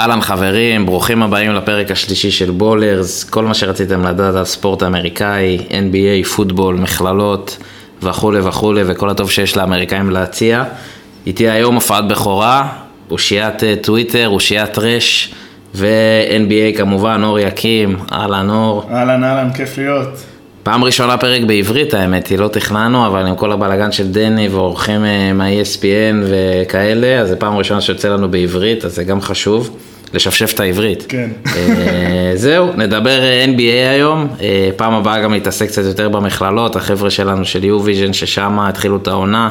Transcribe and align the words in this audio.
אהלן 0.00 0.20
חברים, 0.20 0.86
ברוכים 0.86 1.22
הבאים 1.22 1.54
לפרק 1.54 1.90
השלישי 1.90 2.30
של 2.30 2.50
בולרס, 2.50 3.24
כל 3.24 3.44
מה 3.44 3.54
שרציתם 3.54 4.06
לדעת 4.06 4.34
על 4.34 4.44
ספורט 4.44 4.82
אמריקאי, 4.82 5.58
NBA, 5.68 6.26
פוטבול, 6.28 6.74
מכללות 6.76 7.58
וכולי 8.02 8.40
וכולי 8.40 8.82
וכל 8.86 9.10
הטוב 9.10 9.30
שיש 9.30 9.56
לאמריקאים 9.56 10.10
להציע. 10.10 10.64
איתי 11.26 11.48
היום 11.48 11.74
הופעת 11.74 12.08
בכורה, 12.08 12.68
אושיית 13.10 13.64
אה, 13.64 13.74
טוויטר, 13.82 14.28
אושיית 14.28 14.78
רש 14.78 15.34
ו-NBA 15.74 16.78
כמובן, 16.78 17.20
אור 17.24 17.38
יקים, 17.38 17.96
אהלן 18.12 18.50
אור. 18.50 18.88
אהלן 18.90 19.24
אהלן, 19.24 19.52
כיף 19.52 19.78
להיות. 19.78 20.33
פעם 20.64 20.84
ראשונה 20.84 21.16
פרק 21.16 21.42
בעברית 21.42 21.94
האמת 21.94 22.26
היא, 22.26 22.38
לא 22.38 22.48
תכננו, 22.48 23.06
אבל 23.06 23.26
עם 23.26 23.36
כל 23.36 23.52
הבלאגן 23.52 23.92
של 23.92 24.12
דני 24.12 24.48
ואורחים 24.48 25.04
אה, 25.04 25.32
מה-ESPN 25.32 26.24
וכאלה, 26.30 27.20
אז 27.20 27.28
זו 27.28 27.34
פעם 27.38 27.56
ראשונה 27.56 27.80
שיוצא 27.80 28.08
לנו 28.08 28.30
בעברית, 28.30 28.84
אז 28.84 28.94
זה 28.94 29.04
גם 29.04 29.20
חשוב, 29.20 29.76
לשפשף 30.14 30.52
את 30.54 30.60
העברית. 30.60 31.04
כן. 31.08 31.30
אה, 31.46 32.32
זהו, 32.34 32.68
נדבר 32.76 33.20
אה, 33.22 33.44
NBA 33.44 33.90
היום, 33.92 34.28
פעם 34.76 34.94
הבאה 34.94 35.22
גם 35.22 35.32
להתעסק 35.32 35.66
קצת 35.66 35.84
יותר 35.84 36.08
במכללות, 36.08 36.76
החבר'ה 36.76 37.10
שלנו 37.10 37.44
של 37.44 37.62
U-Vision 37.62 38.12
ששם 38.12 38.58
התחילו 38.60 38.96
את 38.96 39.06
העונה, 39.06 39.48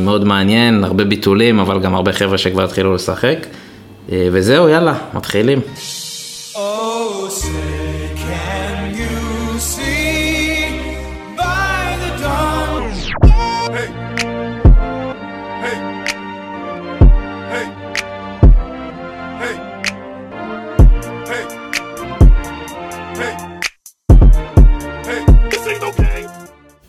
מאוד 0.00 0.24
מעניין, 0.24 0.84
הרבה 0.84 1.04
ביטולים, 1.04 1.58
אבל 1.58 1.80
גם 1.80 1.94
הרבה 1.94 2.12
חבר'ה 2.12 2.38
שכבר 2.38 2.64
התחילו 2.64 2.94
לשחק. 2.94 3.46
וזהו, 4.08 4.68
יאללה, 4.68 4.94
מתחילים. 5.14 5.60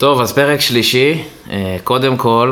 טוב, 0.02 0.22
אז 0.22 0.34
פרק 0.34 0.62
שלישי, 0.62 1.24
אה, 1.52 1.78
קודם 1.84 2.18
כל, 2.18 2.52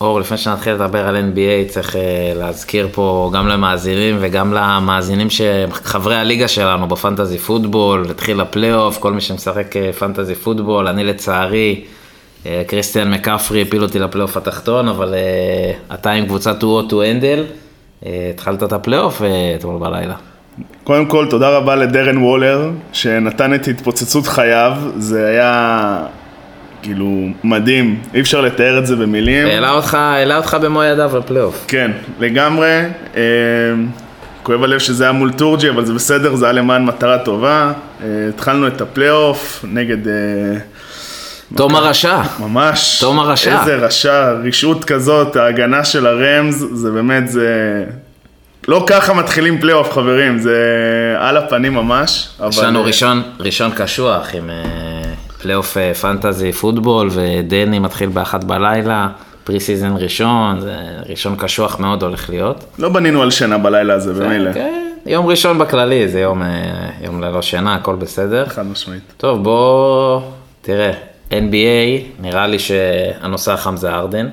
אור, 0.00 0.20
לפני 0.20 0.36
שנתחיל 0.36 0.72
לדבר 0.72 1.08
על 1.08 1.16
NBA, 1.16 1.72
צריך 1.72 1.96
אה, 1.96 2.32
להזכיר 2.34 2.88
פה 2.92 3.30
גם 3.34 3.48
למאזינים 3.48 4.16
וגם 4.20 4.52
למאזינים 4.52 5.28
שחברי 5.30 6.16
הליגה 6.16 6.48
שלנו 6.48 6.88
בפנטזי 6.88 7.38
פוטבול, 7.38 8.06
התחיל 8.10 8.40
הפלייאוף, 8.40 8.98
כל 8.98 9.12
מי 9.12 9.20
שמשחק 9.20 9.76
אה, 9.76 9.92
פנטזי 9.92 10.34
פוטבול, 10.34 10.86
אני 10.88 11.04
לצערי, 11.04 11.84
קריסטיאן 12.66 13.10
מקפרי 13.14 13.62
הפיל 13.62 13.82
אותי 13.82 13.98
לפלייאוף 13.98 14.36
התחתון, 14.36 14.88
אבל 14.88 15.14
אתה 15.94 16.10
עם 16.10 16.26
קבוצת 16.26 16.60
too 16.60 16.76
hot 16.76 16.92
to 16.92 17.02
handle, 17.02 17.44
אה, 18.06 18.30
התחלת 18.34 18.62
את 18.62 18.72
הפלייאוף 18.72 19.22
אתמול 19.58 19.80
בלילה. 19.80 20.14
קודם 20.84 21.06
כל, 21.06 21.26
תודה 21.30 21.56
רבה 21.56 21.76
לדרן 21.76 22.18
וולר, 22.18 22.70
שנתן 22.92 23.54
את 23.54 23.68
התפוצצות 23.68 24.26
חייו, 24.26 24.72
זה 24.96 25.26
היה 25.26 26.06
כאילו 26.84 27.26
מדהים, 27.44 27.98
אי 28.14 28.20
אפשר 28.20 28.40
לתאר 28.40 28.78
את 28.78 28.86
זה 28.86 28.96
במילים. 28.96 29.46
העלה 29.46 29.70
אותך, 29.70 29.94
העלה 29.94 30.36
אותך 30.36 30.56
במו 30.62 30.82
ידיו 30.84 31.18
לפלייאוף. 31.18 31.64
כן, 31.68 31.90
לגמרי. 32.20 32.80
אה, 33.16 33.22
כואב 34.42 34.62
הלב 34.62 34.78
שזה 34.78 35.04
היה 35.04 35.12
מול 35.12 35.32
טורג'י, 35.32 35.68
אבל 35.70 35.84
זה 35.84 35.92
בסדר, 35.94 36.34
זה 36.34 36.44
היה 36.44 36.52
למען 36.52 36.84
מטרה 36.84 37.18
טובה. 37.18 37.72
אה, 38.02 38.06
התחלנו 38.28 38.66
את 38.66 38.80
הפלייאוף 38.80 39.64
נגד... 39.72 40.08
אה, 40.08 40.12
תום 41.56 41.76
הרשע. 41.76 42.18
ממש. 42.40 42.98
תום 43.00 43.18
הרשע. 43.18 43.60
איזה 43.60 43.76
רשע, 43.76 44.30
רשעות 44.44 44.84
כזאת, 44.84 45.36
ההגנה 45.36 45.84
של 45.84 46.06
הרמז, 46.06 46.66
זה 46.72 46.90
באמת, 46.90 47.28
זה... 47.28 47.84
לא 48.68 48.84
ככה 48.86 49.14
מתחילים 49.14 49.60
פלייאוף, 49.60 49.92
חברים, 49.92 50.38
זה 50.38 50.56
על 51.18 51.36
הפנים 51.36 51.74
ממש. 51.74 52.28
יש 52.50 52.58
אבל- 52.58 52.66
לנו 52.66 52.84
ראשון, 52.84 53.22
ראשון 53.40 53.70
קשוח 53.76 54.28
עם 54.34 54.50
אה, 54.50 54.54
פלייאוף 55.44 55.76
אה, 55.76 55.94
fantasy 55.94 56.52
football, 56.52 57.10
ודני 57.12 57.78
מתחיל 57.78 58.08
באחת 58.08 58.44
בלילה, 58.44 59.08
preseason 59.44 59.96
ראשון, 59.96 60.60
זה 60.60 60.76
ראשון 61.08 61.36
קשוח 61.36 61.80
מאוד 61.80 62.02
הולך 62.02 62.30
להיות. 62.30 62.64
לא 62.78 62.88
בנינו 62.88 63.22
על 63.22 63.30
שינה 63.30 63.58
בלילה 63.58 63.94
הזה, 63.94 64.12
במילא. 64.12 64.52
כן, 64.52 64.84
יום 65.06 65.26
ראשון 65.26 65.58
בכללי, 65.58 66.08
זה 66.08 66.20
יום, 66.20 66.42
אה, 66.42 66.48
יום 67.00 67.22
ללא 67.22 67.42
שינה, 67.42 67.74
הכל 67.74 67.94
בסדר. 67.94 68.46
חד 68.46 68.66
משמעית. 68.66 69.02
טוב, 69.16 69.42
בוא, 69.42 70.20
תראה, 70.62 70.92
NBA, 71.30 72.20
נראה 72.20 72.46
לי 72.46 72.58
שהנושא 72.58 73.52
החם 73.52 73.76
זה 73.76 73.90
ארדן. 73.90 74.28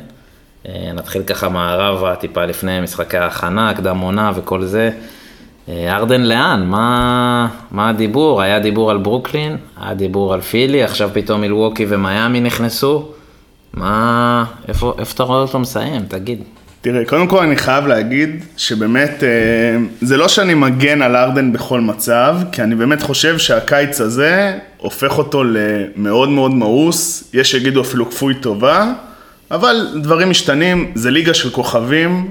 אה, 0.68 0.92
נתחיל 0.94 1.24
ככה 1.24 1.50
מערבה, 1.50 2.16
טיפה 2.16 2.46
לפני 2.46 2.82
משחקי 2.82 3.18
ההכנה, 3.18 3.70
הקדם 3.70 3.98
עונה 4.00 4.32
וכל 4.36 4.64
זה. 4.64 4.92
אה, 5.72 5.96
ארדן 5.96 6.22
לאן? 6.22 6.66
מה, 6.66 7.48
מה 7.72 7.90
הדיבור? 7.90 8.42
היה 8.42 8.60
דיבור 8.60 8.92
על 8.92 8.98
ברוקלין, 8.98 9.58
היה 9.82 9.94
דיבור 9.94 10.34
על 10.34 10.42
פילי, 10.42 10.84
עכשיו 10.84 11.10
פתאום 11.14 11.42
מילווקי 11.42 11.86
ומיאמי 11.90 12.40
נכנסו. 12.40 13.08
מה, 13.74 14.46
איפה, 14.68 14.94
איפה 15.00 15.14
אתה 15.14 15.24
רואה 15.24 15.40
אותו 15.40 15.60
מסיים? 15.60 16.02
תגיד. 16.08 16.44
תראה, 16.82 17.06
קודם 17.06 17.28
כל 17.28 17.44
אני 17.44 17.56
חייב 17.56 17.88
להגיד 17.88 18.44
שבאמת, 18.58 19.24
אה, 19.24 19.30
זה 20.02 20.18
לא 20.18 20.28
שאני 20.28 20.54
מגן 20.54 21.02
על 21.02 21.16
ארדן 21.16 21.54
בכל 21.54 21.82
מצב, 21.82 22.38
כי 22.52 22.62
אני 22.64 22.76
באמת 22.76 23.02
חושב 23.02 23.38
שהקיץ 23.38 24.02
הזה 24.02 24.58
הופך 24.78 25.18
אותו 25.18 25.44
למאוד 25.44 26.30
מאוד 26.30 26.52
מאוס, 26.52 27.30
יש 27.34 27.52
שיגידו 27.52 27.82
אפילו 27.82 28.10
כפוי 28.10 28.34
טובה, 28.34 28.94
אבל 29.52 29.88
דברים 30.02 30.30
משתנים, 30.30 30.92
זה 30.96 31.12
ליגה 31.12 31.34
של 31.34 31.50
כוכבים, 31.50 32.28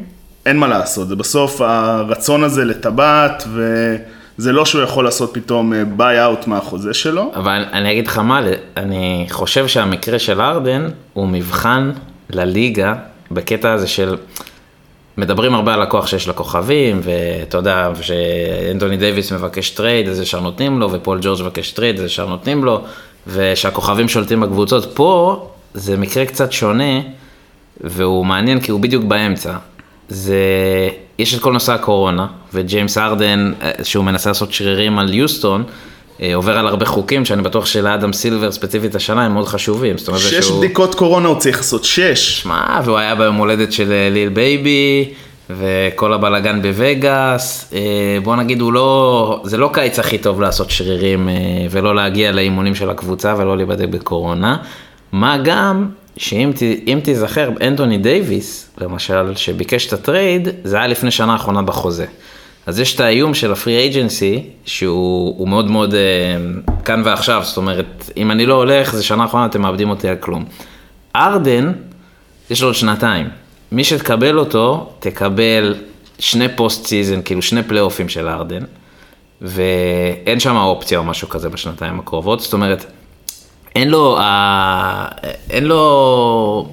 אין 0.47 0.57
מה 0.57 0.69
לעשות, 0.69 1.09
זה 1.09 1.17
בסוף 1.17 1.61
הרצון 1.61 2.45
הזה 2.45 2.65
לטבעת, 2.65 3.45
וזה 3.47 4.53
לא 4.53 4.65
שהוא 4.65 4.83
יכול 4.83 5.05
לעשות 5.05 5.31
פתאום 5.35 5.73
buyout 5.97 6.47
מהחוזה 6.47 6.95
שלו. 6.95 7.33
אבל 7.37 7.65
אני 7.73 7.93
אגיד 7.93 8.07
לך 8.07 8.19
מה, 8.19 8.41
אני 8.77 9.27
חושב 9.31 9.67
שהמקרה 9.67 10.19
של 10.19 10.41
ארדן 10.41 10.89
הוא 11.13 11.29
מבחן 11.29 11.91
לליגה 12.31 12.95
בקטע 13.31 13.73
הזה 13.73 13.87
של... 13.87 14.17
מדברים 15.17 15.55
הרבה 15.55 15.75
על 15.75 15.83
הכוח 15.83 16.07
שיש 16.07 16.29
לכוכבים, 16.29 17.01
ואתה 17.03 17.59
יודע, 17.59 17.89
שאנטוני 18.01 18.97
דייוויס 18.97 19.33
מבקש 19.33 19.71
טרייד, 19.71 20.09
אז 20.09 20.21
ישר 20.21 20.41
נותנים 20.41 20.81
לו, 20.81 20.93
ופול 20.93 21.19
ג'ורג' 21.23 21.43
מבקש 21.43 21.73
טרייד, 21.73 21.99
אז 21.99 22.05
ישר 22.05 22.27
נותנים 22.27 22.65
לו, 22.65 22.85
ושהכוכבים 23.27 24.09
שולטים 24.09 24.41
בקבוצות. 24.41 24.97
פה 24.97 25.47
זה 25.75 25.97
מקרה 25.97 26.27
קצת 26.27 26.53
שונה, 26.53 27.01
והוא 27.81 28.27
מעניין 28.27 28.61
כי 28.61 28.71
הוא 28.71 28.81
בדיוק 28.81 29.05
באמצע. 29.05 29.53
זה, 30.11 30.37
יש 31.19 31.35
את 31.35 31.41
כל 31.41 31.53
נושא 31.53 31.73
הקורונה, 31.73 32.27
וג'יימס 32.55 32.99
ארדן, 32.99 33.53
אה, 33.63 33.71
שהוא 33.83 34.05
מנסה 34.05 34.31
לעשות 34.31 34.53
שרירים 34.53 34.99
על 34.99 35.15
יוסטון, 35.15 35.65
אה, 36.23 36.35
עובר 36.35 36.59
על 36.59 36.67
הרבה 36.67 36.87
חוקים 36.87 37.25
שאני 37.25 37.43
בטוח 37.43 37.67
שלאדם 37.67 38.13
סילבר 38.13 38.53
ספציפית 38.53 38.95
השנה 38.95 39.25
הם 39.27 39.33
מאוד 39.33 39.49
חשובים. 39.49 39.99
זאת 39.99 40.09
אומרת, 40.09 40.21
שש 40.23 40.35
שהוא- 40.35 40.59
בדיקות 40.59 40.95
קורונה 40.95 41.29
הוא 41.29 41.39
צריך 41.39 41.57
לעשות, 41.57 41.85
שש. 41.85 42.41
שמע, 42.43 42.81
והוא 42.85 42.99
היה 42.99 43.15
ביום 43.15 43.37
הולדת 43.37 43.73
של 43.73 43.93
אה, 43.93 44.09
ליל 44.11 44.29
בייבי, 44.29 45.09
וכל 45.51 46.13
הבלגן 46.13 46.63
בווגאס. 46.63 47.73
בוא 48.23 48.37
נגיד, 48.37 48.61
הוא 48.61 48.73
לא, 48.73 49.41
זה 49.45 49.57
לא 49.57 49.71
קיץ 49.73 49.99
הכי 49.99 50.19
טוב 50.19 50.41
לעשות 50.41 50.71
שרירים 50.71 51.29
ולא 51.71 51.95
להגיע 51.95 52.33
לאימונים 52.33 52.75
של 52.75 52.91
הקבוצה 52.91 53.35
ולא 53.39 53.57
להיבדק 53.57 53.89
בקורונה. 53.89 54.57
מה 55.13 55.37
גם, 55.45 55.89
שאם 56.17 57.01
תיזכר, 57.03 57.51
אנטוני 57.61 57.99
דייוויס, 57.99 58.71
למשל, 58.79 59.37
שביקש 59.37 59.87
את 59.87 59.93
הטרייד, 59.93 60.49
זה 60.65 60.77
היה 60.77 60.87
לפני 60.87 61.11
שנה 61.11 61.33
האחרונה 61.33 61.63
בחוזה. 61.63 62.07
אז 62.67 62.81
יש 62.81 62.95
את 62.95 63.01
האיום 63.01 63.35
של 63.35 63.53
ה 63.53 63.58
free 63.58 63.79
agency, 63.79 64.43
שהוא 64.65 65.35
הוא 65.39 65.49
מאוד 65.49 65.71
מאוד 65.71 65.95
אה, 65.95 66.01
כאן 66.85 67.03
ועכשיו, 67.05 67.43
זאת 67.45 67.57
אומרת, 67.57 68.11
אם 68.17 68.31
אני 68.31 68.47
לא 68.47 68.55
הולך, 68.55 68.95
זה 68.95 69.03
שנה 69.03 69.23
האחרונה, 69.23 69.47
אתם 69.47 69.63
מאבדים 69.63 69.91
אותי 69.91 70.09
על 70.09 70.17
כלום. 70.17 70.45
ארדן, 71.17 71.73
יש 72.51 72.63
לו 72.63 72.69
עוד 72.69 72.75
שנתיים. 72.75 73.29
מי 73.73 73.85
שתקבל 73.85 74.39
אותו, 74.39 74.93
תקבל 75.01 75.75
שני 76.19 76.57
postseason, 76.57 77.23
כאילו 77.23 77.43
שני 77.43 77.63
פלייאופים 77.63 78.09
של 78.09 78.29
ארדן, 78.29 78.63
ואין 79.43 80.41
שם 80.41 80.57
אופציה 80.57 80.99
או 80.99 81.05
משהו 81.05 81.29
כזה 81.29 81.49
בשנתיים 81.49 81.99
הקרובות, 81.99 82.41
זאת 82.41 82.53
אומרת, 82.53 82.85
אין 83.77 83.89
לו, 83.89 84.19
אה, 84.19 85.05
אין 85.51 85.65
לו, 85.65 86.69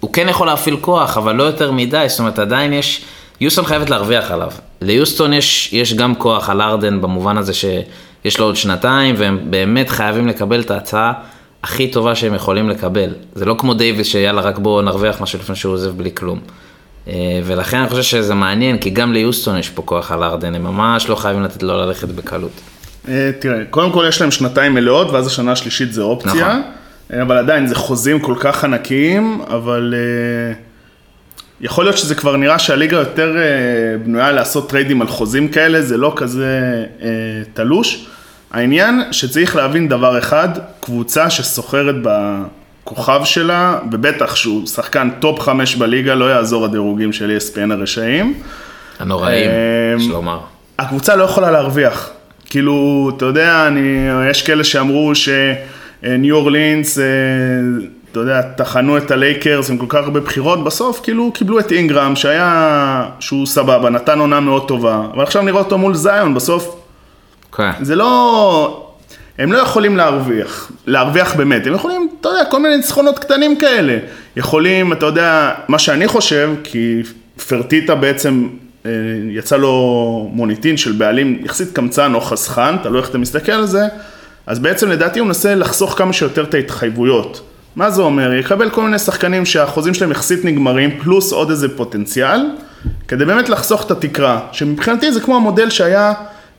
הוא 0.00 0.12
כן 0.12 0.28
יכול 0.28 0.46
להפעיל 0.46 0.76
כוח, 0.80 1.16
אבל 1.16 1.34
לא 1.34 1.42
יותר 1.42 1.72
מדי, 1.72 2.04
זאת 2.08 2.18
אומרת, 2.18 2.38
עדיין 2.38 2.72
יש, 2.72 3.04
יוסטון 3.40 3.64
חייבת 3.64 3.90
להרוויח 3.90 4.30
עליו. 4.30 4.50
ליוסטון 4.80 5.32
יש, 5.32 5.72
יש 5.72 5.94
גם 5.94 6.14
כוח 6.14 6.50
על 6.50 6.62
ארדן 6.62 7.00
במובן 7.00 7.36
הזה 7.36 7.54
שיש 7.54 8.38
לו 8.38 8.46
עוד 8.46 8.56
שנתיים, 8.56 9.14
והם 9.18 9.38
באמת 9.50 9.90
חייבים 9.90 10.28
לקבל 10.28 10.60
את 10.60 10.70
ההצעה 10.70 11.12
הכי 11.62 11.88
טובה 11.88 12.14
שהם 12.14 12.34
יכולים 12.34 12.68
לקבל. 12.68 13.10
זה 13.34 13.44
לא 13.44 13.54
כמו 13.58 13.74
דייוויס 13.74 14.06
שיאללה, 14.06 14.40
רק 14.40 14.58
בואו 14.58 14.82
נרוויח 14.82 15.20
משהו 15.20 15.38
לפני 15.38 15.56
שהוא 15.56 15.72
עוזב 15.72 15.90
בלי 15.96 16.10
כלום. 16.14 16.38
אה, 17.08 17.40
ולכן 17.44 17.78
אני 17.78 17.88
חושב 17.88 18.02
שזה 18.02 18.34
מעניין, 18.34 18.78
כי 18.78 18.90
גם 18.90 19.12
ליוסטון 19.12 19.58
יש 19.58 19.70
פה 19.70 19.82
כוח 19.82 20.12
על 20.12 20.22
ארדן, 20.22 20.54
הם 20.54 20.62
ממש 20.62 21.08
לא 21.08 21.14
חייבים 21.14 21.42
לתת 21.42 21.62
לו 21.62 21.76
ללכת 21.76 22.08
בקלות. 22.08 22.60
אה, 23.08 23.30
תראה, 23.38 23.58
קודם 23.70 23.92
כל 23.92 24.04
יש 24.08 24.20
להם 24.20 24.30
שנתיים 24.30 24.74
מלאות, 24.74 25.10
ואז 25.10 25.26
השנה 25.26 25.52
השלישית 25.52 25.92
זה 25.92 26.02
אופציה. 26.02 26.32
נכון. 26.32 26.62
אה, 27.12 27.22
אבל 27.22 27.38
עדיין, 27.38 27.66
זה 27.66 27.74
חוזים 27.74 28.20
כל 28.20 28.34
כך 28.40 28.64
ענקיים, 28.64 29.40
אבל 29.48 29.94
אה, 29.96 30.54
יכול 31.60 31.84
להיות 31.84 31.98
שזה 31.98 32.14
כבר 32.14 32.36
נראה 32.36 32.58
שהליגה 32.58 32.96
יותר 32.96 33.36
בנויה 34.04 34.32
לעשות 34.32 34.70
טריידים 34.70 35.00
על 35.00 35.08
חוזים 35.08 35.48
כאלה, 35.48 35.82
זה 35.82 35.96
לא 35.96 36.12
כזה 36.16 36.84
תלוש. 37.54 38.06
העניין 38.52 39.02
שצריך 39.10 39.56
להבין 39.56 39.88
דבר 39.88 40.18
אחד, 40.18 40.48
קבוצה 40.80 41.30
שסוחרת 41.30 41.94
בכוכב 42.02 43.20
שלה, 43.24 43.78
ובטח 43.92 44.36
שהוא 44.36 44.66
שחקן 44.66 45.10
טופ 45.20 45.40
חמש 45.40 45.76
בליגה, 45.76 46.14
לא 46.14 46.24
יעזור 46.24 46.64
הדירוגים 46.64 47.12
של 47.12 47.38
ESPN 47.38 47.72
הרשעים. 47.72 48.34
הנוראים, 48.98 49.50
יש 49.98 50.06
לומר. 50.06 50.40
הקבוצה 50.78 51.16
לא 51.16 51.24
יכולה 51.24 51.50
להרוויח. 51.50 52.10
כאילו, 52.54 53.10
אתה 53.16 53.24
יודע, 53.24 53.66
אני, 53.66 54.08
יש 54.30 54.42
כאלה 54.42 54.64
שאמרו 54.64 55.12
שניו 55.14 56.36
אורלינס, 56.36 56.98
אה, 56.98 57.04
אתה 58.12 58.20
יודע, 58.20 58.42
טחנו 58.42 58.96
את 58.96 59.10
הלייקרס 59.10 59.70
עם 59.70 59.78
כל 59.78 59.86
כך 59.88 59.98
הרבה 60.04 60.20
בחירות, 60.20 60.64
בסוף 60.64 61.00
כאילו 61.02 61.32
קיבלו 61.32 61.58
את 61.58 61.72
אינגרם, 61.72 62.16
שהיה, 62.16 63.06
שהוא 63.20 63.46
סבבה, 63.46 63.90
נתן 63.90 64.18
עונה 64.18 64.40
מאוד 64.40 64.68
טובה, 64.68 65.02
אבל 65.14 65.22
עכשיו 65.22 65.42
נראה 65.42 65.58
אותו 65.58 65.78
מול 65.78 65.94
זיון, 65.94 66.34
בסוף 66.34 66.76
כן. 67.56 67.70
זה 67.80 67.96
לא... 67.96 68.86
הם 69.38 69.52
לא 69.52 69.58
יכולים 69.58 69.96
להרוויח, 69.96 70.72
להרוויח 70.86 71.34
באמת, 71.34 71.66
הם 71.66 71.74
יכולים, 71.74 72.08
אתה 72.20 72.28
יודע, 72.28 72.44
כל 72.50 72.60
מיני 72.60 72.76
ניצחונות 72.76 73.18
קטנים 73.18 73.58
כאלה. 73.58 73.98
יכולים, 74.36 74.92
אתה 74.92 75.06
יודע, 75.06 75.54
מה 75.68 75.78
שאני 75.78 76.08
חושב, 76.08 76.50
כי 76.64 77.02
פרטיטה 77.48 77.94
בעצם 77.94 78.48
אה, 78.48 78.64
יצא 79.30 79.56
לו 79.56 80.28
מוניטין 80.32 80.76
של 80.76 80.92
בעלים 80.92 81.38
יחסית 81.44 81.72
קמצן 81.72 82.14
או 82.14 82.20
חסכן, 82.20 82.76
תלוי 82.82 83.00
איך 83.00 83.10
אתה 83.10 83.18
מסתכל 83.18 83.52
על 83.52 83.66
זה, 83.66 83.82
אז 84.46 84.58
בעצם 84.58 84.88
לדעתי 84.88 85.18
הוא 85.18 85.26
מנסה 85.26 85.54
לחסוך 85.54 85.98
כמה 85.98 86.12
שיותר 86.12 86.44
את 86.44 86.54
ההתחייבויות. 86.54 87.40
מה 87.76 87.90
זה 87.90 88.02
אומר? 88.02 88.32
יקבל 88.32 88.70
כל 88.70 88.82
מיני 88.82 88.98
שחקנים 88.98 89.44
שהחוזים 89.44 89.94
שלהם 89.94 90.10
יחסית 90.10 90.44
נגמרים, 90.44 91.00
פלוס 91.00 91.32
עוד 91.32 91.50
איזה 91.50 91.76
פוטנציאל, 91.76 92.40
כדי 93.08 93.24
באמת 93.24 93.48
לחסוך 93.48 93.86
את 93.86 93.90
התקרה, 93.90 94.40
שמבחינתי 94.52 95.12
זה 95.12 95.20
כמו 95.20 95.36
המודל 95.36 95.70
שהיה 95.70 96.12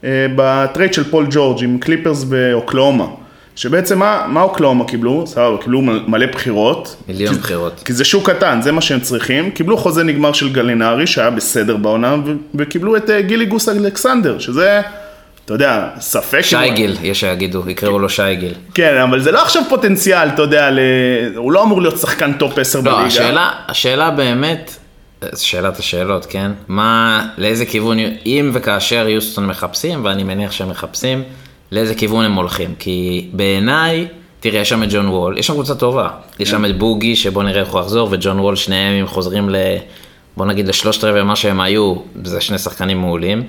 אה, 0.03 0.25
בטרייד 0.35 0.93
של 0.93 1.03
פול 1.03 1.27
ג'ורג' 1.31 1.63
עם 1.63 1.77
קליפרס 1.77 2.23
באוקלהומה. 2.23 3.05
שבעצם 3.55 3.99
מה, 3.99 4.25
מה 4.27 4.41
אוקלהומה 4.41 4.85
קיבלו? 4.85 5.27
סבבה, 5.27 5.57
קיבלו 5.63 5.81
מלא 5.81 6.25
בחירות. 6.25 6.95
מיליון 7.07 7.33
כי- 7.33 7.39
בחירות. 7.39 7.81
כי 7.85 7.93
זה 7.93 8.03
שוק 8.05 8.29
קטן, 8.29 8.61
זה 8.61 8.71
מה 8.71 8.81
שהם 8.81 8.99
צריכים. 8.99 9.51
קיבלו 9.51 9.77
חוזה 9.77 10.03
נגמר 10.03 10.33
של 10.33 10.53
גלינרי, 10.53 11.07
שהיה 11.07 11.29
בסדר 11.29 11.77
בעונה, 11.77 12.15
ו- 12.25 12.33
וקיבלו 12.55 12.97
את 12.97 13.09
אה, 13.09 13.21
גילג'ס 13.21 13.69
אלכסנדר, 13.69 14.39
שזה, 14.39 14.81
אתה 15.45 15.53
יודע, 15.53 15.87
ספק... 15.99 16.37
אם- 16.37 16.43
שייגיל, 16.43 16.97
יש 17.03 17.19
שיגידו, 17.19 17.69
יקראו 17.69 17.99
לו 17.99 18.09
שייגיל. 18.09 18.53
כן, 18.73 18.97
אבל 19.03 19.19
זה 19.21 19.31
לא 19.31 19.41
עכשיו 19.41 19.63
פוטנציאל, 19.69 20.27
אתה 20.29 20.41
יודע, 20.41 20.71
ל... 20.71 20.79
הוא 21.35 21.51
לא 21.51 21.63
אמור 21.63 21.81
להיות 21.81 21.97
שחקן 21.97 22.33
טופ 22.33 22.57
10 22.59 22.81
בליגה. 22.81 22.99
לא, 23.01 23.05
השאלה, 23.07 23.51
השאלה 23.67 24.11
באמת, 24.11 24.75
זו 25.31 25.47
שאלת 25.47 25.79
השאלות, 25.79 26.25
כן? 26.25 26.51
מה, 26.67 27.25
לאיזה 27.37 27.65
כיוון, 27.65 27.97
אם 28.25 28.51
וכאשר 28.53 29.07
יוסטון 29.09 29.47
מחפשים, 29.47 30.05
ואני 30.05 30.23
מניח 30.23 30.51
שהם 30.51 30.69
מחפשים, 30.69 31.23
לאיזה 31.75 31.95
כיוון 31.95 32.25
הם 32.25 32.33
הולכים. 32.33 32.73
כי 32.79 33.27
בעיניי, 33.33 34.07
תראה, 34.39 34.59
יש 34.59 34.69
שם 34.69 34.83
את 34.83 34.87
ג'ון 34.91 35.07
וול, 35.07 35.37
יש 35.37 35.47
שם 35.47 35.53
קבוצה 35.53 35.75
טובה. 35.75 36.09
יש 36.39 36.49
שם 36.49 36.65
את 36.65 36.77
בוגי, 36.77 37.15
שבוא 37.15 37.43
נראה 37.43 37.61
איך 37.61 37.69
הוא 37.69 37.81
יחזור, 37.81 38.07
וג'ון 38.11 38.39
וול, 38.39 38.55
שניהם 38.55 38.93
הם 38.99 39.07
חוזרים 39.07 39.49
ל... 39.49 39.55
בוא 40.37 40.45
נגיד 40.45 40.67
לשלושת 40.67 41.03
רבעי 41.03 41.23
מה 41.23 41.35
שהם 41.35 41.59
היו, 41.61 41.95
זה 42.23 42.41
שני 42.41 42.57
שחקנים 42.57 43.01
מעולים. 43.01 43.43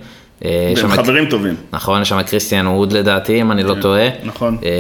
אה, 0.45 0.73
והם 0.77 0.93
את- 0.93 0.97
חברים 0.99 1.27
טובים. 1.31 1.55
נכון, 1.73 2.03
יש 2.03 2.09
שם 2.09 2.21
את 2.21 2.29
קריסטיאן 2.31 2.67
ווד 2.67 2.93
לדעתי, 2.93 3.41
אם 3.41 3.53
אני 3.53 3.63
לא 3.63 3.75
טועה. 3.81 4.09
נכון. 4.25 4.59
אה, 4.65 4.71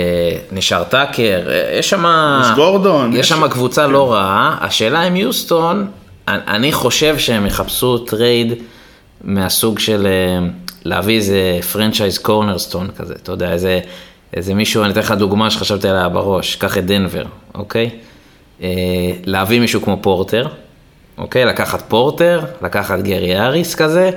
נשאר 0.52 0.84
טאקר, 0.84 1.22
אה, 1.48 1.78
יש 1.78 1.90
שם... 1.90 2.04
יש 2.42 2.56
גורדון, 2.56 3.16
יש 3.16 3.28
שם 3.28 3.48
קבוצה 3.48 3.86
לא 3.86 4.12
רעה. 4.12 4.56
השאלה 4.60 5.00
עם 5.02 5.16
יוסטון, 5.16 5.86
אני- 6.28 6.38
אני 6.48 6.72
חושב 6.72 7.18
שהם 7.18 7.46
יחפשו 7.46 7.98
טרייד 7.98 8.52
מהסוג 9.24 9.78
של 9.78 10.06
אה, 10.06 10.46
להביא 10.86 11.16
איזה 11.16 11.58
franchise 11.72 12.18
cornerstone 12.18 12.88
כזה, 12.96 13.14
אתה 13.22 13.32
יודע, 13.32 13.52
איזה, 13.52 13.80
איזה 14.34 14.54
מישהו, 14.54 14.82
אני 14.82 14.92
אתן 14.92 15.00
לך 15.00 15.10
דוגמה 15.10 15.50
שחשבתי 15.50 15.88
עליה 15.88 16.08
בראש, 16.08 16.56
קח 16.56 16.78
את 16.78 16.86
דנבר, 16.86 17.24
אוקיי? 17.54 17.90
אה, 18.62 18.68
להביא 19.24 19.60
מישהו 19.60 19.82
כמו 19.82 19.98
פורטר, 20.00 20.48
אוקיי? 21.18 21.44
לקחת 21.44 21.82
פורטר, 21.88 22.40
לקחת 22.62 23.00
גרי 23.00 23.40
האריס 23.40 23.74
כזה, 23.74 24.10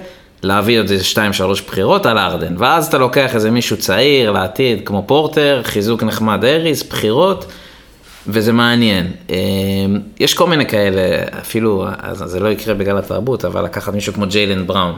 להביא 0.43 0.79
עוד 0.79 0.91
איזה 0.91 1.03
שתיים 1.03 1.33
שלוש 1.33 1.61
בחירות 1.61 2.05
על 2.05 2.17
ארדן, 2.17 2.55
ואז 2.57 2.87
אתה 2.87 2.97
לוקח 2.97 3.35
איזה 3.35 3.51
מישהו 3.51 3.77
צעיר 3.77 4.31
לעתיד, 4.31 4.81
כמו 4.85 5.03
פורטר, 5.07 5.61
חיזוק 5.63 6.03
נחמד 6.03 6.45
האריס, 6.45 6.83
בחירות, 6.83 7.45
וזה 8.27 8.53
מעניין. 8.53 9.11
אה, 9.29 9.35
יש 10.19 10.33
כל 10.33 10.47
מיני 10.47 10.65
כאלה, 10.65 11.23
אפילו, 11.41 11.85
זה 12.13 12.39
לא 12.39 12.49
יקרה 12.49 12.73
בגלל 12.73 12.97
התרבות, 12.97 13.45
אבל 13.45 13.63
לקחת 13.63 13.93
מישהו 13.93 14.13
כמו 14.13 14.25
ג'יילן 14.27 14.67
בראון. 14.67 14.95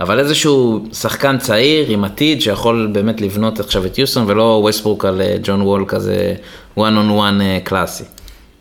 אבל 0.00 0.18
איזשהו 0.18 0.86
שחקן 0.92 1.38
צעיר 1.38 1.88
עם 1.88 2.04
עתיד 2.04 2.42
שיכול 2.42 2.88
באמת 2.92 3.20
לבנות 3.20 3.60
עכשיו 3.60 3.86
את 3.86 3.98
יוסטון 3.98 4.24
ולא 4.26 4.58
ווסטברוק 4.62 5.04
על 5.04 5.20
אה, 5.20 5.36
ג'ון 5.42 5.62
וול 5.62 5.84
כזה 5.88 6.34
one 6.78 6.80
on 6.80 7.10
one 7.10 7.40
אה, 7.40 7.58
קלאסי. 7.64 8.04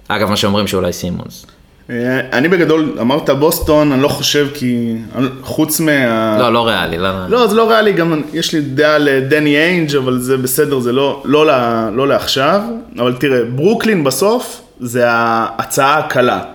אגב, 0.08 0.30
מה 0.30 0.36
שאומרים 0.36 0.68
שאולי 0.68 0.94
סימונס. 0.94 1.46
אה, 1.90 2.20
אני 2.34 2.48
בגדול, 2.48 2.98
אמרת 3.02 3.30
בוסטון, 3.30 3.92
אני 3.92 4.02
לא 4.02 4.08
חושב 4.08 4.48
כי, 4.54 4.96
חוץ 5.42 5.80
מה... 5.80 6.38
לא, 6.40 6.54
לא 6.54 6.68
ריאלי, 6.68 6.98
לא... 6.98 7.28
לא, 7.28 7.48
זה 7.48 7.56
לא 7.56 7.70
ריאלי, 7.70 7.94
גם 7.94 8.22
יש 8.34 8.54
לי 8.54 8.62
דעה 8.62 8.98
לדני 8.98 9.58
איינג', 9.58 9.96
אבל 9.96 10.20
זה 10.20 10.38
בסדר, 10.38 10.80
זה 10.80 10.92
לא, 10.92 11.22
לא, 11.26 11.46
לה, 11.46 11.90
לא 11.94 12.08
לעכשיו. 12.08 12.62
אבל 12.98 13.14
תראה, 13.20 13.46
ברוקלין 13.56 14.04
בסוף 14.04 14.62
זה 14.80 15.10
ההצעה 15.10 15.98
הקלה. 15.98 16.53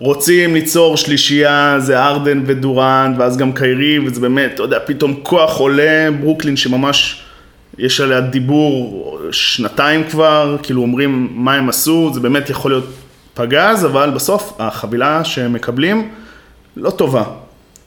רוצים 0.00 0.54
ליצור 0.54 0.96
שלישייה, 0.96 1.74
זה 1.78 2.04
ארדן 2.04 2.42
ודורנט, 2.46 3.16
ואז 3.18 3.36
גם 3.36 3.52
קיירי, 3.52 3.98
וזה 3.98 4.20
באמת, 4.20 4.54
אתה 4.54 4.62
יודע, 4.62 4.78
פתאום 4.86 5.14
כוח 5.22 5.58
עולה, 5.58 6.08
ברוקלין 6.20 6.56
שממש 6.56 7.22
יש 7.78 8.00
עליה 8.00 8.20
דיבור 8.20 9.18
שנתיים 9.30 10.04
כבר, 10.04 10.56
כאילו 10.62 10.82
אומרים 10.82 11.28
מה 11.32 11.54
הם 11.54 11.68
עשו, 11.68 12.10
זה 12.14 12.20
באמת 12.20 12.50
יכול 12.50 12.70
להיות 12.70 12.88
פגז, 13.34 13.84
אבל 13.84 14.10
בסוף 14.10 14.52
החבילה 14.58 15.24
שהם 15.24 15.52
מקבלים 15.52 16.08
לא 16.76 16.90
טובה. 16.90 17.24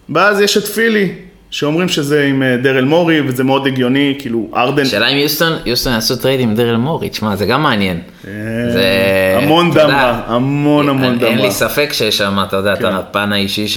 ואז 0.10 0.40
יש 0.40 0.58
את 0.58 0.64
פילי, 0.64 1.16
שאומרים 1.52 1.90
שזה 1.90 2.24
עם 2.24 2.44
אה, 2.44 2.58
דרל 2.58 2.86
מורי, 2.86 3.22
וזה 3.22 3.44
מאוד 3.44 3.68
הגיוני, 3.68 4.16
כאילו 4.20 4.48
ארדן, 4.56 4.86
שאלה 4.86 5.08
אם 5.08 5.18
יוסטון, 5.18 5.54
יוסטון 5.66 5.94
יעשו 5.94 6.16
טרייד 6.16 6.40
עם 6.40 6.56
דרל 6.56 6.78
מורי, 6.78 7.10
תשמע, 7.10 7.36
זה 7.36 7.46
גם 7.46 7.64
מעניין. 7.64 8.02
זה... 8.24 9.38
המון 9.42 9.72
רע, 9.78 10.22
המון 10.26 10.90
המון 10.90 11.20
דם 11.20 11.26
אין. 11.26 11.40
לי 11.40 11.52
ספק 11.52 11.90
שיש 11.94 12.18
שם, 12.18 12.40
אתה 12.48 12.56
יודע, 12.58 12.74
את 12.74 12.80
כן. 12.80 12.86
הפן 12.86 13.34
האישי. 13.34 13.68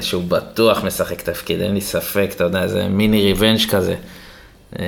שהוא 0.00 0.22
בטוח 0.28 0.84
משחק 0.84 1.20
תפקיד, 1.20 1.60
אין 1.60 1.74
לי 1.74 1.80
ספק, 1.80 2.30
אתה 2.34 2.44
יודע, 2.44 2.66
זה 2.66 2.88
מיני 2.88 3.22
ריבנג' 3.22 3.66
כזה. 3.70 3.94
אמ, 4.78 4.82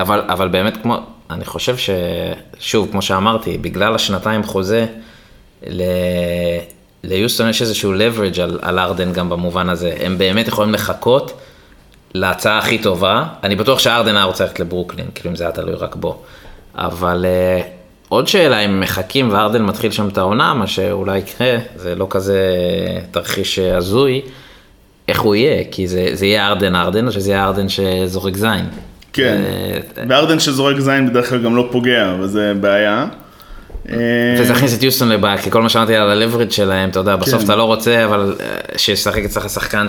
אבל, 0.00 0.22
אבל 0.28 0.48
באמת 0.48 0.76
כמו, 0.82 0.98
אני 1.30 1.44
חושב 1.44 1.76
ש... 1.76 1.90
שוב, 2.58 2.88
כמו 2.90 3.02
שאמרתי, 3.02 3.58
בגלל 3.58 3.94
השנתיים 3.94 4.42
חוזה, 4.42 4.86
ל... 5.66 5.82
ליוסטון 7.04 7.48
יש 7.48 7.62
איזשהו 7.62 7.94
leverage 7.94 8.40
על, 8.40 8.58
על 8.62 8.78
ארדן 8.78 9.12
גם 9.12 9.30
במובן 9.30 9.68
הזה. 9.68 9.94
הם 10.00 10.18
באמת 10.18 10.48
יכולים 10.48 10.74
לחכות 10.74 11.32
להצעה 12.14 12.58
הכי 12.58 12.78
טובה. 12.78 13.24
אני 13.44 13.56
בטוח 13.56 13.78
שארדן 13.78 14.16
היה 14.16 14.24
רוצה 14.24 14.44
ללכת 14.44 14.60
לברוקלין, 14.60 15.06
כאילו 15.14 15.30
אם 15.30 15.36
זה 15.36 15.44
היה 15.44 15.52
תלוי 15.52 15.74
רק 15.74 15.96
בו. 15.96 16.22
אבל 16.74 17.24
uh, 17.24 17.64
עוד 18.08 18.28
שאלה, 18.28 18.58
אם 18.58 18.80
מחכים 18.80 19.32
וארדן 19.32 19.62
מתחיל 19.62 19.90
שם 19.90 20.08
את 20.08 20.18
העונה, 20.18 20.54
מה 20.54 20.66
שאולי 20.66 21.18
יקרה, 21.18 21.56
זה 21.76 21.94
לא 21.94 22.06
כזה 22.10 22.40
תרחיש 23.10 23.58
הזוי, 23.58 24.22
איך 25.08 25.20
הוא 25.20 25.34
יהיה? 25.34 25.64
כי 25.70 25.86
זה, 25.86 26.08
זה 26.12 26.26
יהיה 26.26 26.48
ארדן 26.48 26.74
ארדן, 26.74 27.06
או 27.06 27.12
שזה 27.12 27.30
יהיה 27.30 27.44
ארדן 27.44 27.66
שזורק 27.68 28.36
זין. 28.36 28.64
כן, 29.12 29.42
וארדן 30.08 30.40
שזורק 30.40 30.78
זין 30.78 31.10
בדרך 31.10 31.28
כלל 31.28 31.42
גם 31.42 31.56
לא 31.56 31.68
פוגע, 31.72 32.14
וזה 32.20 32.52
בעיה. 32.60 33.06
אה, 33.88 33.94
וזה 34.40 34.52
יכניס 34.52 34.78
את 34.78 34.82
יוסטון 34.82 35.08
לבעיה, 35.08 35.38
כי 35.38 35.50
כל 35.50 35.62
מה 35.62 35.68
שאמרתי 35.68 35.96
על 35.96 36.10
הלברד 36.10 36.52
שלהם, 36.52 36.88
אתה 36.90 36.98
יודע, 36.98 37.16
בסוף 37.16 37.38
כן. 37.40 37.44
אתה 37.44 37.56
לא 37.56 37.62
רוצה, 37.62 38.04
אבל 38.04 38.34
אה, 38.40 38.46
שישחק 38.78 39.24
אצלך 39.24 39.48
שחקן. 39.50 39.86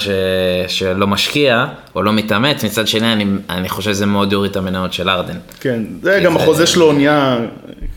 שלא 0.67 1.07
משקיע, 1.07 1.65
או 1.95 2.03
לא 2.03 2.13
מתאמץ, 2.13 2.63
מצד 2.63 2.87
שני 2.87 3.13
אני, 3.49 3.69
חושב 3.69 3.91
שזה 3.91 4.05
מאוד 4.05 4.31
יוריד 4.31 4.51
את 4.51 4.57
המניות 4.57 4.93
של 4.93 5.09
ארדן. 5.09 5.37
כן, 5.59 5.81
זה 6.01 6.19
גם 6.23 6.33
זה- 6.37 6.43
החוזה 6.43 6.67
שלו 6.67 6.91
נהיה 6.93 7.37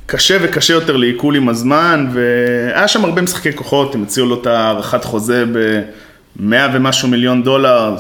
קשה 0.06 0.36
וקשה 0.42 0.72
יותר 0.74 0.96
לעיכול 0.96 1.36
עם 1.36 1.48
הזמן, 1.48 2.06
והיה 2.12 2.88
שם 2.88 3.04
הרבה 3.04 3.22
משחקי 3.22 3.52
כוחות, 3.52 3.94
הם 3.94 4.02
הציעו 4.02 4.26
לו 4.26 4.40
את 4.40 4.46
הארכת 4.46 5.04
חוזה 5.04 5.44
ב-100 5.52 6.42
ומשהו 6.74 7.08
מיליון 7.08 7.42
דולר, 7.42 7.96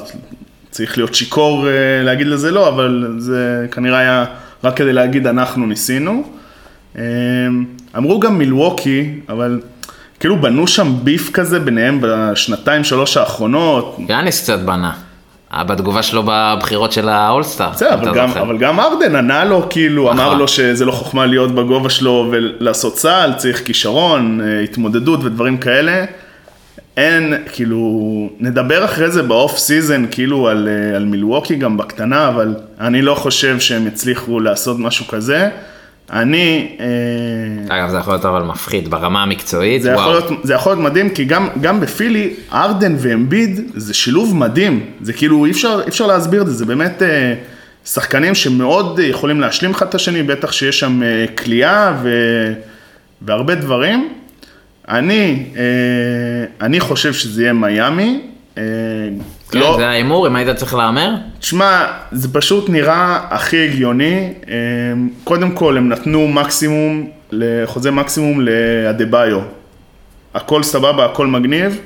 צריך 0.70 0.98
להיות 0.98 1.14
שיכור 1.14 1.68
אה, 1.68 1.72
להגיד 2.04 2.26
לזה 2.26 2.50
לא, 2.50 2.68
אבל 2.68 3.14
זה 3.18 3.66
כנראה 3.70 3.98
היה 3.98 4.24
רק 4.64 4.76
כדי 4.76 4.92
להגיד 4.92 5.26
אנחנו 5.26 5.66
ניסינו. 5.66 6.35
אה, 6.98 7.02
אמרו 7.96 8.20
גם 8.20 8.38
מילווקי, 8.38 9.20
אבל 9.28 9.60
כאילו 10.20 10.40
בנו 10.40 10.66
שם 10.66 10.92
ביף 11.02 11.30
כזה 11.32 11.60
ביניהם 11.60 11.98
בשנתיים 12.00 12.84
שלוש 12.84 13.16
האחרונות, 13.16 13.96
יאניס 14.08 14.42
קצת 14.42 14.58
בנה, 14.58 14.92
אה, 15.54 15.64
בתגובה 15.64 16.02
שלו 16.02 16.22
בבחירות 16.26 16.92
של 16.92 17.08
האולסטאר. 17.08 17.70
בסדר, 17.70 17.94
אבל, 17.94 18.14
גם. 18.14 18.30
אבל 18.30 18.58
גם 18.58 18.80
ארדן 18.80 19.16
ענה 19.16 19.44
לו, 19.44 19.66
כאילו, 19.70 20.04
נכון. 20.04 20.18
אמר 20.18 20.34
לו 20.34 20.48
שזה 20.48 20.84
לא 20.84 20.92
חוכמה 20.92 21.26
להיות 21.26 21.54
בגובה 21.54 21.90
שלו 21.90 22.28
ולעשות 22.30 22.94
צה"ל, 22.94 23.32
צריך 23.32 23.66
כישרון, 23.66 24.40
אה, 24.40 24.60
התמודדות 24.60 25.24
ודברים 25.24 25.58
כאלה. 25.58 26.04
אין, 26.96 27.34
כאילו, 27.52 27.78
נדבר 28.40 28.84
אחרי 28.84 29.10
זה 29.10 29.22
ב 29.22 29.31
off 29.31 29.58
season, 29.58 30.04
כאילו, 30.10 30.48
על, 30.48 30.68
אה, 30.68 30.96
על 30.96 31.04
מילווקי 31.04 31.56
גם 31.56 31.76
בקטנה, 31.76 32.28
אבל 32.28 32.54
אני 32.80 33.02
לא 33.02 33.14
חושב 33.14 33.60
שהם 33.60 33.86
הצליחו 33.86 34.40
לעשות 34.40 34.78
משהו 34.78 35.06
כזה. 35.06 35.48
אני, 36.12 36.76
אה, 36.80 37.76
אגב, 37.78 37.90
זה 37.90 37.96
יכול 37.96 38.12
להיות 38.12 38.24
אבל 38.24 38.42
מפחיד, 38.42 38.88
ברמה 38.88 39.22
המקצועית, 39.22 39.82
זה 39.82 39.90
יכול, 39.90 40.04
וואו. 40.04 40.12
להיות, 40.12 40.32
זה 40.42 40.54
יכול 40.54 40.72
להיות 40.72 40.84
מדהים, 40.84 41.10
כי 41.10 41.24
גם, 41.24 41.48
גם 41.60 41.80
בפילי, 41.80 42.34
ארדן 42.52 42.96
ואמביד 42.98 43.60
זה 43.74 43.94
שילוב 43.94 44.36
מדהים. 44.36 44.80
זה 45.00 45.12
כאילו, 45.12 45.46
אי 45.46 45.50
אפשר, 45.50 45.80
אי 45.84 45.88
אפשר 45.88 46.06
להסביר 46.06 46.42
את 46.42 46.46
זה, 46.46 46.52
זה 46.52 46.64
באמת 46.64 47.02
אה, 47.02 47.34
שחקנים 47.86 48.34
שמאוד 48.34 49.00
אה, 49.00 49.06
יכולים 49.06 49.40
להשלים 49.40 49.70
אחד 49.70 49.86
את 49.86 49.94
השני, 49.94 50.22
בטח 50.22 50.52
שיש 50.52 50.80
שם 50.80 51.02
אה, 51.02 51.26
קליעה 51.36 51.94
ו, 52.02 52.10
והרבה 53.22 53.54
דברים. 53.54 54.08
אני, 54.88 55.46
אה, 55.56 56.66
אני 56.66 56.80
חושב 56.80 57.12
שזה 57.12 57.42
יהיה 57.42 57.52
מיאמי. 57.52 58.20
כן, 59.50 59.58
לא, 59.58 59.76
זה 59.78 59.88
ההימור, 59.88 60.26
אם 60.26 60.36
היית 60.36 60.56
צריך 60.56 60.74
להמר? 60.74 61.10
תשמע, 61.40 61.86
זה 62.12 62.32
פשוט 62.32 62.68
נראה 62.68 63.20
הכי 63.30 63.64
הגיוני. 63.64 64.32
אה, 64.48 64.54
קודם 65.24 65.50
כל, 65.50 65.76
הם 65.76 65.88
נתנו 65.88 66.28
מקסימום, 66.28 67.10
חוזה 67.64 67.90
מקסימום 67.90 68.40
לאדה-ביו. 68.40 69.40
הכל 70.34 70.62
סבבה, 70.62 71.04
הכל 71.04 71.26
מגניב, 71.26 71.80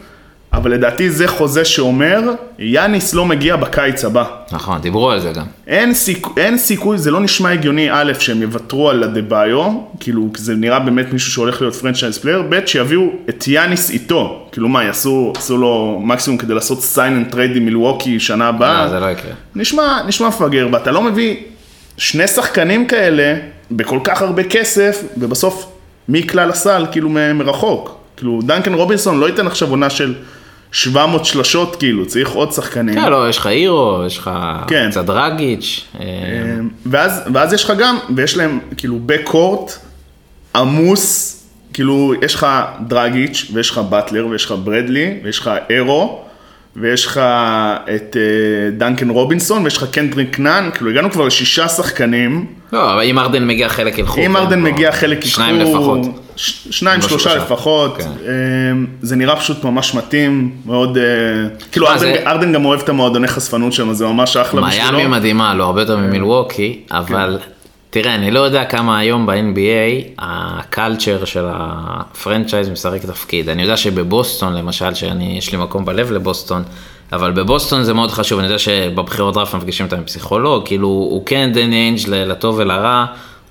אבל 0.53 0.71
לדעתי 0.71 1.11
זה 1.11 1.29
חוזה 1.29 1.65
שאומר, 1.65 2.21
יאניס 2.59 3.15
לא 3.15 3.25
מגיע 3.25 3.57
בקיץ 3.57 4.05
הבא. 4.05 4.25
נכון, 4.53 4.81
דיברו 4.81 5.11
על 5.11 5.21
זה 5.21 5.33
גם. 5.33 5.45
אין, 5.67 5.95
סיכ... 5.95 6.29
אין 6.37 6.59
סיכוי, 6.59 6.99
זה 6.99 7.11
לא 7.11 7.21
נשמע 7.21 7.51
הגיוני, 7.51 7.89
א', 7.93 8.13
שהם 8.19 8.43
יוותרו 8.43 8.91
על 8.91 9.05
אדה-ביו, 9.05 9.73
כאילו, 10.01 10.29
זה 10.37 10.55
נראה 10.55 10.79
באמת 10.79 11.13
מישהו 11.13 11.33
שהולך 11.33 11.61
להיות 11.61 11.75
franchise 11.75 12.19
player, 12.19 12.43
ב', 12.49 12.67
שיביאו 12.67 13.03
את 13.29 13.49
יאניס 13.49 13.91
איתו. 13.91 14.49
כאילו 14.53 14.69
מה, 14.69 14.85
יעשו, 14.85 15.33
יעשו 15.37 15.57
לו 15.57 16.01
מקסימום 16.03 16.39
כדי 16.39 16.55
לעשות 16.55 16.83
sign 16.83 17.17
and 17.17 17.31
trade 17.31 17.57
עם 17.57 17.65
מילווקי 17.65 18.21
שנה 18.21 18.49
הבאה? 18.49 18.85
לא, 18.85 18.91
זה 18.91 19.01
לא 19.01 19.11
יקרה. 19.11 19.33
נשמע, 19.55 20.03
נשמע 20.07 20.29
מפגר, 20.29 20.69
ואתה 20.73 20.91
לא 20.91 21.03
מביא 21.03 21.37
שני 21.97 22.27
שחקנים 22.27 22.87
כאלה 22.87 23.35
בכל 23.71 23.99
כך 24.05 24.23
הרבה 24.23 24.43
כסף, 24.43 25.03
ובסוף 25.17 25.67
מי 26.09 26.29
קולע 26.29 26.51
לסל, 26.51 26.87
כאילו 26.93 27.09
מרחוק. 27.35 27.97
כאילו, 28.17 28.41
דנקן 28.43 28.75
רובינסון 28.75 29.21
לא 29.21 29.27
ייתן 29.27 29.47
עכשיו 29.47 29.71
עונה 29.71 29.91
של 29.91 30.15
700 30.73 31.25
שלשות, 31.25 31.77
כאילו, 31.77 32.07
צריך 32.07 32.31
עוד 32.31 32.53
שחקנים. 32.53 32.95
כן, 32.95 33.11
לא, 33.11 33.29
יש 33.29 33.39
לך 33.39 33.47
הירו, 33.47 34.03
יש 34.07 34.19
לך 34.19 34.31
כן. 34.67 34.91
קצת 34.91 35.05
דרגיץ'. 35.05 35.85
אה, 36.01 36.07
ואז, 36.87 37.23
ואז 37.35 37.53
יש 37.53 37.65
לך 37.65 37.73
גם, 37.79 37.99
ויש 38.17 38.37
להם 38.37 38.59
כאילו 38.77 38.99
בקורט 39.07 39.73
עמוס, 40.57 41.37
כאילו 41.73 42.15
יש 42.23 42.35
לך 42.35 42.47
דרגיץ' 42.89 43.51
ויש 43.55 43.71
לך 43.71 43.79
באטלר 43.79 44.27
ויש 44.27 44.45
לך 44.45 44.55
ברדלי 44.65 45.15
ויש 45.25 45.39
לך 45.39 45.51
אירו 45.71 46.21
ויש 46.77 47.07
לך 47.07 47.19
את 47.97 48.17
אה, 48.17 48.71
דנקן 48.79 49.11
רובינסון 49.11 49.65
ויש 49.65 49.77
לך 49.77 49.85
קנדריק 49.91 50.39
נאן, 50.39 50.71
כאילו 50.75 50.91
הגענו 50.91 51.11
כבר 51.11 51.25
לשישה 51.25 51.69
שחקנים, 51.69 52.47
לא, 52.73 52.93
אבל 52.93 53.03
אם 53.03 53.19
ארדן 53.19 53.47
מגיע 53.47 53.69
חלק 53.69 53.99
ילכו. 53.99 54.21
אם 54.21 54.25
כן, 54.25 54.37
ארדן 54.37 54.67
או- 54.67 54.73
מגיע 54.73 54.93
חלק 54.93 55.25
ייקחו, 55.25 55.29
שניים 55.31 55.57
לפחות. 55.57 56.01
ש- 56.41 56.69
שניים 56.71 57.03
שלושה. 57.03 57.35
לפחות, 57.37 57.97
כן. 57.97 58.03
אה, 58.27 58.33
זה 59.03 59.17
נראה 59.17 59.37
פשוט 59.37 59.65
ממש 59.65 59.95
מתאים, 59.95 60.51
מאוד, 60.67 60.99
אה, 60.99 61.03
כאילו 61.73 61.87
מה, 61.87 61.93
ארדן, 61.93 62.01
זה- 62.01 62.23
ארדן 62.27 62.53
גם 62.53 62.65
אוהב 62.65 62.81
את 62.81 62.89
המועדוני 62.89 63.29
חשפנות 63.29 63.73
שם, 63.73 63.93
זה 63.93 64.07
ממש 64.07 64.37
אחלה 64.37 64.61
בשבילו. 64.63 64.93
מיאמי 64.99 65.07
מדהימה, 65.19 65.55
לא 65.55 65.65
הרבה 65.65 65.81
יותר 65.83 65.97
ממילווקי, 65.97 66.81
אבל 66.91 67.39
תראה, 67.91 68.15
אני 68.15 68.31
לא 68.31 68.41
יודע 68.41 68.65
כמה 68.65 68.99
היום 68.99 69.27
ב-NBA 69.27 70.11
ה 70.19 70.32
culture 70.32 71.25
של 71.25 71.45
ה 71.53 71.64
franchise 71.64 72.69
משחק 72.69 73.03
תפקיד. 73.07 73.49
אני 73.49 73.63
יודע 73.63 73.77
שבבוסטון 73.77 74.55
למשל, 74.55 74.95
שאני, 74.95 75.35
יש 75.39 75.53
לי 75.53 75.59
מקום 75.59 75.85
בלב 75.85 76.13
לבוסטון, 76.13 76.63
אבל 77.13 77.31
בבוסטון 77.33 77.83
זה 77.85 77.95
מאוד 77.95 78.11
חשוב, 78.11 78.39
אני 78.39 78.47
יודע 78.49 78.59
שבבחירות 78.59 79.37
דראפט 79.37 79.55
מפגישים 79.55 79.87
אותם 79.87 79.97
עם 79.97 80.05
פסיכולוג, 80.05 80.67
כאילו 80.67 80.89
הוא 80.89 81.23
כן 81.27 81.51
דני 81.55 81.77
איינג' 81.77 81.99
ל- 82.09 82.31
לטוב 82.31 82.55
ולרע, 82.59 83.07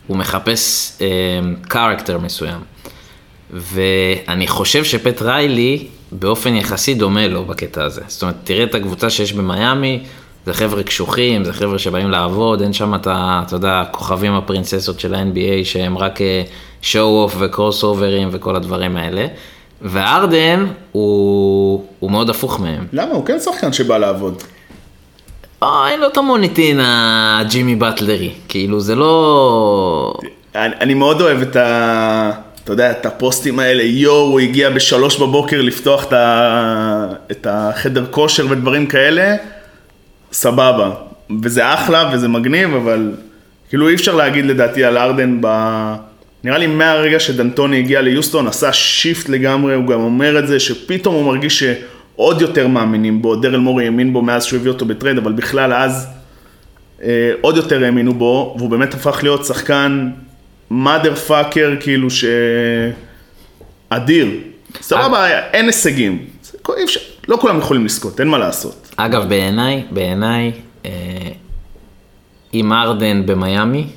הוא 0.09 0.17
מחפש 0.17 0.97
קרקטר 1.67 2.17
מסוים. 2.17 2.59
ואני 3.53 4.47
חושב 4.47 4.83
שפט 4.83 5.21
ריילי 5.21 5.87
באופן 6.11 6.55
יחסי 6.55 6.93
דומה 6.93 7.27
לו 7.27 7.45
בקטע 7.45 7.83
הזה. 7.83 8.01
זאת 8.07 8.21
אומרת, 8.21 8.35
תראה 8.43 8.63
את 8.63 8.75
הקבוצה 8.75 9.09
שיש 9.09 9.33
במיאמי, 9.33 10.03
זה 10.45 10.53
חבר'ה 10.53 10.83
קשוחים, 10.83 11.43
זה 11.43 11.53
חבר'ה 11.53 11.79
שבאים 11.79 12.09
לעבוד, 12.11 12.61
אין 12.61 12.73
שם 12.73 12.95
את 12.95 13.07
ה... 13.07 13.41
אתה 13.47 13.55
יודע, 13.55 13.79
הכוכבים 13.79 14.33
הפרינססות 14.33 14.99
של 14.99 15.15
ה-NBA 15.15 15.65
שהם 15.65 15.97
רק 15.97 16.19
show 16.81 17.23
off 17.23 17.35
וקרוס 17.39 17.83
אוברים 17.83 18.29
וכל 18.31 18.55
הדברים 18.55 18.97
האלה. 18.97 19.27
והארדן 19.81 20.65
הוא, 20.91 21.85
הוא 21.99 22.11
מאוד 22.11 22.29
הפוך 22.29 22.59
מהם. 22.59 22.87
למה? 22.93 23.11
הוא 23.13 23.25
כן 23.25 23.39
שחקן 23.39 23.73
שבא 23.73 23.97
לעבוד. 23.97 24.43
אין 25.63 25.99
לו 25.99 26.07
את 26.07 26.17
המוניטין 26.17 26.79
הג'ימי 26.81 27.75
באטלרי, 27.75 28.31
כאילו 28.47 28.79
זה 28.79 28.95
לא... 28.95 30.13
אני, 30.55 30.73
אני 30.81 30.93
מאוד 30.93 31.21
אוהב 31.21 31.41
את 31.41 31.55
ה... 31.55 32.31
אתה 32.63 32.73
יודע, 32.73 32.91
את 32.91 33.05
הפוסטים 33.05 33.59
האלה, 33.59 33.83
יואו, 33.83 34.15
הוא 34.15 34.39
הגיע 34.39 34.69
בשלוש 34.69 35.17
בבוקר 35.19 35.61
לפתוח 35.61 36.03
את, 36.03 36.13
ה... 36.13 37.07
את 37.31 37.47
החדר 37.49 38.05
כושר 38.11 38.45
ודברים 38.49 38.87
כאלה, 38.87 39.35
סבבה. 40.31 40.91
וזה 41.43 41.73
אחלה 41.73 42.09
וזה 42.13 42.27
מגניב, 42.27 42.75
אבל 42.75 43.11
כאילו 43.69 43.89
אי 43.89 43.95
אפשר 43.95 44.15
להגיד 44.15 44.45
לדעתי 44.45 44.83
על 44.83 44.97
הארדן 44.97 45.37
ב... 45.41 45.47
נראה 46.43 46.57
לי 46.57 46.67
מהרגע 46.67 47.19
שדנטוני 47.19 47.79
הגיע 47.79 48.01
ליוסטון, 48.01 48.47
עשה 48.47 48.73
shift 48.73 49.29
לגמרי, 49.29 49.73
הוא 49.75 49.87
גם 49.87 49.99
אומר 49.99 50.39
את 50.39 50.47
זה, 50.47 50.59
שפתאום 50.59 51.15
הוא 51.15 51.25
מרגיש 51.25 51.63
שעוד 52.19 52.41
יותר 52.41 52.67
מאמינים 52.67 53.21
בו, 53.21 53.35
דרל 53.35 53.59
מורי 53.59 53.85
האמין 53.85 54.13
בו 54.13 54.21
מאז 54.21 54.43
שהוא 54.43 54.59
הביא 54.59 54.71
אותו 54.71 54.85
ב 54.85 54.90
trade, 54.90 55.17
אבל 55.17 55.31
בכלל 55.31 55.73
אז 55.73 56.07
אה, 57.03 57.31
עוד 57.41 57.57
יותר 57.57 57.83
האמינו 57.83 58.13
בו, 58.13 58.55
והוא 58.57 58.69
באמת 58.69 58.93
הפך 58.93 59.19
להיות 59.23 59.45
שחקן 59.45 60.09
mother 60.71 61.29
fucker, 61.29 61.79
כאילו 61.79 62.09
ש... 62.09 62.25
אדיר. 63.89 64.27
סבבה, 64.81 65.39
אין 65.39 65.65
הישגים. 65.65 66.25
לא 67.27 67.37
כולם 67.41 67.57
יכולים 67.57 67.85
לזכות, 67.85 68.19
אין 68.19 68.27
מה 68.27 68.37
לעשות. 68.37 68.89
אגב, 68.95 69.29
בעיניי, 69.29 69.83
בעיניי, 69.91 70.51
אה, 70.85 70.91
אם 72.53 72.73
ארדן 72.73 73.25
במיאמי, 73.25 73.87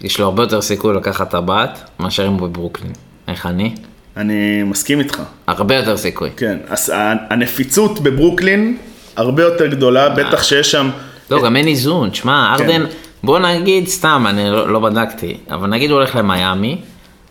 יש 0.00 0.20
לו 0.20 0.24
הרבה 0.24 0.42
יותר 0.42 0.60
סיכוי 0.62 0.96
לקחת 0.96 1.30
טבעת 1.30 1.90
מאשר 1.98 2.26
אם 2.26 2.32
הוא 2.32 2.48
בברוקלין. 2.48 2.92
איך 3.28 3.46
אני? 3.46 3.74
אני 4.16 4.62
מסכים 4.62 4.98
איתך. 4.98 5.22
הרבה 5.46 5.76
יותר 5.76 5.96
סיכוי. 5.96 6.30
כן, 6.36 6.56
אז 6.68 6.92
הנפיצות 7.30 8.00
בברוקלין 8.00 8.76
הרבה 9.16 9.42
יותר 9.42 9.66
גדולה, 9.66 10.08
בטח 10.08 10.42
שיש 10.42 10.70
שם... 10.70 10.90
לא, 11.30 11.42
גם 11.44 11.56
אין 11.56 11.66
איזון. 11.66 12.10
תשמע, 12.10 12.54
כן. 12.58 12.64
ארדן, 12.64 12.84
בוא 13.24 13.38
נגיד, 13.38 13.88
סתם, 13.88 14.24
אני 14.28 14.50
לא, 14.50 14.72
לא 14.72 14.78
בדקתי, 14.78 15.36
אבל 15.50 15.68
נגיד 15.68 15.90
הוא 15.90 15.98
הולך 15.98 16.16
למיאמי, 16.16 16.76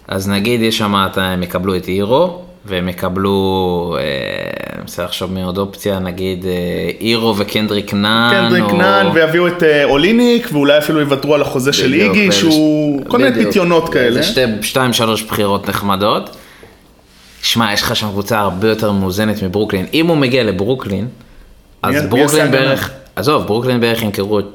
אז 0.08 0.30
נגיד 0.30 0.62
יש 0.62 0.78
שם, 0.78 0.96
הם 1.16 1.44
יקבלו 1.44 1.76
את 1.76 1.88
אירו, 1.88 2.42
והם 2.66 2.90
יקבלו, 2.90 3.96
אה, 4.00 4.04
אני 4.74 4.82
מנסה 4.82 5.04
לחשוב 5.04 5.34
מי 5.34 5.44
עוד 5.44 5.58
אופציה, 5.58 6.00
נגיד 6.00 6.46
אה, 6.46 6.52
הירו 7.02 7.38
וקנדריק 7.38 7.94
נאן, 7.94 8.32
קנדריק 8.34 8.64
או- 8.64 8.78
נאן 8.78 9.08
ויביאו 9.14 9.48
את 9.48 9.64
אה, 9.64 9.84
אוליניק 9.84 10.50
ואולי 10.54 10.78
אפילו 10.78 11.00
יוותרו 11.00 11.36
על 11.36 11.42
החוזה 11.42 11.74
של 11.74 11.94
איגי 11.94 12.32
שהוא 12.32 13.02
ש- 13.02 13.08
כל 13.08 13.18
מיני. 13.18 13.46
פיתיונות 13.46 13.90
כאלה. 13.90 14.14
זה 14.14 14.24
שתי, 14.24 14.42
שתיים, 14.62 14.94
שלוש 14.94 15.24
בחירות 15.24 15.70
נחמדות. 15.70 16.30
שמע, 17.42 17.74
יש 17.74 17.82
לך 17.82 17.96
שם 17.96 18.08
קבוצה 18.10 18.40
הרבה 18.40 18.70
יותר 18.70 18.92
מאוזנת 18.92 19.44
מברוקלין. 19.44 19.86
אם 19.94 20.08
הוא 20.08 20.18
מגיע 20.18 20.44
לברוקלין, 20.44 21.08
אז 21.82 21.96
מי- 21.96 22.02
מי 22.02 22.08
ברוקלין 22.08 22.42
הגנה? 22.48 22.52
בערך, 22.52 22.92
עזוב, 23.16 23.48
ברוקלין 23.48 23.80
בערך 23.82 24.02
ימכרו 24.02 24.40
את 24.40 24.46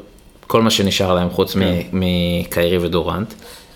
כל 0.47 0.63
מה 0.63 0.71
שנשאר 0.71 1.15
להם 1.15 1.31
חוץ 1.31 1.55
כן. 1.55 1.61
מקיירי 1.93 2.79
ודורנט. 2.79 3.35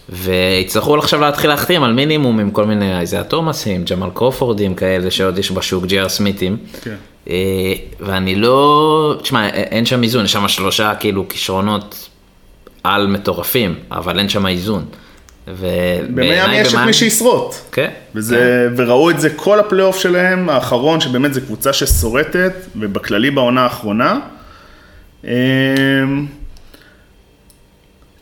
ויצטרכו 0.09 0.97
עכשיו 0.99 1.21
להתחיל 1.21 1.51
להחתים 1.51 1.83
על 1.83 1.93
מינימום 1.93 2.41
עם 2.41 2.51
כל 2.51 2.65
מיני 2.67 3.01
איזיה 3.01 3.25
תומאסים, 3.25 3.85
ג'מאל 3.85 4.11
קרופורדים 4.15 4.75
כאלה 4.75 5.11
שעוד 5.11 5.39
יש 5.39 5.51
בשוק, 5.51 5.85
ג'י.אר 5.87 6.09
סמיתים. 6.09 6.57
כן. 6.83 6.95
אה, 7.31 7.35
ואני 8.01 8.35
לא, 8.35 9.15
תשמע, 9.23 9.49
אין 9.49 9.87
שם 9.87 10.03
איזון, 10.03 10.25
יש 10.25 10.33
שם 10.33 10.49
שלושה 10.49 10.95
כאילו 10.95 11.29
כישרונות 11.29 12.09
על 12.85 13.07
מטורפים, 13.07 13.75
אבל 13.91 14.19
אין 14.19 14.29
שם 14.29 14.47
איזון. 14.47 14.85
במיאמי 16.15 16.57
יש 16.57 16.75
את 16.75 16.79
מי 16.87 16.93
שישרוט. 16.93 17.55
כן. 17.73 17.91
וזה, 18.15 18.69
וראו 18.77 19.11
את 19.11 19.21
זה 19.21 19.31
כל 19.31 19.61
הפלייאוף 19.61 19.99
שלהם 19.99 20.49
האחרון, 20.49 21.01
שבאמת 21.01 21.35
זו 21.35 21.41
קבוצה 21.41 21.73
ששורטת, 21.73 22.53
ובכללי 22.77 23.31
בעונה 23.31 23.63
האחרונה. 23.63 24.19
אמ, 25.25 25.31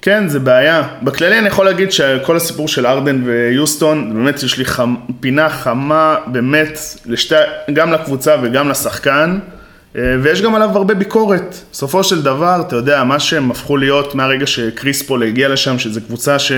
כן, 0.02 0.28
זה 0.28 0.38
בעיה. 0.38 0.82
בכללי 1.02 1.38
אני 1.38 1.48
יכול 1.48 1.64
להגיד 1.64 1.92
שכל 1.92 2.36
הסיפור 2.36 2.68
של 2.68 2.86
ארדן 2.86 3.22
ויוסטון, 3.24 4.14
באמת 4.14 4.42
יש 4.42 4.58
לי 4.58 4.64
חמ... 4.64 4.94
פינה 5.20 5.48
חמה 5.48 6.16
באמת, 6.26 6.78
לשתי... 7.06 7.34
גם 7.72 7.92
לקבוצה 7.92 8.36
וגם 8.42 8.68
לשחקן, 8.68 9.38
אה, 9.96 10.02
ויש 10.22 10.42
גם 10.42 10.54
עליו 10.54 10.70
הרבה 10.74 10.94
ביקורת. 10.94 11.56
בסופו 11.72 12.04
של 12.04 12.22
דבר, 12.22 12.62
אתה 12.66 12.76
יודע, 12.76 13.04
מה 13.04 13.20
שהם 13.20 13.50
הפכו 13.50 13.76
להיות 13.76 14.14
מהרגע 14.14 14.46
שקריס 14.46 15.02
פול 15.02 15.22
הגיע 15.22 15.48
לשם, 15.48 15.78
שזו 15.78 16.00
קבוצה 16.00 16.38
ש... 16.38 16.52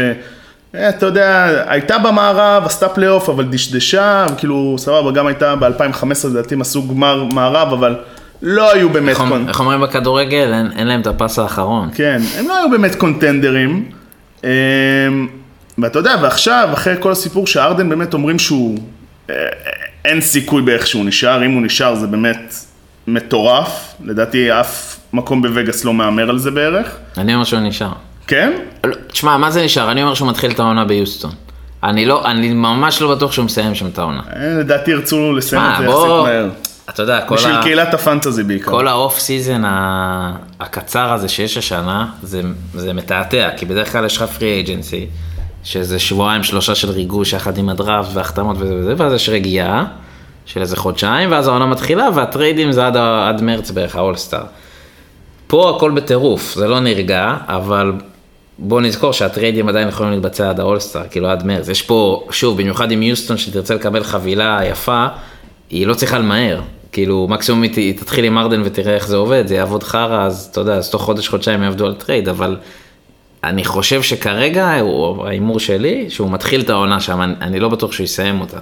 אה, 0.75 0.89
אתה 0.89 1.07
יודע, 1.07 1.47
הייתה 1.69 1.99
במערב, 1.99 2.63
עשתה 2.67 2.89
פלייאוף, 2.89 3.29
אבל 3.29 3.45
דשדשה, 3.45 4.27
כאילו, 4.37 4.75
סבבה, 4.79 5.11
גם 5.13 5.27
הייתה 5.27 5.57
ב-2015, 5.57 6.05
לדעתי 6.31 6.55
הם 6.55 6.61
עשו 6.61 6.89
גמר 6.89 7.25
מערב, 7.25 7.73
אבל 7.73 7.97
לא 8.43 8.73
היו 8.73 8.91
באמת... 8.91 9.09
איך 9.09 9.19
קונ- 9.21 9.49
איך 9.49 9.61
אומרים 9.61 9.81
בכדורגל? 9.81 10.51
אין- 10.55 10.71
אין 10.77 10.87
להם 10.87 11.01
את 11.01 11.07
הפס 11.07 11.39
האחרון. 11.39 11.89
כן, 11.95 12.19
הם 12.39 12.49
לא 12.49 12.59
היו 12.59 12.71
באמת 12.71 12.95
קונטנדרים. 12.95 13.85
אמ, 14.45 14.49
ואתה 15.79 15.99
יודע, 15.99 16.15
ועכשיו, 16.23 16.69
אחרי 16.73 16.95
כל 17.01 17.13
הסיפור 17.13 17.47
שהארדן 17.47 17.89
באמת 17.89 18.15
אומרים 18.15 18.39
שהוא... 18.39 18.79
אה, 19.31 19.35
אין 20.05 20.21
סיכוי 20.21 20.63
באיך 20.63 20.87
שהוא 20.87 21.05
נשאר, 21.05 21.45
אם 21.45 21.51
הוא 21.53 21.63
נשאר 21.63 21.95
זה 21.95 22.07
באמת 22.07 22.55
מטורף. 23.07 23.95
לדעתי 24.05 24.53
אף 24.61 24.97
מקום 25.13 25.43
בווגאס 25.43 25.85
לא 25.85 25.95
מהמר 25.95 26.31
על 26.31 26.39
זה 26.39 26.51
בערך. 26.51 26.97
אני 27.19 27.35
אומר 27.35 27.45
שהוא 27.45 27.61
נשאר. 27.61 27.93
כן? 28.29 28.53
לא, 28.85 28.97
תשמע, 29.07 29.37
מה 29.37 29.51
זה 29.51 29.65
נשאר? 29.65 29.91
אני 29.91 30.03
אומר 30.03 30.15
שהוא 30.15 30.29
מתחיל 30.29 30.51
את 30.51 30.61
העונה 30.61 30.85
ביוסטון. 30.85 31.31
אני 31.83 32.07
לא, 32.07 32.25
אני 32.25 32.53
ממש 32.53 33.03
לא 33.03 33.15
בטוח 33.15 33.33
שהוא 33.33 33.45
מסיים 33.45 33.75
שם 33.75 33.87
את 33.87 33.99
העונה. 33.99 34.21
אה, 34.37 34.55
לדעתי 34.61 34.91
ירצו 34.91 35.33
לסיים 35.33 35.63
מה, 35.63 35.73
את 35.73 35.79
זה 35.79 35.85
יחסית 35.85 36.09
מהר. 36.09 36.49
אתה 36.91 37.03
יודע, 37.03 37.21
כל 37.21 37.35
בשביל 37.35 37.55
ה... 37.55 37.63
קהילת 37.63 37.95
ה 37.95 38.01
fantasy 38.01 38.43
בעיקר. 38.43 38.71
כל 38.71 38.89
ה 38.89 38.96
off 38.96 39.19
season 39.19 39.63
הקצר 40.61 41.13
הזה 41.13 41.29
שיש 41.29 41.57
השנה, 41.57 42.07
זה, 42.23 42.43
זה 42.75 42.93
מתעתע, 42.93 43.49
כי 43.57 43.67
בדרך 43.67 43.93
כלל 43.93 44.05
יש 44.05 44.17
לך 44.17 44.23
free 44.23 44.53
agency, 44.53 45.07
שזה 45.65 45.99
שבועיים 45.99 46.43
שלושה 46.43 46.75
של 46.75 46.91
ריגוש 46.91 47.33
יחד 47.33 47.59
עם 47.59 47.69
הדראפט 47.69 48.09
והחתמות 48.15 48.57
וזה 48.61 48.75
וזה, 48.75 48.95
ואז 48.97 49.13
יש 49.13 49.29
רגיעה 49.29 49.85
של 50.45 50.61
איזה 50.61 50.77
חודשיים, 50.77 51.33
ואז 51.33 51.49
העונה 51.49 51.67
מתחילה, 51.67 52.09
והטריידים 52.15 52.73
זה 52.73 52.87
עד, 52.87 52.97
עד 52.97 53.43
מרץ 53.43 53.71
בערך, 53.71 53.97
האולסטאר. 53.97 54.43
פה 55.47 55.77
הכל 55.77 55.91
בטירוף, 55.91 56.55
זה 56.55 56.69
לא 56.69 56.81
נרגע, 56.81 57.35
אבל 57.47 57.93
בוא 58.59 58.81
נזכור 58.81 59.13
שהטריידים 59.13 59.69
עדיין 59.69 59.89
יכולים 59.89 60.13
להתבצע 60.13 60.51
עד 60.51 60.61
האולסטאר, 60.61 61.03
כאילו 61.11 61.29
עד 61.29 61.47
מרץ. 61.47 61.69
יש 61.69 61.83
פה, 61.83 62.27
שוב, 62.31 62.59
במיוחד 62.59 62.91
עם 62.91 63.03
יוסטון 63.03 63.37
שתרצה 63.37 63.75
לקבל 63.75 64.05
חבילה 64.05 64.61
יפה, 64.65 65.07
היא 65.71 65.87
לא 65.87 65.95
צריכה 65.95 66.19
למהר. 66.19 66.61
כאילו, 66.93 67.27
מקסימום 67.31 67.63
היא 67.63 67.99
תתחיל 67.99 68.25
עם 68.25 68.39
הארדן 68.39 68.63
ותראה 68.65 68.95
איך 68.95 69.09
זה 69.09 69.17
עובד, 69.17 69.47
זה 69.47 69.55
יעבוד 69.55 69.83
חרא, 69.83 70.27
אז 70.27 70.49
אתה 70.53 70.61
יודע, 70.61 70.75
אז 70.75 70.91
תוך 70.91 71.03
חודש, 71.03 71.29
חודשיים 71.29 71.63
יעבדו 71.63 71.87
על 71.87 71.95
trade, 71.95 72.29
אבל 72.29 72.57
אני 73.45 73.65
חושב 73.65 74.03
שכרגע, 74.03 74.67
ההימור 75.25 75.61
שלי, 75.61 76.11
שהוא 76.11 76.31
מתחיל 76.31 76.61
את 76.61 76.71
העונה 76.71 77.01
שם, 77.01 77.23
אני, 77.23 77.35
אני 77.41 77.61
לא 77.61 77.69
בטוח 77.69 77.93
שהוא 77.93 78.05
יסיים 78.05 78.41
אותה, 78.41 78.59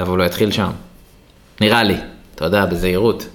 אבל 0.00 0.18
הוא 0.18 0.26
יתחיל 0.26 0.50
שם. 0.50 0.70
נראה 1.60 1.82
לי, 1.82 1.96
אתה 2.34 2.44
יודע, 2.44 2.66
בזהירות. 2.66 3.26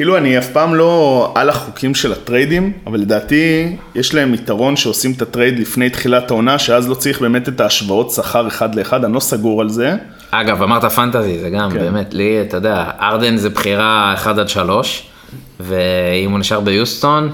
כאילו 0.00 0.16
אני 0.16 0.38
אף 0.38 0.48
פעם 0.48 0.74
לא 0.74 1.32
על 1.34 1.48
החוקים 1.48 1.94
של 1.94 2.12
הטריידים, 2.12 2.72
אבל 2.86 2.98
לדעתי 2.98 3.76
יש 3.94 4.14
להם 4.14 4.34
יתרון 4.34 4.76
שעושים 4.76 5.12
את 5.12 5.22
ה 5.22 5.28
trade 5.28 5.58
לפני 5.58 5.90
תחילת 5.90 6.30
העונה, 6.30 6.58
שאז 6.58 6.88
לא 6.88 6.94
צריך 6.94 7.20
באמת 7.20 7.48
את 7.48 7.60
ההשוואות 7.60 8.10
שכר 8.10 8.48
אחד 8.48 8.74
לאחד, 8.74 9.04
אני 9.04 9.12
לא 9.12 9.20
סגור 9.20 9.60
על 9.60 9.68
זה. 9.68 9.94
אגב, 10.30 10.62
אמרת 10.62 10.84
fantasy, 10.84 11.38
זה 11.38 11.50
גם, 11.50 11.70
כן. 11.70 11.78
באמת, 11.78 12.14
לי, 12.14 12.40
אתה 12.40 12.56
יודע, 12.56 12.84
הארדן 13.00 13.36
זה 13.36 13.50
בחירה 13.50 14.14
1 14.14 14.38
עד 14.38 14.48
3, 14.48 15.06
ואם 15.60 16.30
הוא 16.30 16.38
נשאר 16.38 16.60
ביוסטון, 16.60 17.30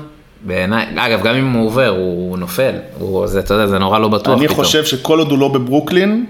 בעיניי, 0.47 0.87
אגב, 0.97 1.23
גם 1.23 1.35
אם 1.35 1.53
הוא 1.53 1.67
עובר, 1.67 1.89
הוא 1.89 2.39
נופל, 2.39 2.75
הוא, 2.99 3.27
זה, 3.27 3.39
אתה 3.39 3.55
יודע, 3.55 3.67
זה 3.67 3.79
נורא 3.79 3.99
לא 3.99 4.09
בטוח 4.09 4.39
אני 4.39 4.49
פתאום. 4.49 4.65
חושב 4.65 4.85
שכל 4.85 5.19
עוד 5.19 5.31
הוא 5.31 5.39
לא 5.39 5.49
בברוקלין, 5.49 6.27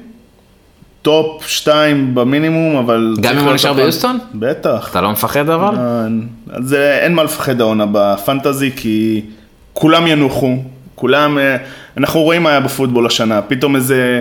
top 1.07 1.47
2 1.47 2.15
במינימום, 2.15 2.77
אבל... 2.77 3.15
גם 3.21 3.39
אם 3.39 3.45
הוא 3.45 3.53
נשאר 3.53 3.73
ביוסטון? 3.73 4.19
בטח. 4.35 4.89
אתה 4.91 5.01
לא 5.01 5.11
מפחד 5.11 5.51
אבל? 5.51 5.75
אה, 5.79 6.07
אז 6.53 6.75
אה, 6.75 6.99
אין 6.99 7.15
מה 7.15 7.25
לפחד 7.25 7.61
העונה 7.61 7.85
ב 7.93 8.01
fantasy, 8.01 8.71
כי 8.77 9.23
כולם 9.73 10.07
ינוחו, 10.07 10.57
כולם, 10.95 11.39
אה, 11.39 11.57
אנחנו 11.97 12.23
רואים 12.23 12.43
מה 12.43 12.51
היה 12.51 12.61
בפוטבול 12.61 13.07
השנה, 13.07 13.43
פתאום 13.43 13.77
איזה, 13.77 14.21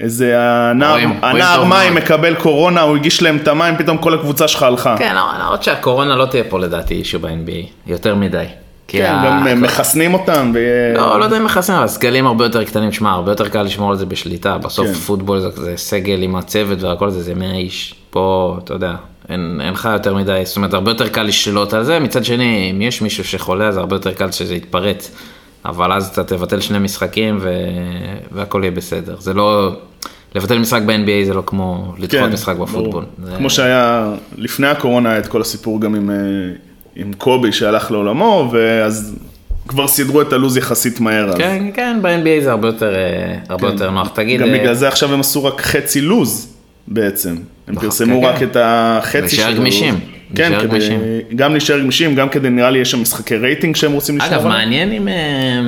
איזה 0.00 0.34
הנער, 0.38 0.90
רואים, 0.90 1.20
מים. 1.68 1.94
מקבל 1.94 2.34
קורונה, 2.34 2.80
הוא 2.80 2.96
הגיש 2.96 3.22
להם 3.22 3.36
את 3.36 3.48
המים, 3.48 3.76
פתאום 3.76 3.98
כל 3.98 4.14
הקבוצה 4.14 4.48
שלך 4.48 4.62
הלכה. 4.62 4.96
כן, 4.98 5.16
למרות 5.40 5.62
שהקורונה 5.62 6.16
לא 6.16 6.26
תהיה 6.26 6.44
פה 6.44 6.58
לדעתי 6.58 6.94
אישו 6.94 7.18
ב-NBA, 7.18 7.66
יותר 7.86 8.14
מדי. 8.14 8.44
כן, 8.88 9.04
ה- 9.04 9.22
גם 9.26 9.46
אה, 9.46 9.54
מחסנים 9.54 10.14
אותם, 10.14 10.50
ויהיה... 10.54 10.94
לא, 10.94 11.20
לא 11.20 11.24
יודע 11.24 11.36
אם 11.36 11.44
מכסים, 11.44 11.74
אבל 11.74 11.86
סגלים 11.86 12.26
הרבה 12.26 12.44
יותר 12.44 12.64
קטנים, 12.64 12.92
שמע, 12.92 13.10
הרבה 13.10 13.30
יותר 13.30 13.48
קל 13.48 13.62
לשמור 13.62 13.90
על 13.90 13.96
זה 13.96 14.06
בשליטה, 14.06 14.58
בסוף 14.58 14.86
כן. 14.86 14.92
פוטבול 14.94 15.40
זה, 15.40 15.50
זה 15.50 15.72
סגל 15.76 16.22
עם 16.22 16.36
הצוות 16.36 16.82
והכל 16.82 17.10
זה, 17.10 17.22
זה 17.22 17.34
100 17.34 17.54
איש, 17.54 17.94
פה, 18.10 18.56
אתה 18.64 18.74
יודע, 18.74 18.94
אין, 19.28 19.60
אין 19.64 19.72
לך 19.72 19.88
יותר 19.92 20.14
מדי, 20.14 20.42
זאת 20.44 20.56
אומרת, 20.56 20.74
הרבה 20.74 20.90
יותר 20.90 21.08
קל 21.08 21.22
לשלוט 21.22 21.74
על 21.74 21.84
זה, 21.84 21.98
מצד 21.98 22.24
שני, 22.24 22.70
אם 22.70 22.82
יש 22.82 23.02
מישהו 23.02 23.24
שחולה, 23.24 23.68
אז 23.68 23.76
הרבה 23.76 23.96
יותר 23.96 24.12
קל 24.12 24.30
שזה 24.30 24.54
יתפרץ, 24.54 25.10
אבל 25.64 25.92
אז 25.92 26.08
אתה 26.08 26.24
תבטל 26.24 26.60
שני 26.60 26.78
משחקים 26.78 27.38
ו... 27.40 27.50
והכל 28.32 28.60
יהיה 28.62 28.70
בסדר, 28.70 29.16
זה 29.20 29.34
לא, 29.34 29.72
לבטל 30.34 30.58
משחק 30.58 30.82
ב-NBA 30.86 31.26
זה 31.26 31.34
לא 31.34 31.42
כמו 31.46 31.94
לדחות 31.98 32.20
כן, 32.28 32.32
משחק 32.32 32.54
ברור. 32.56 32.66
בפוטבול. 32.66 33.04
זה... 33.24 33.36
כמו 33.36 33.50
שהיה 33.50 34.12
לפני 34.36 34.66
הקורונה, 34.66 35.18
את 35.18 35.26
כל 35.26 35.40
הסיפור 35.40 35.80
גם 35.80 35.94
עם, 35.94 36.10
אה, 36.10 36.16
עם 36.96 37.12
קובי 37.12 37.52
שהלך 37.52 37.90
לעולמו, 37.90 38.48
ואז 38.52 39.16
כבר 39.68 39.88
סידרו 39.88 40.22
את 40.22 40.32
הלו"ז 40.32 40.56
יחסית 40.56 41.00
מהר. 41.00 41.28
אז. 41.28 41.34
כן, 41.34 41.66
כן, 41.74 41.98
ב-NBA 42.02 42.44
זה 42.44 42.50
הרבה 42.50 42.68
יותר, 42.68 42.94
אה, 42.94 43.34
הרבה 43.48 43.68
יותר 43.68 43.90
נוח, 43.90 44.08
תגיד, 44.08 44.40
גם 44.40 44.48
אה, 44.48 44.58
בגלל 44.58 44.74
זה 44.74 44.88
עכשיו 44.88 45.14
הם 45.14 45.20
עשו 45.20 45.44
רק 45.44 45.60
חצי 45.60 46.00
לוז 46.00 46.54
בעצם. 46.88 47.30
הם 47.30 47.74
נכון, 47.74 47.88
פרסמו 47.88 48.20
כן, 48.20 48.26
רק 48.26 48.38
כן. 48.38 48.44
את 48.44 48.56
החצי 48.60 49.36
של 49.36 49.56
גמישים, 49.56 49.94
הלוז. 49.94 50.02
כן, 50.34 50.52
להישאר 50.52 50.60
כדי, 50.60 50.68
גמישים. 50.68 51.00
גם 51.36 51.52
להישאר 51.52 51.80
גמישים, 51.80 52.14
גם 52.14 52.28
כדי 52.28 52.50
נראה 52.50 52.70
לי 52.70 52.78
יש 52.78 52.90
שם 52.90 53.02
משחקי 53.02 53.36
רייטינג 53.36 53.76
שהם 53.76 53.92
רוצים 53.92 54.18
לשמור 54.18 54.34
אגב. 54.34 54.46
מעניין 54.46 54.92
אם... 54.92 55.08
אה, 55.08 55.60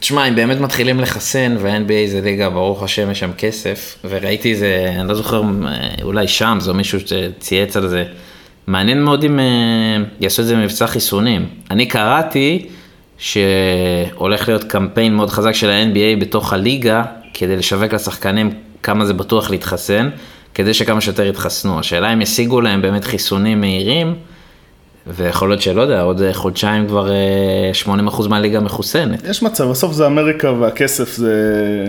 תשמע, 0.00 0.28
אם 0.28 0.34
באמת 0.34 0.60
מתחילים 0.60 1.00
לחסן, 1.00 1.56
וה-NBA 1.58 2.10
זה 2.10 2.20
ליגה, 2.20 2.50
ברוך 2.50 2.82
השם, 2.82 3.10
יש 3.10 3.20
שם 3.20 3.30
כסף, 3.38 3.96
וראיתי 4.08 4.50
איזה, 4.50 4.92
אני 5.00 5.08
לא 5.08 5.14
זוכר, 5.14 5.42
אולי 6.02 6.28
שם, 6.28 6.58
זה 6.60 6.72
מישהו 6.72 6.98
שצייץ 7.00 7.76
על 7.76 7.88
זה. 7.88 8.04
מעניין 8.66 9.02
מאוד 9.02 9.24
אם 9.24 9.38
אה, 9.38 9.44
יעשו 10.20 10.42
את 10.42 10.46
זה 10.46 10.56
במבצע 10.56 10.86
חיסונים. 10.86 11.46
אני 11.70 11.86
קראתי 11.86 12.66
שהולך 13.18 14.48
להיות 14.48 14.64
קמפיין 14.64 15.14
מאוד 15.14 15.30
חזק 15.30 15.52
של 15.52 15.70
ה-NBA 15.70 16.20
בתוך 16.20 16.52
הליגה, 16.52 17.02
כדי 17.34 17.56
לשווק 17.56 17.94
לשחקנים 17.94 18.50
כמה 18.82 19.04
זה 19.04 19.14
בטוח 19.14 19.50
להתחסן, 19.50 20.10
כדי 20.54 20.74
שכמה 20.74 21.00
שיותר 21.00 21.26
יתחסנו. 21.26 21.78
השאלה 21.78 22.12
אם 22.12 22.20
ישיגו 22.20 22.60
להם 22.60 22.82
באמת 22.82 23.04
חיסונים 23.04 23.60
מהירים, 23.60 24.14
ויכול 25.16 25.48
להיות 25.48 25.62
שלא 25.62 25.82
יודע, 25.82 26.02
עוד 26.02 26.22
אה, 26.22 26.34
חודשיים 26.34 26.86
כבר 26.86 27.10
אה, 27.10 27.16
80% 28.08 28.28
מהליגה 28.28 28.60
מחוסנת. 28.60 29.22
יש 29.30 29.42
מצב, 29.42 29.64
בסוף 29.70 29.92
זה 29.92 30.06
אמריקה 30.06 30.52
והכסף 30.52 31.12
זה... 31.16 31.34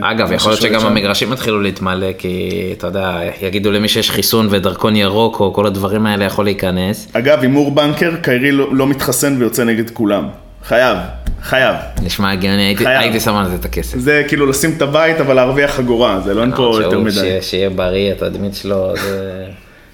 אגב, 0.02 0.32
יכול 0.32 0.52
להיות 0.52 0.62
שגם 0.62 0.80
שם. 0.80 0.88
המגרשים 0.88 1.34
יתחילו 1.34 1.62
להתמלא, 1.62 2.08
כי 2.18 2.50
אתה 2.78 2.88
יודע, 2.88 3.20
יגידו 3.42 3.72
למי 3.72 3.88
שיש 3.88 4.12
חיסון 4.12 4.48
ודרכון 4.50 4.96
ירוק, 4.96 5.40
או 5.40 5.54
כל 5.54 5.66
הדברים 5.68 6.06
האלה 6.06 6.26
יכול 6.26 6.46
להיכנס. 6.46 7.08
אגב, 7.14 7.40
הימור 7.42 7.72
בנקר, 7.72 8.12
קיירי 8.22 8.52
לא, 8.52 8.76
לא 8.76 8.88
מתחסן 8.88 9.36
ויוצא 9.40 9.64
נגד 9.64 9.90
כולם. 9.90 10.28
חייב, 10.68 10.98
חייב. 11.44 11.76
נשמע 12.04 12.32
הגיוני, 12.32 12.62
הייתי. 12.62 12.88
הייתי 12.88 13.20
שם 13.20 13.36
על 13.36 13.50
זה 13.50 13.56
את 13.56 13.66
הכסף. 13.66 13.98
זה 13.98 14.24
כאילו 14.28 14.46
לשים 14.46 14.74
את 14.78 14.82
הבית, 14.82 15.20
אבל 15.22 15.34
להרוויח 15.36 15.72
חגורה, 15.72 16.20
זה 16.26 16.34
לא 16.34 16.42
אין 16.42 16.56
פה 16.56 16.80
יותר 16.82 17.00
מדי. 17.00 17.12
שיהיה- 17.12 17.42
שיהיה 17.42 17.70
בריא, 17.70 18.12
התדמית 18.12 18.56
שלו, 18.56 18.94
זה... 18.98 19.46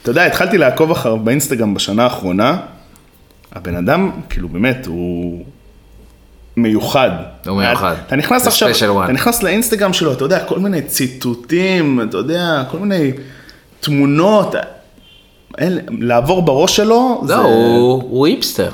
אתה 0.01 0.11
יודע, 0.11 0.25
התחלתי 0.25 0.57
לעקוב 0.57 0.91
אחריו 0.91 1.17
באינסטגרם 1.17 1.73
בשנה 1.73 2.03
האחרונה. 2.03 2.57
הבן 3.57 3.75
אדם, 3.75 4.11
כאילו 4.29 4.49
באמת, 4.49 4.85
הוא 4.85 5.43
מיוחד. 6.57 7.09
הוא 7.47 7.57
מיוחד. 7.57 7.95
אתה 8.07 8.15
נכנס 8.15 8.43
זה 8.43 8.49
עכשיו. 8.49 9.03
אתה 9.03 9.11
נכנס 9.11 9.43
לאינסטגרם 9.43 9.93
שלו, 9.93 10.13
אתה 10.13 10.25
יודע, 10.25 10.45
כל 10.45 10.59
מיני 10.59 10.81
ציטוטים, 10.81 12.01
אתה 12.01 12.17
יודע, 12.17 12.63
כל 12.71 12.79
מיני 12.79 13.11
תמונות. 13.79 14.55
אין, 15.57 15.79
לעבור 15.99 16.41
בראש 16.41 16.75
שלו, 16.75 17.21
זה... 17.25 17.35
לא, 17.35 17.41
הוא 17.41 18.03
הוא 18.09 18.27
היפסטר. 18.27 18.69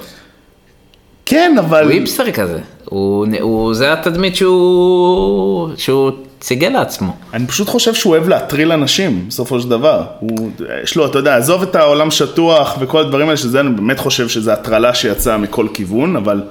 כן, 1.25 1.55
אבל... 1.59 1.83
הוא 1.83 1.91
היפסטר 1.91 2.31
כזה. 2.31 2.59
הוא, 2.85 3.27
הוא, 3.41 3.73
זה 3.73 3.93
התדמית 3.93 4.35
שהוא, 4.35 5.69
שהוא 5.77 6.11
סיגל 6.43 6.69
לעצמו. 6.69 7.13
אני 7.33 7.47
פשוט 7.47 7.69
חושב 7.69 7.93
שהוא 7.93 8.11
אוהב 8.15 8.27
להטריל 8.29 8.71
אנשים, 8.71 9.25
בסופו 9.27 9.59
של 9.59 9.69
דבר. 9.69 10.03
הוא, 10.19 10.49
יש 10.83 10.95
לו, 10.95 11.05
אתה 11.05 11.19
יודע, 11.19 11.37
עזוב 11.37 11.61
את 11.61 11.75
העולם 11.75 12.11
שטוח 12.11 12.75
וכל 12.79 12.99
הדברים 13.01 13.27
האלה, 13.27 13.37
שזה, 13.37 13.59
אני 13.59 13.69
באמת 13.69 13.99
חושב 13.99 14.27
שזה 14.27 14.53
הטרלה 14.53 14.93
שיצאה 14.93 15.37
מכל 15.37 15.67
כיוון, 15.73 16.15
אבל 16.15 16.41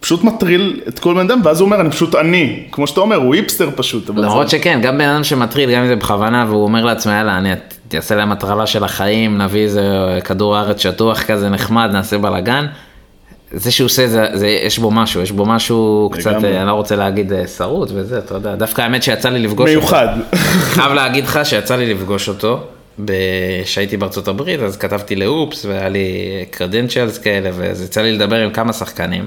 פשוט 0.00 0.24
מטריל 0.24 0.80
את 0.88 0.98
כל 0.98 1.14
בן 1.14 1.30
אדם, 1.30 1.40
ואז 1.44 1.60
הוא 1.60 1.66
אומר, 1.66 1.80
אני 1.80 1.90
פשוט 1.90 2.14
אני. 2.14 2.62
כמו 2.72 2.86
שאתה 2.86 3.00
אומר, 3.00 3.16
הוא 3.16 3.34
היפסטר 3.34 3.68
פשוט. 3.76 4.08
למרות 4.08 4.48
זה- 4.48 4.58
שכן, 4.58 4.80
גם 4.82 4.98
בן 4.98 5.08
אדם 5.08 5.24
שמטריד, 5.24 5.68
גם 5.70 5.82
אם 5.82 5.88
זה 5.88 5.96
בכוונה, 5.96 6.44
והוא 6.48 6.62
אומר 6.64 6.84
לעצמו, 6.84 7.12
יאללה, 7.12 7.38
אני 7.38 7.52
אעשה 7.94 8.14
להם 8.14 8.32
הטרלה 8.32 8.66
של 8.66 8.84
החיים, 8.84 9.38
נביא 9.38 9.62
איזה 9.62 9.82
כדור 10.24 10.56
הארץ 10.56 10.82
שטוח 10.82 11.22
כזה 11.22 11.48
נחמד, 11.48 11.90
נעשה 11.92 12.18
בלאגן. 12.18 12.66
זה 13.54 13.70
שהוא 13.70 13.86
עושה, 13.86 14.08
זה, 14.08 14.26
זה, 14.34 14.46
יש 14.46 14.78
בו 14.78 14.90
משהו, 14.90 15.22
יש 15.22 15.30
בו 15.30 15.46
משהו 15.46 16.10
קצת, 16.12 16.30
לגמרי. 16.30 16.52
אה, 16.52 16.58
אני 16.58 16.66
לא 16.66 16.72
רוצה 16.72 16.96
להגיד 16.96 17.32
אה, 17.32 17.46
שרוט 17.46 17.90
וזה, 17.94 18.18
אתה 18.18 18.34
יודע, 18.34 18.54
דווקא 18.54 18.82
האמת 18.82 19.02
שיצא 19.02 19.28
לי 19.28 19.38
לפגוש 19.38 19.70
אותו. 19.70 19.80
מיוחד. 19.80 20.08
חייב 20.74 20.92
להגיד 20.92 21.24
לך 21.24 21.40
שיצא 21.44 21.76
לי 21.76 21.94
לפגוש 21.94 22.28
אותו, 22.28 22.60
כשהייתי 23.64 23.96
בארצות 23.96 24.28
הברית, 24.28 24.60
אז 24.60 24.76
כתבתי 24.76 25.16
לאופס, 25.16 25.64
והיה 25.64 25.88
לי 25.88 26.08
קרדנציאלס 26.50 27.18
כאלה, 27.18 27.50
ואז 27.54 27.82
יצא 27.82 28.02
לי 28.02 28.12
לדבר 28.12 28.36
עם 28.36 28.50
כמה 28.50 28.72
שחקנים. 28.72 29.26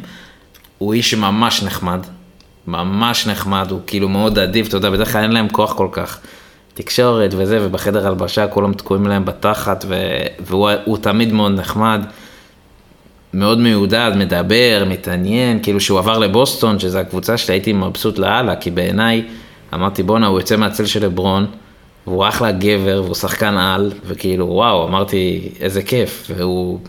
הוא 0.77 0.93
איש 0.93 1.13
ממש 1.13 1.63
נחמד, 1.63 1.99
ממש 2.67 3.27
נחמד, 3.27 3.71
הוא 3.71 3.79
כאילו 3.87 4.09
מאוד 4.09 4.39
אדיב, 4.39 4.65
אתה 4.67 4.77
יודע, 4.77 4.89
בדרך 4.89 5.11
כלל 5.11 5.21
אין 5.21 5.31
להם 5.31 5.49
כוח 5.49 5.73
כל 5.73 5.87
כך. 5.91 6.19
תקשורת 6.73 7.33
וזה, 7.37 7.59
ובחדר 7.61 8.07
הלבשה 8.07 8.47
כולם 8.47 8.73
תקועים 8.73 9.07
להם 9.07 9.25
בתחת, 9.25 9.85
ו... 9.87 9.95
והוא 10.39 10.69
הוא 10.85 10.97
תמיד 10.97 11.33
מאוד 11.33 11.51
נחמד. 11.51 12.01
מאוד 13.35 13.59
מיודד, 13.59 14.11
מדבר, 14.15 14.83
מתעניין, 14.87 15.59
כאילו 15.63 15.79
שהוא 15.79 15.99
עבר 15.99 16.17
לבוסטון, 16.17 16.79
שזו 16.79 16.99
הקבוצה 16.99 17.37
שלי, 17.37 17.53
הייתי 17.53 17.73
מבסוט 17.73 18.17
לאללה, 18.17 18.55
כי 18.55 18.71
בעיניי, 18.71 19.23
אמרתי 19.73 20.03
בואנה, 20.03 20.27
הוא 20.27 20.39
יוצא 20.39 20.55
מהצל 20.55 20.85
של 20.85 21.05
לברון, 21.05 21.45
והוא 22.07 22.27
אחלה 22.27 22.51
גבר, 22.51 23.01
והוא 23.03 23.15
שחקן 23.15 23.57
על, 23.57 23.91
וכאילו, 24.05 24.45
וואו, 24.45 24.87
אמרתי, 24.87 25.49
איזה 25.59 25.81
כיף, 25.81 26.31
והוא 26.35 26.79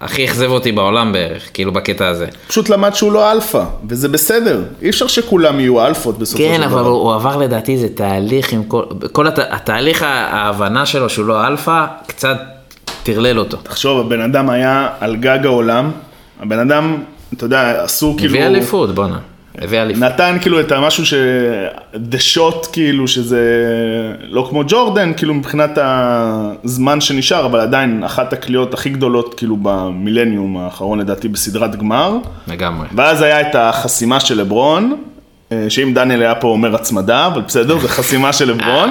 הכי 0.00 0.24
אכזב 0.24 0.50
אותי 0.50 0.72
בעולם 0.72 1.12
בערך, 1.12 1.50
כאילו 1.54 1.72
בקטע 1.72 2.08
הזה. 2.08 2.26
פשוט 2.48 2.68
למד 2.68 2.94
שהוא 2.94 3.12
לא 3.12 3.32
אלפא, 3.32 3.64
וזה 3.88 4.08
בסדר. 4.08 4.62
אי 4.82 4.90
אפשר 4.90 5.06
שכולם 5.06 5.60
יהיו 5.60 5.86
אלפות 5.86 6.18
בסופו 6.18 6.42
של 6.42 6.48
כן, 6.48 6.60
דבר. 6.60 6.80
אבל 6.80 6.88
הוא, 6.88 7.00
הוא 7.00 7.14
עבר 7.14 7.36
לדעתי 7.36 7.72
איזה 7.72 7.88
תהליך 7.88 8.52
עם 8.52 8.64
כל, 8.64 8.84
כל 9.12 9.26
הת, 9.26 9.38
התהליך 9.38 10.02
ההבנה 10.02 10.86
שלו 10.86 11.08
שהוא 11.08 11.26
לא 11.26 11.46
אלפא, 11.46 11.86
קצת 12.06 12.57
טרלל 13.02 13.38
אותו. 13.38 13.56
תחשוב, 13.56 14.00
הבן 14.00 14.20
אדם 14.20 14.50
היה 14.50 14.88
על 15.00 15.16
גג 15.16 15.38
העולם, 15.46 15.90
הבן 16.40 16.58
אדם, 16.58 16.96
אתה 17.34 17.44
יודע, 17.44 17.84
עשו 17.84 18.14
כאילו... 18.18 18.34
הביא 18.34 18.46
אליפות, 18.46 18.94
בואנה, 18.94 19.18
הביא 19.58 19.82
אליפות. 19.82 20.02
נתן 20.02 20.36
כאילו 20.40 20.60
את 20.60 20.72
המשהו 20.72 21.06
ש... 21.06 21.14
the 21.94 22.36
shot 22.36 22.66
כאילו 22.72 23.08
שזה 23.08 23.42
לא 24.28 24.46
כמו 24.50 24.62
ג'ורדן 24.68 25.12
כאילו 25.16 25.34
מבחינת 25.34 25.78
הזמן 25.82 27.00
שנשאר 27.00 27.46
אבל 27.46 27.60
עדיין 27.60 28.04
אחת 28.04 28.32
הקליעות 28.32 28.74
הכי 28.74 28.90
גדולות 28.90 29.34
כאילו 29.34 29.56
במילניום 29.62 30.56
האחרון 30.56 30.98
לדעתי 30.98 31.28
בסדרת 31.28 31.76
גמר 31.76 32.16
לגמרי. 32.48 32.86
ואז 32.94 33.22
היה 33.22 33.40
את 33.40 33.54
החסימה 33.54 34.20
של 34.20 34.40
לברון 34.40 34.96
אה, 35.52 35.66
שאם 35.68 35.94
דניאל 35.94 36.22
היה 36.22 36.34
פה 36.34 36.48
אומר 36.48 36.74
הצמדה 36.74 37.26
אבל 37.26 37.40
בסדר 37.42 37.78
זה 37.78 37.88
חסימה 37.88 38.32
של 38.32 38.48
לברון 38.48 38.90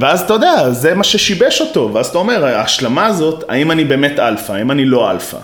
ואז 0.00 0.20
אתה 0.20 0.34
יודע 0.34 0.70
זה 0.70 0.94
מה 0.94 1.04
ששיבש 1.04 1.60
אותו 1.60 1.90
ואז 1.94 2.06
אתה 2.06 2.18
אומר 2.18 2.44
ההשלמה 2.44 3.06
הזאת 3.06 3.44
האם 3.48 3.70
אני 3.70 3.84
באמת 3.84 4.18
אלפא 4.18 4.52
האם 4.52 4.70
אני 4.70 4.84
לא 4.84 5.10
אלפא 5.10 5.38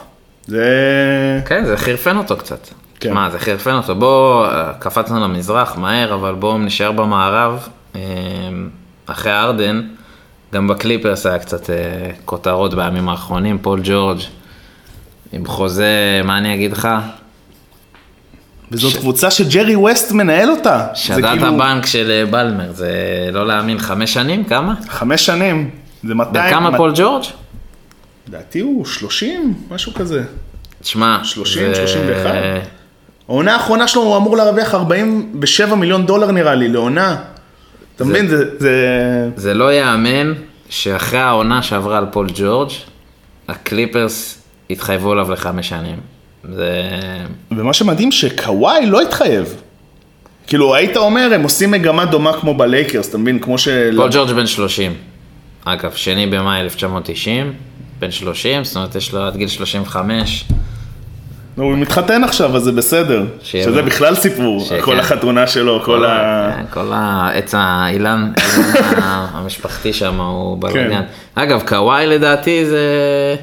זה 0.47 1.41
כן, 1.47 1.65
זה 1.65 1.77
חירפן 1.77 2.17
אותו 2.17 2.37
קצת. 2.37 2.69
כן. 3.01 3.13
מה, 3.13 3.31
זה 3.31 3.39
חירפן 3.39 3.75
אותו. 3.75 3.95
בוא, 3.95 4.47
אה, 4.47 4.73
קפצנו 4.79 5.21
למזרח 5.21 5.77
מהר, 5.77 6.15
אבל 6.15 6.35
בואו 6.35 6.59
נשאר 6.59 6.93
במערב. 6.93 7.69
אה, 7.97 8.01
אחרי 9.07 9.33
הארדן, 9.33 9.83
גם 10.55 10.69
בקליפרס 10.69 11.27
היה 11.27 11.39
קצת 11.39 11.71
אה, 11.71 11.77
כותרות 12.25 12.75
בימים 12.75 13.09
האחרונים, 13.09 13.59
פול 13.59 13.81
ג'ורג' 13.85 14.19
עם 15.33 15.47
חוזה, 15.47 16.21
מה 16.25 16.39
אני 16.39 16.55
אגיד 16.55 16.73
לך? 16.73 16.89
וזאת 18.73 18.97
קבוצה 18.97 19.31
שג'רי 19.31 19.77
ווסט 19.77 20.13
מנהל 20.13 20.51
אותה. 20.51 20.87
שדד 20.95 21.23
כאילו 21.33 21.47
הבנק 21.47 21.87
של 21.87 22.11
אה, 22.11 22.27
בלמר, 22.27 22.73
זה 22.73 22.91
לא 23.33 23.47
להאמין, 23.47 23.79
חמש 23.79 24.15
שנים? 24.15 24.45
כמה? 24.45 24.75
חמש 24.89 25.27
שנים. 25.27 25.71
זה 26.05 26.15
200... 26.15 26.47
בכמה 26.47 26.77
פול 26.77 26.93
ג'ורג'? 26.97 27.25
לדעתי 28.29 28.61
הוא 28.61 28.85
30, 28.87 29.55
משהו 29.71 29.95
כזה. 29.95 30.23
תשמע, 30.83 31.19
30, 31.23 31.63
זה- 31.75 31.87
31. 31.87 32.35
העונה 33.29 33.53
האחרונה 33.55 33.89
שלו 33.89 34.03
הוא 34.03 34.17
אמור 34.17 34.37
להרוויח 34.37 34.75
47 34.75 35.75
מיליון 35.75 36.07
דולר 36.07 36.31
נראה 36.31 36.55
לי, 36.55 36.69
לעונה. 36.69 37.17
אתה 37.97 38.05
מבין? 38.05 38.29
זה... 38.29 38.45
זה... 38.59 38.77
זה 39.37 39.55
לא 39.55 39.73
ייאמן 39.73 40.33
שאחרי 40.69 41.19
העונה 41.19 41.63
שעברה 41.63 41.99
על 41.99 42.07
פול 42.13 42.27
ג'ורג', 42.35 42.71
הקליפרס 43.49 44.39
התחייבו 44.71 45.13
עליו 45.13 45.31
לחמש 45.33 45.69
שנים. 45.69 45.97
זה... 46.45 46.81
ומה 47.51 47.73
שמדהים 47.73 48.13
שקוואי 48.13 48.87
לא 48.87 49.01
התחייב. 49.01 49.55
כאילו, 50.47 50.75
היית 50.75 50.97
אומר, 50.97 51.31
הם 51.35 51.43
עושים 51.43 51.71
מגמה 51.71 52.05
דומה 52.05 52.33
כמו 52.33 52.55
בלייקרס, 52.55 53.09
אתה 53.09 53.19
מבין? 53.19 53.39
כמו 53.39 53.59
של... 53.59 53.95
פול 53.97 54.09
ג'ורג' 54.13 54.33
בן 54.33 54.47
30. 54.47 54.95
אגב, 55.65 55.93
שני 55.93 56.27
במאי 56.27 56.61
1990, 56.61 57.53
בן 57.99 58.11
30, 58.11 58.65
זאת 58.65 58.77
אומרת 58.77 58.95
יש 58.95 59.13
לו 59.13 59.21
עד 59.21 59.37
גיל 59.37 59.49
35. 59.49 60.45
הוא 61.57 61.79
מתחתן 61.79 62.25
עכשיו, 62.25 62.57
אז 62.57 62.63
זה 62.63 62.73
בסדר. 62.73 63.25
שיהיה 63.43 63.65
שזה. 63.65 63.83
בכלל 63.83 64.15
סיפור, 64.15 64.61
שכן. 64.61 64.81
כל 64.81 65.01
החתונה 65.01 65.47
שלו, 65.47 65.83
כל 65.85 66.05
ה... 66.05 66.51
כן, 66.57 66.65
כל 66.71 66.91
העץ 66.93 67.55
האילן 67.59 68.33
המשפחתי 69.35 69.93
שם 69.93 70.21
הוא 70.21 70.63
בלגן. 70.63 70.91
כן. 70.91 71.03
אגב, 71.35 71.63
קוואי 71.67 72.07
לדעתי 72.07 72.67
זה... 72.67 73.37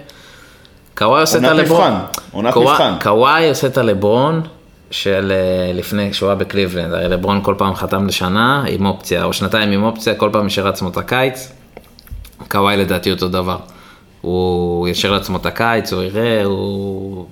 קוואי 0.98 1.22
עושה 1.22 1.38
את 1.38 1.44
הלברון. 1.44 1.94
עונת 2.32 2.58
מבחן. 2.58 2.94
קוואי 3.02 3.50
עושה 3.50 3.68
את 3.68 3.78
הלברון 3.78 4.42
של 4.92 5.32
אה, 5.32 5.74
לפני, 5.74 6.12
כשהוא 6.12 6.30
היה 6.30 6.36
בקליבלנד. 6.36 6.94
הרי 6.94 7.10
לברון 7.10 7.40
כל 7.44 7.56
פעם 7.58 7.76
חתם 7.76 8.08
לשנה 8.08 8.64
עם 8.68 8.86
אופציה, 8.86 9.24
או 9.24 9.34
שנתיים 9.34 9.72
עם 9.72 9.84
אופציה, 9.84 10.16
כל 10.16 10.30
פעם 10.34 10.46
השאיר 10.46 10.66
לעצמו 10.66 10.90
את 10.90 10.98
הקיץ. 10.98 11.52
קוואי 12.48 12.78
לדעתי 12.78 13.12
אותו 13.12 13.28
דבר. 13.28 13.58
הוא 14.22 14.88
ישאיר 14.88 15.14
לעצמו 15.14 15.38
את 15.38 15.46
הקיץ, 15.46 15.94
הוא 15.94 16.04
יראה, 16.04 16.44
הוא... 16.44 17.26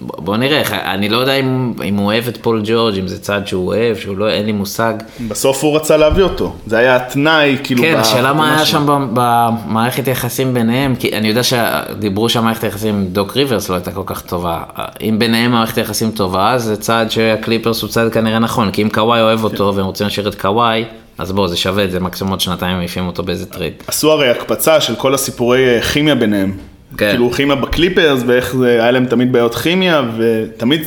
בוא 0.00 0.36
נראה, 0.36 0.62
אני 0.94 1.08
לא 1.08 1.16
יודע 1.16 1.34
אם, 1.34 1.72
אם 1.84 1.96
הוא 1.96 2.06
אוהב 2.06 2.28
את 2.28 2.36
פול 2.36 2.62
ג'ורג', 2.64 2.98
אם 2.98 3.08
זה 3.08 3.20
צעד 3.20 3.46
שהוא 3.46 3.66
אוהב, 3.66 3.96
שהוא 3.96 4.16
לא, 4.16 4.30
אין 4.30 4.46
לי 4.46 4.52
מושג. 4.52 4.94
בסוף 5.28 5.64
הוא 5.64 5.76
רצה 5.76 5.96
להביא 5.96 6.22
אותו. 6.22 6.52
זה 6.66 6.78
היה 6.78 6.96
התנאי, 6.96 7.58
כאילו... 7.64 7.82
כן, 7.82 7.96
השאלה 7.96 8.32
מה 8.32 8.56
היה. 8.56 8.66
שם 8.66 9.06
במערכת 9.14 10.08
יחסים 10.08 10.54
ביניהם, 10.54 10.96
כי 10.96 11.16
אני 11.16 11.28
יודע 11.28 11.42
שדיברו 11.42 12.28
שם 12.28 12.44
מערכת 12.44 12.64
יחסים 12.64 12.94
עם 12.94 13.06
דוק 13.06 13.36
ריברס 13.36 13.68
לא 13.68 13.74
הייתה 13.74 13.92
כל 13.92 14.02
כך 14.06 14.22
טובה. 14.22 14.62
אם 15.02 15.18
ביניהם 15.18 15.50
מערכת 15.50 15.78
יחסים 15.78 16.10
טובה, 16.10 16.52
אז 16.52 16.64
זה 16.64 16.76
צעד 16.76 17.10
שהקליפרס 17.10 17.82
הוא 17.82 17.90
צעד 17.90 18.12
כנראה 18.12 18.38
נכון, 18.38 18.70
כי 18.70 18.82
אם 18.82 18.88
קוואי 18.88 19.20
אוהב 19.20 19.44
אותו 19.44 19.72
והם 19.76 19.86
רוצים 19.86 20.06
להשאיר 20.06 20.28
את 20.28 20.34
קוואי, 20.34 20.84
אז 21.18 21.32
בוא, 21.32 21.48
זה 21.48 21.56
שווה 21.56 21.84
את 21.84 21.90
זה, 21.90 22.00
מקסימום 22.00 22.30
עוד 22.30 22.40
שנתיים 22.40 22.76
מעיפים 22.76 23.06
אותו 23.06 23.22
באיזה 23.22 23.46
trade. 23.46 23.72
עשו 23.86 24.12
הרי 24.12 24.30
הקפצה 24.30 24.80
של 24.80 24.94
כל 24.94 25.14
הסיפורי 25.14 25.74
אה, 25.74 25.82
כימיה 25.82 26.14
ביניהם. 26.14 26.52
כן. 26.96 27.10
כאילו 27.10 27.30
כימיה 27.30 27.56
בקליפרס 27.56 28.22
ואיך 28.26 28.56
זה, 28.56 28.72
היה 28.82 28.90
להם 28.90 29.06
תמיד 29.06 29.32
בעיות 29.32 29.54
כימיה, 29.54 30.02
ותמיד 30.16 30.80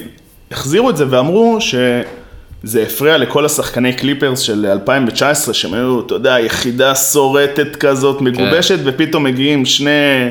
החזירו 0.52 0.89
את 0.89 0.98
זה 0.98 1.06
ואמרו 1.10 1.58
שזה 1.62 2.84
הפריע 2.84 3.18
לכל 3.18 3.46
השחקני 3.46 3.94
קליפרס 3.94 4.39
של 4.39 4.65
2019, 4.65 5.54
שהם 5.54 5.74
היו, 5.74 6.00
אתה 6.00 6.15
יודע, 6.15 6.39
יחידה 6.39 6.96
שורטת 6.96 7.76
כזאת, 7.76 8.22
מגובשת, 8.22 8.80
ופתאום 8.84 9.24
מגיעים 9.24 9.65
שני 9.65 10.30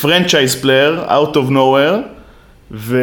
franchise 0.00 0.54
player, 0.54 1.04
out 1.08 1.34
of 1.34 1.50
nowhere, 1.50 1.96
ו... 2.70 2.98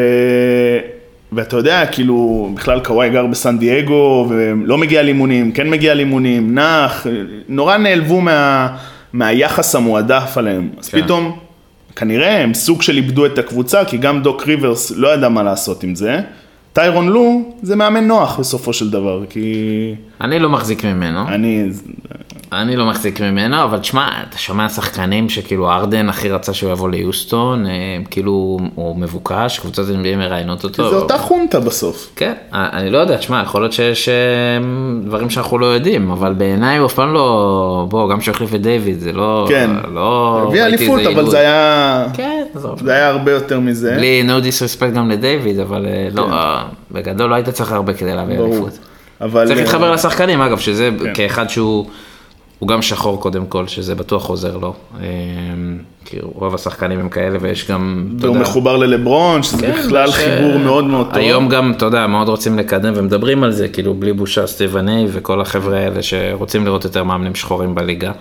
ואתה 1.34 1.58
יודע, 1.58 1.86
כאילו, 1.86 2.50
בכלל 2.56 2.80
קוואי 2.80 3.10
גר 3.10 3.26
בסן 3.26 3.58
דייגו, 3.58 4.28
ולא 4.30 4.78
מגיע 4.78 5.04
לאימונים, 5.04 5.52
כן 5.52 5.70
מגיע 5.70 5.94
לאימונים, 5.94 6.60
נח, 6.60 7.08
נורא 7.48 7.78
נעלבו 7.78 8.22
מה, 8.22 8.68
מהיחס 9.14 9.76
המועדף 9.76 10.38
עליהם. 10.38 10.70
אז 10.80 10.90
כן. 10.90 11.02
פתאום, 11.02 11.40
כנראה 11.96 12.44
הם 12.44 12.54
סוג 12.54 12.82
של 12.82 12.98
איבדו 12.98 13.26
את 13.26 13.38
הקבוצה, 13.38 13.86
כי 13.86 13.98
גם 13.98 14.22
דוק 14.22 14.48
ריברס 14.48 14.92
לא 14.92 15.14
ידע 15.14 15.30
מה 15.30 15.44
לעשות 15.44 15.84
עם 15.84 15.96
זה. 15.96 16.20
טיירון 16.74 17.08
לו 17.10 17.54
זה 17.62 17.76
מאמן 17.76 18.08
נוח 18.08 18.40
בסופו 18.40 18.74
של 18.74 18.90
דבר, 18.90 19.26
כי 19.30 19.96
אני 20.22 20.40
לא 20.40 20.50
מחזיק 20.50 20.86
ממנו, 20.86 21.28
אני, 21.28 21.70
אני 22.54 22.76
לא 22.76 22.86
מחזיק 22.86 23.22
ממנו, 23.22 23.64
אבל 23.64 23.80
תשמע, 23.80 24.10
אתה 24.30 24.38
שומע 24.38 24.70
שחקנים 24.70 25.30
שכאילו 25.30 25.72
ארדן 25.72 26.10
הכי 26.10 26.30
רצה 26.30 26.54
שהוא 26.54 26.72
יבוא 26.72 26.90
ליוסטון, 26.90 27.66
אה, 27.66 27.72
כאילו 28.10 28.60
הוא 28.76 28.98
מבוקש, 28.98 29.60
קבוצות 29.60 29.88
NBA 29.88 30.18
מראיינות 30.18 30.64
אותו. 30.64 30.90
זה 30.90 30.96
אותה 30.96 31.18
חונטה 31.18 31.60
בסוף. 31.60 32.12
כן, 32.16 32.34
אני 32.54 32.90
לא 32.90 32.98
יודע, 32.98 33.18
תשמע, 33.18 33.42
יכול 33.44 33.62
להיות 33.62 33.74
שיש 33.74 34.10
אה, 34.10 34.14
דברים 35.04 35.30
שאנחנו 35.30 35.58
לא 35.58 35.66
יודעים, 35.66 36.12
אבל 36.12 36.34
בעיניי 36.34 36.78
הוא 36.78 36.86
אף 36.88 36.94
פעם 36.94 37.14
לא, 37.14 37.86
בוא, 37.90 38.12
גם 38.12 38.22
שהוא 38.22 38.36
החליף 38.36 38.56
את 38.56 38.62
דיוויד, 38.62 39.00
זה 39.00 39.12
לא, 39.12 39.46
כן, 39.50 39.70
לא, 39.94 40.44
הביא 40.48 40.64
אליפות, 40.64 41.02
אבל. 41.02 41.30
זה 41.30 41.40
היה, 41.40 42.06
כן. 42.14 42.44
זה 42.86 42.92
היה 42.92 43.10
הרבה 43.10 43.32
יותר 43.32 43.60
מזה. 43.60 43.96
בלי 43.96 44.24
no 44.28 44.44
disrespect 44.46 44.96
גם 44.96 45.10
לדיוויד, 45.10 45.60
אבל 45.60 45.86
אה, 45.86 46.08
לא, 46.14 46.28
אה, 46.32 46.64
בגדול 46.92 47.30
לא 47.30 47.36
היית 47.36 47.50
צריך 47.50 47.72
הרבה 47.72 47.94
כדי 47.94 48.16
להביא 48.16 48.38
כן. 48.38 48.44
אליפות. 48.44 48.80
צריך 49.20 49.36
אה, 49.36 49.56
להתחבר 49.56 49.92
לשחקנים, 49.92 50.42
אגב, 50.42 50.60
שזה 50.60 50.90
כן. 51.00 51.14
כאחד 51.14 51.50
שהוא, 51.50 51.86
הוא 52.62 52.68
גם 52.68 52.82
שחור 52.82 53.22
קודם 53.22 53.46
כל, 53.46 53.68
שזה 53.68 53.96
בטוח 53.96 54.30
עוזר 54.30 54.58
לו. 54.58 54.74
אה, 55.00 55.06
כי 56.06 56.18
רוב 56.22 56.56
השחקנים 56.56 57.00
הם 57.00 57.10
כאלה, 57.10 57.38
ויש 57.42 57.72
גם, 57.72 58.08
אתה 58.18 58.26
והוא 58.26 58.36
יודע, 58.36 58.50
מחובר 58.50 58.78
ללברון, 58.78 59.44
שזה 59.44 59.58
כן, 59.58 59.72
בכלל 59.72 60.10
יש, 60.10 60.16
חיבור 60.16 60.52
אה, 60.52 60.58
מאוד 60.58 60.84
מאוד 60.84 61.06
טוב. 61.06 61.18
היום 61.18 61.50
גם, 61.50 61.72
אתה 61.72 61.86
יודע, 61.86 62.08
מאוד 62.08 62.30
רוצים 62.30 62.60
לקדם 62.60 62.94
ומדברים 62.96 63.44
על 63.44 63.52
זה, 63.52 63.68
כאילו 63.68 63.94
בלי 63.94 64.14
בושה, 64.14 64.48
סטיבן 64.48 64.90
איי 64.90 65.06
וכל 65.12 65.42
החבר'ה 65.42 65.78
האלה 65.78 66.02
שרוצים 66.04 66.66
לראות 66.66 66.84
יותר 66.84 67.04
מאמנים 67.04 67.36
שחורים 67.36 67.76
בליגה. 67.76 68.12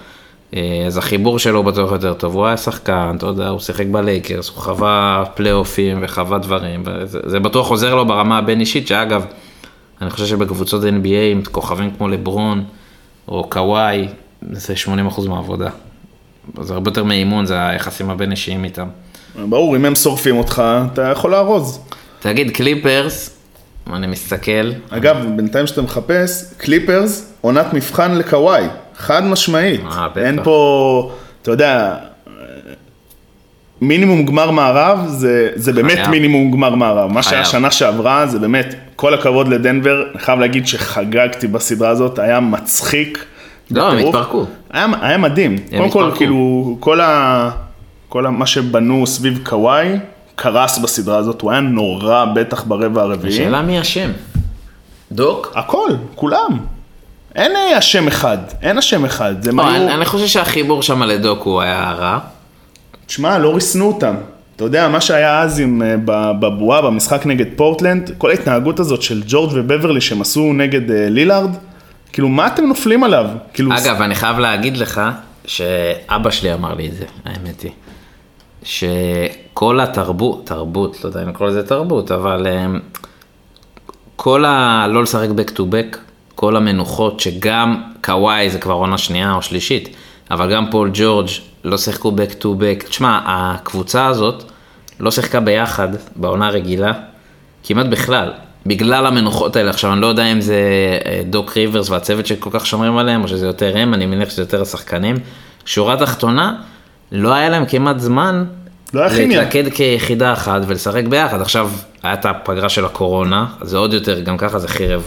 אה, 0.56 0.84
אז 0.86 0.96
החיבור 0.96 1.38
שלו 1.38 1.62
בטוח 1.62 1.92
יותר 1.92 2.14
טוב, 2.14 2.34
הוא 2.34 2.46
היה 2.46 2.56
שחקן, 2.56 3.14
אתה 3.18 3.26
יודע, 3.26 3.48
הוא 3.48 3.60
שיחק 3.60 3.86
בלייקרס, 3.86 4.48
הוא 4.48 4.56
חווה 4.56 5.24
פלייאופים 5.34 5.98
וחווה 6.02 6.38
דברים, 6.38 6.82
וזה 6.86 7.18
זה 7.24 7.40
בטוח 7.40 7.70
עוזר 7.70 7.94
לו 7.94 8.06
ברמה 8.06 8.38
הבין 8.38 8.60
אישית, 8.60 8.88
שאגב, 8.88 9.24
אני 10.02 10.10
חושב 10.10 10.26
שבקבוצות 10.26 10.82
NBA 10.82 11.32
עם 11.32 11.42
כוכבים 11.52 11.90
כמו 11.90 12.08
לברון 12.08 12.64
או 13.28 13.46
קוואי, 13.48 14.08
זה 14.52 14.74
80% 15.18 15.28
מהעבודה. 15.28 15.70
זה 16.60 16.74
הרבה 16.74 16.88
יותר 16.88 17.04
מאימון, 17.04 17.46
זה 17.46 17.66
היחסים 17.66 18.10
הבין 18.10 18.30
אישיים 18.30 18.64
איתם. 18.64 18.88
ברור, 19.48 19.76
אם 19.76 19.84
הם 19.84 19.94
שורפים 19.94 20.36
אותך, 20.36 20.62
אתה 20.92 21.02
יכול 21.02 21.30
לארוז. 21.30 21.80
תגיד, 22.20 22.50
קליפרס, 22.50 23.36
אני 23.92 24.06
מסתכל, 24.06 24.72
אגב, 24.90 25.16
בינתיים 25.36 25.66
שאתה 25.66 25.82
מחפש, 25.82 26.44
קליפרס, 26.56 27.32
עונת 27.40 27.72
מבחן 27.72 28.14
לקוואי, 28.14 28.64
חד 28.96 29.24
משמעית. 29.24 29.80
אה, 29.80 30.08
בטח. 30.08 30.20
אין 30.20 30.44
פה, 30.44 31.12
אתה 31.42 31.50
יודע, 31.50 31.96
מינימום 33.80 34.26
גמר 34.26 34.50
מערב, 34.50 35.06
זה, 35.06 35.50
זה 35.54 35.72
באמת 35.72 35.94
חייב. 35.94 36.08
מינימום 36.08 36.50
גמר 36.50 36.74
מערב. 36.74 37.12
מה 37.12 37.22
שהיה. 37.22 37.44
שנה 37.44 37.70
שעברה, 37.70 38.26
זה 38.26 38.38
באמת, 38.38 38.74
כל 38.96 39.14
הכבוד 39.14 39.48
לדנבר, 39.48 40.02
אני 40.12 40.20
חייב 40.22 40.38
להגיד 40.38 40.66
שחגגתי 40.66 41.46
בסדרה 41.46 41.88
הזאת, 41.88 42.18
היה 42.18 42.40
מצחיק. 42.40 43.24
לא, 43.70 43.92
הם. 43.92 43.98
התפרקו. 43.98 44.44
היה, 44.70 44.86
היה 45.00 45.18
מדהים. 45.18 45.58
קודם 45.58 45.90
כל, 45.90 46.04
התפרקו. 46.04 46.16
כאילו, 46.16 46.76
כל, 46.80 47.00
ה, 47.00 47.50
כל 48.08 48.26
ה, 48.26 48.30
מה 48.30 48.46
שבנו 48.46 49.06
סביב 49.06 49.40
קוואי, 49.44 49.96
קרס 50.36 50.78
בסדרה 50.78 51.16
הזאת, 51.16 51.40
הוא 51.40 51.50
היה 51.50 51.60
נורא, 51.60 52.24
בטח 52.24 52.64
ברבע 52.64 53.02
הרביעי. 53.02 53.32
השאלה 53.32 53.62
מי 53.62 53.80
אשם? 53.80 54.10
דוק? 55.12 55.52
הכל, 55.54 55.90
כולם. 56.14 56.58
אין 57.34 57.56
אה, 57.56 57.78
אשם 57.78 58.08
אחד, 58.08 58.38
אין 58.62 58.78
אשם 58.78 59.04
אחד. 59.04 59.42
זה 59.42 59.52
לא, 59.52 59.62
היו... 59.62 59.76
אני 59.76 59.94
אני 59.94 60.04
חושב 60.04 60.26
שהחיבור 60.26 60.82
שם 60.82 61.02
לדוק 61.02 61.42
הוא 61.42 61.60
היה 61.60 61.92
רע. 61.98 62.18
תשמע, 63.06 63.38
לא 63.38 63.54
ריסנו 63.54 63.86
אותם. 63.86 64.14
אתה 64.56 64.64
יודע, 64.64 64.88
מה 64.88 65.00
שהיה 65.00 65.40
אז 65.40 65.60
עם, 65.60 65.82
אה, 65.82 65.96
בבועה, 66.32 66.82
במשחק 66.82 67.26
נגד 67.26 67.46
פורטלנד, 67.56 68.10
כל 68.18 68.30
ההתנהגות 68.30 68.80
הזאת 68.80 69.02
של 69.02 69.22
ג'ורג' 69.26 69.50
ובברלי 69.54 70.00
שהם 70.00 70.20
עשו 70.20 70.52
נגד 70.52 70.90
אה, 70.90 71.06
לילארד, 71.08 71.50
כאילו, 72.12 72.28
מה 72.28 72.46
אתם 72.46 72.64
נופלים 72.64 73.04
עליו? 73.04 73.26
כאילו, 73.54 73.70
אגב, 73.76 74.02
אני 74.02 74.14
חייב 74.14 74.38
להגיד 74.38 74.76
לך 74.76 75.00
שאבא 75.44 76.30
שלי 76.30 76.54
אמר 76.54 76.74
לי 76.74 76.88
את 76.88 76.94
זה, 76.94 77.04
האמת 77.24 77.60
היא. 77.60 77.72
שכל 78.62 79.80
התרבות, 79.80 80.46
תרבות, 80.46 81.04
לא 81.04 81.08
יודע 81.08 81.22
אם 81.22 81.28
לקרוא 81.28 81.48
לזה 81.48 81.66
תרבות, 81.66 82.10
אבל 82.10 82.46
אמ, 82.46 82.80
כל 84.16 84.44
ה... 84.44 84.86
לא 84.88 85.02
לשחק 85.02 85.28
back 85.28 85.50
to 85.56 85.60
back, 85.60 85.96
כל 86.34 86.56
המנוחות 86.56 87.20
שגם 87.20 87.82
קוואי 88.04 88.50
זה 88.50 88.58
כבר 88.58 88.74
עונה 88.74 88.98
שנייה 88.98 89.34
או 89.34 89.42
שלישית, 89.42 89.96
אבל 90.30 90.52
גם 90.54 90.70
פול 90.70 90.90
ג'ורג' 90.94 91.28
לא 91.64 91.78
שיחקו 91.78 92.12
back 92.16 92.42
to 92.42 92.46
back. 92.46 92.88
תשמע, 92.88 93.20
הקבוצה 93.26 94.06
הזאת 94.06 94.44
לא 95.00 95.10
שיחקה 95.10 95.40
ביחד 95.40 95.88
בעונה 96.16 96.48
רגילה, 96.48 96.92
כמעט 97.64 97.86
בכלל, 97.86 98.32
בגלל 98.66 99.06
המנוחות 99.06 99.56
האלה. 99.56 99.70
עכשיו, 99.70 99.92
אני 99.92 100.00
לא 100.00 100.06
יודע 100.06 100.32
אם 100.32 100.40
זה 100.40 100.58
אה, 101.06 101.20
דוק 101.24 101.56
ריברס 101.56 101.90
והצוות 101.90 102.26
שכל 102.26 102.50
כך 102.52 102.66
שומרים 102.66 102.96
עליהם, 102.96 103.22
או 103.22 103.28
שזה 103.28 103.46
יותר 103.46 103.76
הם, 103.76 103.94
אני 103.94 104.06
מניח 104.06 104.30
שזה 104.30 104.42
יותר 104.42 104.62
השחקנים. 104.62 105.16
שורה 105.64 105.96
תחתונה, 105.96 106.54
לא 107.12 107.34
היה 107.34 107.48
להם 107.48 107.66
כמעט 107.66 107.98
זמן 107.98 108.44
לא. 108.94 109.06
להתלכד 109.06 109.68
כיחידה 109.68 110.32
אחת 110.32 110.62
ולשחק 110.66 111.04
ביחד. 111.04 111.40
עכשיו, 111.40 111.70
היה 112.02 112.14
את 112.14 112.26
הפגרה 112.26 112.68
של 112.68 112.84
הקורונה, 112.84 113.46
זה 113.62 113.76
עוד 113.76 113.94
יותר, 113.94 114.20
גם 114.20 114.38
ככה 114.38 114.58
זה 114.58 114.68
חירב, 114.68 115.02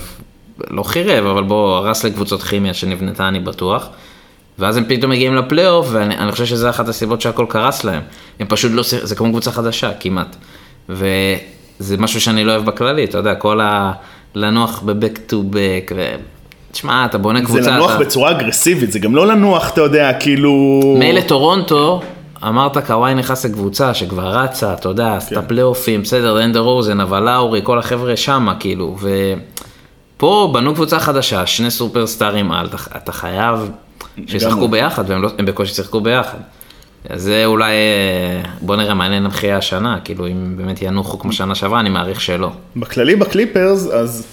לא 0.70 0.84
חירב, 0.84 1.26
אבל 1.26 1.44
בוא, 1.44 1.78
הרס 1.78 2.04
לקבוצות 2.04 2.44
כימיה 2.44 2.74
שנבנתה, 2.74 3.28
אני 3.28 3.40
בטוח. 3.40 3.90
ואז 4.60 4.78
הם 4.78 4.86
פתאום 4.88 5.12
מגיעים 5.12 5.36
לפלייאוף, 5.36 5.88
ואני 5.92 6.18
אני 6.18 6.32
חושב 6.32 6.46
שזה 6.46 6.70
אחת 6.70 6.88
הסיבות 6.88 7.22
שהכל 7.22 7.46
קרס 7.50 7.84
להם. 7.84 8.02
הם 8.40 8.48
פשוט 8.48 8.72
לא, 8.72 8.84
זה 8.84 9.16
כמו 9.16 9.30
קבוצה 9.30 9.52
חדשה, 9.52 9.92
כמעט. 10.00 10.36
וזה 11.84 11.98
משהו 11.98 12.22
שאני 12.22 12.44
לא 12.44 12.52
אוהב 12.52 12.66
בכללי, 12.66 13.04
אתה 13.04 13.18
יודע, 13.18 13.36
כל 13.36 13.62
ה... 13.62 13.92
לנוח 14.36 14.82
ב-back 14.86 15.32
to 15.32 15.34
back, 15.34 15.94
ו... 15.96 16.16
תשמע, 16.72 17.06
אתה 17.06 17.18
בונה 17.18 17.42
קבוצה... 17.42 17.62
זה 17.64 17.72
לנוח 17.72 17.96
אתה... 17.96 18.00
בצורה 18.00 18.32
אגרסיבית, 18.32 18.92
זה 18.92 19.00
גם 19.00 19.16
לא 19.16 19.28
לנוח, 19.28 19.70
אתה 19.74 19.82
יודע, 19.82 20.14
כאילו... 20.20 20.82
מילא 21.00 21.22
טורונטו, 21.22 22.02
אמרת 22.48 22.78
קוואי 22.78 23.14
נכנס 23.14 23.46
לקבוצה 23.46 23.94
שכבר 23.94 24.28
רצה, 24.28 24.74
אתה 24.74 24.90
יודע, 24.90 25.16
עשתה 25.16 25.42
כן. 25.42 25.48
פלייאופים, 25.48 26.02
בסדר, 26.02 26.44
אנדר 26.44 26.60
רוזן, 26.60 27.00
אבל 27.00 27.24
לאורי, 27.24 27.60
כל 27.64 27.80
החבר'ה 27.80 28.18
שמה, 28.18 28.56
כאילו, 28.60 28.98
ופה 30.18 30.50
בנו 30.54 30.74
קבוצה 30.74 31.00
חדשה, 31.00 31.46
שני 31.46 31.72
סופרסטארים 31.72 32.52
על, 32.52 32.68
אתה, 32.68 32.78
אתה 32.98 33.12
חייב 33.12 33.70
שישחקו. 34.28 34.68
ביחד, 34.68 35.04
והם 35.08 35.22
לא, 35.22 35.30
בקושי 35.46 35.74
שיחקו 35.74 36.02
ביחד. 36.02 36.38
זה 37.10 37.46
אולי, 37.46 37.72
אה, 37.74 38.42
בוא 38.62 38.76
נראה, 38.76 38.94
מעניין 38.94 39.26
איך 39.26 39.44
יהיה 39.44 39.58
השנה, 39.58 40.00
כאילו, 40.04 40.28
אם 40.28 40.58
באמת 40.58 40.82
ינוחו 40.82 41.20
כמו 41.20 41.34
שנה 41.34 41.56
שעברה, 41.56 41.80
אני 41.80 41.90
מעריך 41.90 42.22
שלא. 42.22 42.52
בכללי 42.76 43.16
בקליפרס, 43.16 43.88
אז 43.88 44.28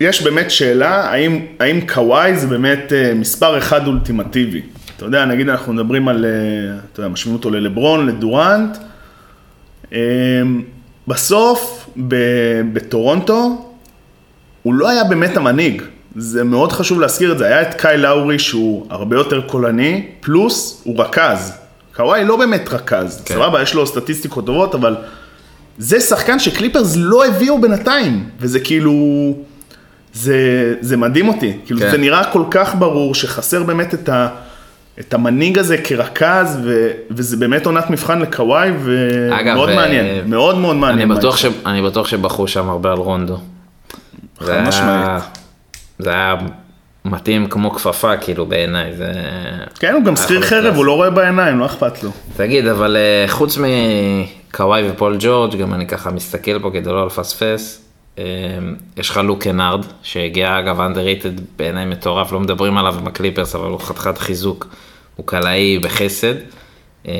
יש 0.00 0.22
באמת 0.22 0.50
שאלה, 0.50 1.10
האם, 1.10 1.46
האם 1.60 1.80
קוואי 1.94 2.36
זה 2.36 2.46
באמת 2.46 2.92
אה, 2.92 3.14
מספר 3.14 3.58
אחד 3.58 3.86
אולטימטיבי? 3.86 4.62
אתה 4.96 5.04
יודע, 5.04 5.24
נגיד 5.24 5.48
אנחנו 5.48 5.72
מדברים 5.72 6.08
על, 6.08 6.24
אה, 6.24 6.78
אתה 6.92 7.00
יודע, 7.00 7.08
משווים 7.08 7.36
אותו 7.36 7.50
ללברון, 7.50 8.06
לדורנט. 8.06 8.76
בסוף, 11.08 11.90
בטורונטו, 12.72 13.66
הוא 14.62 14.74
לא 14.74 14.88
היה 14.88 15.04
באמת 15.04 15.36
המנהיג. 15.36 15.82
זה 16.16 16.44
מאוד 16.44 16.72
חשוב 16.72 17.00
להזכיר 17.00 17.32
את 17.32 17.38
זה. 17.38 17.46
היה 17.46 17.62
את 17.62 17.74
קאי 17.74 17.96
לאורי 17.96 18.38
שהוא 18.38 18.86
הרבה 18.90 19.16
יותר 19.16 19.40
קולני, 19.40 20.06
פלוס 20.20 20.82
הוא 20.84 21.02
רכז. 21.02 21.65
קוואי 21.96 22.24
לא 22.24 22.36
באמת 22.36 22.68
רכז, 22.72 23.22
כן. 23.24 23.34
סבבה, 23.34 23.62
יש 23.62 23.74
לו 23.74 23.86
סטטיסטיקות 23.86 24.46
טובות, 24.46 24.74
אבל 24.74 24.96
זה 25.78 26.00
שחקן 26.00 26.38
שקליפרס 26.38 26.96
לא 26.96 27.26
הביאו 27.26 27.60
בינתיים, 27.60 28.28
וזה 28.40 28.60
כאילו, 28.60 28.92
זה, 30.14 30.74
זה 30.80 30.96
מדהים 30.96 31.28
אותי. 31.28 31.56
כאילו, 31.66 31.80
כן. 31.80 31.90
זה 31.90 31.98
נראה 31.98 32.32
כל 32.32 32.42
כך 32.50 32.74
ברור 32.74 33.14
שחסר 33.14 33.62
באמת 33.62 33.94
את, 33.94 34.08
ה, 34.08 34.28
את 35.00 35.14
המנהיג 35.14 35.58
הזה 35.58 35.78
כרכז, 35.78 36.58
ו, 36.64 36.90
וזה 37.10 37.36
באמת 37.36 37.66
עונת 37.66 37.90
מבחן 37.90 38.18
לקוואי, 38.18 38.70
ומאוד 38.80 39.68
אה, 39.68 39.74
מעניין, 39.74 40.30
מאוד 40.30 40.58
מאוד 40.58 40.76
מעניין. 40.76 41.10
אני 41.10 41.18
בטוח, 41.18 41.36
ש... 41.36 41.46
אני 41.66 41.82
בטוח 41.82 42.08
שבחרו 42.08 42.48
שם 42.48 42.68
הרבה 42.68 42.92
על 42.92 42.98
רונדו. 42.98 43.38
חד 44.40 44.60
משמעית. 44.68 45.22
זה 45.98 46.10
היה 46.10 46.34
מתאים 47.10 47.48
כמו 47.48 47.70
כפפה, 47.70 48.16
כאילו, 48.16 48.46
בעיניי. 48.46 48.96
זה... 48.96 49.12
כן, 49.78 49.92
הוא 49.92 50.04
גם 50.04 50.16
שכיר 50.16 50.42
חרב, 50.42 50.74
הוא 50.74 50.84
לא 50.84 50.92
רואה 50.92 51.10
בעיניים, 51.10 51.58
לא 51.58 51.66
אכפת 51.66 52.02
לו. 52.02 52.10
תגיד, 52.36 52.66
אבל 52.66 52.96
אה, 52.96 53.28
חוץ 53.28 53.58
מקוואי 53.58 54.90
ופול 54.90 55.16
ג'ורג', 55.20 55.56
גם 55.56 55.74
אני 55.74 55.86
ככה 55.86 56.10
מסתכל 56.10 56.58
פה 56.58 56.70
כדי 56.72 56.90
לא 56.90 57.06
לפספס, 57.06 57.82
אה, 58.18 58.24
יש 58.96 59.10
לך 59.10 59.16
לוק 59.24 59.42
קנארד, 59.42 59.84
שהגיע 60.02 60.58
אגב 60.58 60.80
underrated 60.80 61.40
בעיניי 61.58 61.86
מטורף, 61.86 62.32
לא 62.32 62.40
מדברים 62.40 62.78
עליו 62.78 62.94
עם 62.98 63.06
הקליפרס, 63.06 63.54
אבל 63.54 63.68
הוא 63.68 63.80
חתיכת 63.80 64.18
חיזוק, 64.18 64.66
הוא 65.16 65.26
קלעי 65.26 65.78
בחסד. 65.78 66.34
אה, 67.08 67.14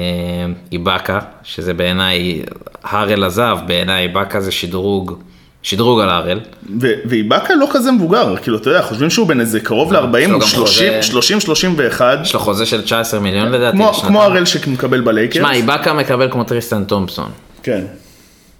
איבאקה, 0.72 1.20
שזה 1.42 1.74
בעיניי, 1.74 2.42
הארל 2.82 3.24
עזב, 3.24 3.58
בעיניי 3.66 4.02
איבאקה 4.02 4.40
זה 4.40 4.52
שדרוג, 4.52 5.22
שדרוג 5.66 6.00
על. 6.00 6.40
ו- 6.80 6.92
ואיבאקה 7.04 7.54
לא 7.54 7.66
כזה 7.72 7.92
מבוגר, 7.92 8.36
כאילו, 8.36 8.56
אתה 8.58 8.70
יודע, 8.70 8.82
חושבים 8.82 9.10
שהוא 9.10 9.26
בן 9.26 9.40
איזה 9.40 9.60
קרוב 9.60 9.92
ל-40, 9.92 10.00
לו 10.28 10.32
הוא 10.32 10.40
גם 10.40 10.46
חוזה- 10.46 11.00
30-31, 11.02 12.00
יש 12.22 12.34
לו 12.34 12.40
חוזה 12.40 12.66
של 12.66 12.82
19 12.82 13.20
מיליון 13.20 13.48
לדעתי. 13.52 13.76
כמו- 13.76 13.92
הארל 14.22 14.44
שמקבל 14.44 15.00
בלייקרס. 15.00 15.36
שמע, 15.42 15.52
איבאקה 15.52 15.92
מקבל 15.94 16.30
כמו 16.32 16.44
טריסטן 16.44 16.84
תומפסון. 16.84 17.30
כן. 17.62 17.84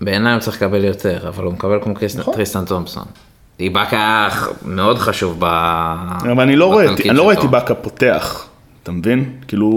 בעיניי 0.00 0.32
הוא 0.32 0.40
צריך 0.40 0.56
לקבל 0.56 0.84
יותר, 0.84 1.18
אבל 1.28 1.44
הוא 1.44 1.52
מקבל 1.52 1.78
כמו 1.82 1.94
נכון. 2.16 2.34
טריסטן 2.34 2.64
תומפסון. 2.64 3.04
איבאקה 3.60 3.96
היה 3.96 4.28
מאוד 4.64 4.98
חשוב 4.98 5.36
ב... 5.38 5.44
אבל 6.32 6.40
אני 6.40 6.56
לא 6.56 6.66
רואה, 6.66 6.84
את- 6.84 6.90
לא. 7.38 7.42
איבאקה 7.42 7.74
פותח, 7.74 8.46
אתה 8.82 8.92
מבין? 8.92 9.24
כאילו, 9.48 9.70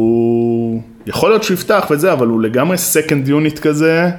יכול 1.08 1.30
להיות 1.30 1.44
שהוא 1.44 1.56
יפתח 1.56 1.88
וזה, 1.90 2.14
אבל 2.14 2.28
הוא 2.28 2.42
לגמרי 2.42 2.78
סקנד 2.78 3.28
יוניט 3.28 3.60
כזה. 3.60 4.10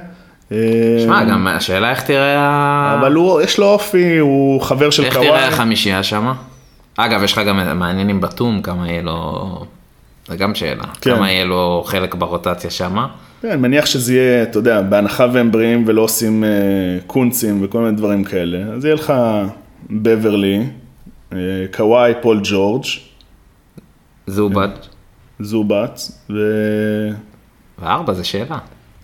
אה, 0.51 0.57
שמע, 1.03 1.23
גם 1.23 1.47
השאלה 1.47 1.89
איך 1.89 2.03
תראה... 2.03 2.97
אבל 2.99 3.13
הוא, 3.13 3.41
יש 3.41 3.59
לו 3.59 3.65
אופי, 3.65 4.17
הוא 4.17 4.61
חבר 4.61 4.89
של 4.89 5.03
איך 5.03 5.13
קוואי. 5.13 5.27
תראה 5.27 5.47
החמישייה 5.47 6.03
שם? 6.03 6.31
אגב, 6.97 7.23
יש 7.23 7.31
לך 7.33 7.41
גם 7.47 7.79
מעניין 7.79 8.09
עם 8.09 8.21
בתום, 8.21 8.61
כמה 8.61 8.89
יהיה 8.89 9.01
לו... 9.01 9.65
זה 10.27 10.37
גם 10.37 10.55
שאלה. 10.55 10.83
כן. 11.01 11.15
כמה 11.15 11.31
יהיה 11.31 11.45
לו 11.45 11.83
חלק 11.85 12.15
ברוטציה 12.15 12.69
שם. 12.69 13.05
כן, 13.41 13.47
אני 13.47 13.61
מניח 13.61 13.85
שזה 13.85 14.13
יהיה, 14.13 14.43
אתה 14.43 14.59
יודע, 14.59 14.81
בהנחה 14.81 15.27
והם 15.33 15.51
בריאים 15.51 15.83
ולא 15.87 16.01
עושים 16.01 16.43
אה, 16.43 16.49
קונצים 17.07 17.59
וכל 17.63 17.79
מיני 17.79 17.97
דברים 17.97 18.23
כאלה, 18.23 18.57
אז 18.73 18.85
יהיה 18.85 18.95
לך 18.95 19.13
בברלי, 19.89 20.63
אה, 21.33 21.37
קוואי, 21.75 22.13
פול 22.21 22.39
ג'ורג', 22.43 22.83
זובאץ. 24.27 24.87
זובאץ, 25.39 26.25
ו... 26.29 26.35
וארבע 27.79 28.13
זה 28.13 28.23
שאלה. 28.23 28.57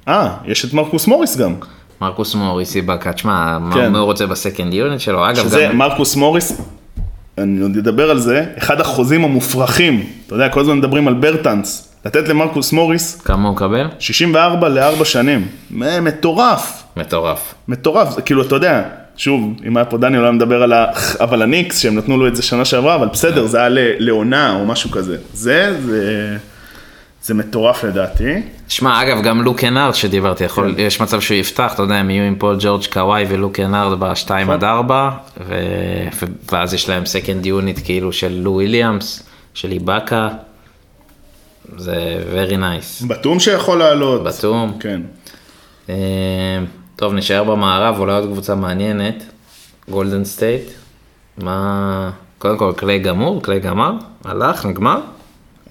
אה, 0.08 0.30
יש 0.46 0.66
את 0.66 0.74
מרקוס 0.74 1.08
מוריס 1.08 1.38
גם. 1.38 1.54
מרקוס 2.02 2.36
מוריס, 2.36 2.76
איבאקה, 2.76 3.14
תשמע, 3.14 3.58
מה 3.60 3.76
כן. 3.76 3.92
מה 3.92 3.98
הוא 3.98 4.06
רוצה 4.06 4.26
ב 4.28 4.34
second 4.34 4.74
unit 4.74 5.00
שלו? 5.00 5.30
אגב, 5.30 5.44
שזה 5.44 5.68
גם... 5.72 5.78
מרקוס 5.78 6.16
מוריס, 6.16 6.62
אני 7.38 7.62
עוד 7.62 7.78
אדבר 7.78 8.10
על 8.10 8.20
זה, 8.20 8.46
אחד 8.58 8.82
החוזים 8.82 9.24
המופרכים, 9.24 10.04
אתה 10.28 10.36
יודע, 10.36 10.50
כל 10.50 10.60
הזמן 10.60 10.78
מדברים 10.78 11.08
על 11.08 11.14
ברטנס, 11.14 11.94
לתת 12.06 12.28
למרקוס 12.30 12.74
מוריס 12.74 13.22
כמה 13.22 13.48
הוא 13.48 13.56
מקבל? 13.56 13.88
64 14.00 14.70
לארבע 14.70 15.06
שנים, 15.06 15.48
מ- 15.72 16.04
מטורף, 16.04 16.84
מטורף. 16.98 17.54
מטורף, 17.68 18.10
זה 18.16 18.22
כאילו, 18.22 18.42
אתה 18.42 18.56
יודע, 18.56 18.84
שוב, 19.18 19.54
אם 19.68 19.78
היה 19.78 19.86
פה 19.86 19.98
דניאל, 19.98 20.20
הוא 20.20 20.26
היה 20.26 20.32
מדבר 20.32 20.64
על 20.64 20.74
ה... 20.74 20.86
אבל 21.20 21.42
הניקס, 21.42 21.80
שהם 21.80 21.96
נתנו 21.96 22.18
לו 22.18 22.28
את 22.28 22.36
זה 22.36 22.42
שנה 22.44 22.66
שעברה, 22.66 22.96
אבל 22.96 23.08
בסדר, 23.08 23.46
זה 23.48 23.58
היה 23.58 23.68
לעונה 24.00 24.56
או 24.56 24.66
משהו 24.66 24.92
כזה. 24.92 25.18
זה, 25.34 25.78
זה, 25.86 26.38
זה 27.28 27.34
מטורף 27.34 27.84
לדעתי. 27.84 28.42
שמע, 28.68 29.02
אגב, 29.04 29.22
גם 29.24 29.42
לוק 29.42 29.64
קנארד 29.64 29.96
שדיברתי, 29.96 30.44
יכול, 30.44 30.74
כן. 30.76 30.82
יש 30.82 31.02
מצב 31.02 31.22
שהוא 31.22 31.38
יפתח, 31.38 31.72
אתה 31.74 31.82
יודע, 31.82 31.96
הם 31.96 32.10
יהיו 32.10 32.24
עם 32.24 32.36
פול 32.36 32.58
ג'ורג' 32.60 32.86
קוואי 32.94 33.26
ולוק 33.30 33.60
קנארד 33.60 34.00
ב-2 34.00 34.24
נכון. 34.24 34.50
עד 34.50 34.64
4, 34.64 35.10
ו... 35.48 35.56
ואז 36.52 36.74
יש 36.74 36.90
להם 36.90 37.06
second 37.06 37.46
unit 37.46 37.80
כאילו 37.84 38.14
של 38.14 38.40
לו 38.44 38.52
וויליאמס, 38.52 39.24
של 39.54 39.72
איבאקה, 39.72 40.30
זה 41.78 42.24
very 42.34 42.54
nice. 42.54 43.08
בתום 43.08 43.40
שיכול 43.40 43.78
לעלות. 43.78 44.24
בתום. 44.24 44.78
כן. 44.80 45.02
אה, 45.90 45.96
טוב, 46.96 47.14
נשאר 47.14 47.44
במערב, 47.44 48.00
אולי 48.00 48.14
עוד 48.14 48.26
קבוצה 48.26 48.56
מעניינת, 48.56 49.24
גולדן 49.90 50.26
סטייט. 50.26 50.70
מה... 51.38 52.10
קודם 52.38 52.58
כל, 52.58 52.74
קליי 52.76 53.00
גמור, 53.00 53.44
קליי 53.44 53.60
גמר, 53.60 53.92
הלך, 54.26 54.66
נגמר? 54.66 55.00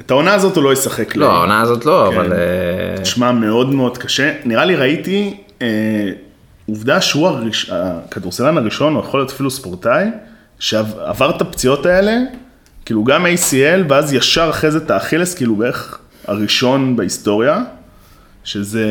את 0.00 0.10
העונה 0.10 0.34
הזאת 0.34 0.56
הוא 0.56 0.64
לא 0.64 0.72
ישחק. 0.72 1.16
לא. 1.16 1.32
העונה 1.32 1.60
הזאת 1.60 1.84
לא, 1.84 2.08
כן. 2.10 2.16
אבל... 2.16 2.32
אה, 2.32 3.02
תשמע, 3.02 3.32
מאוד 3.32 3.74
מאוד 3.74 3.98
קשה. 3.98 4.32
נראה 4.44 4.64
לי 4.64 4.76
ראיתי 4.76 5.36
אה, 5.62 5.68
עובדה 6.68 7.00
שהוא 7.00 7.28
הראש... 7.28 7.70
הכדורסלן 7.72 8.58
הראשון, 8.58 8.96
או 8.96 9.00
יכול 9.00 9.20
להיות 9.20 9.30
אפילו 9.30 9.50
ספורטאי, 9.50 10.04
שעבר 10.58 11.30
את 11.30 11.40
הפציעות 11.40 11.86
האלה, 11.86 12.18
כאילו 12.84 13.04
גם 13.04 13.26
ACL, 13.26 13.84
ואז 13.88 14.12
ישר 14.12 14.50
אחרי 14.50 14.70
זה 14.70 14.78
את 14.78 14.90
האכילס, 14.90 15.34
כאילו 15.34 15.56
בערך 15.56 15.98
הראשון 16.26 16.96
בהיסטוריה, 16.96 17.62
שזה... 18.44 18.88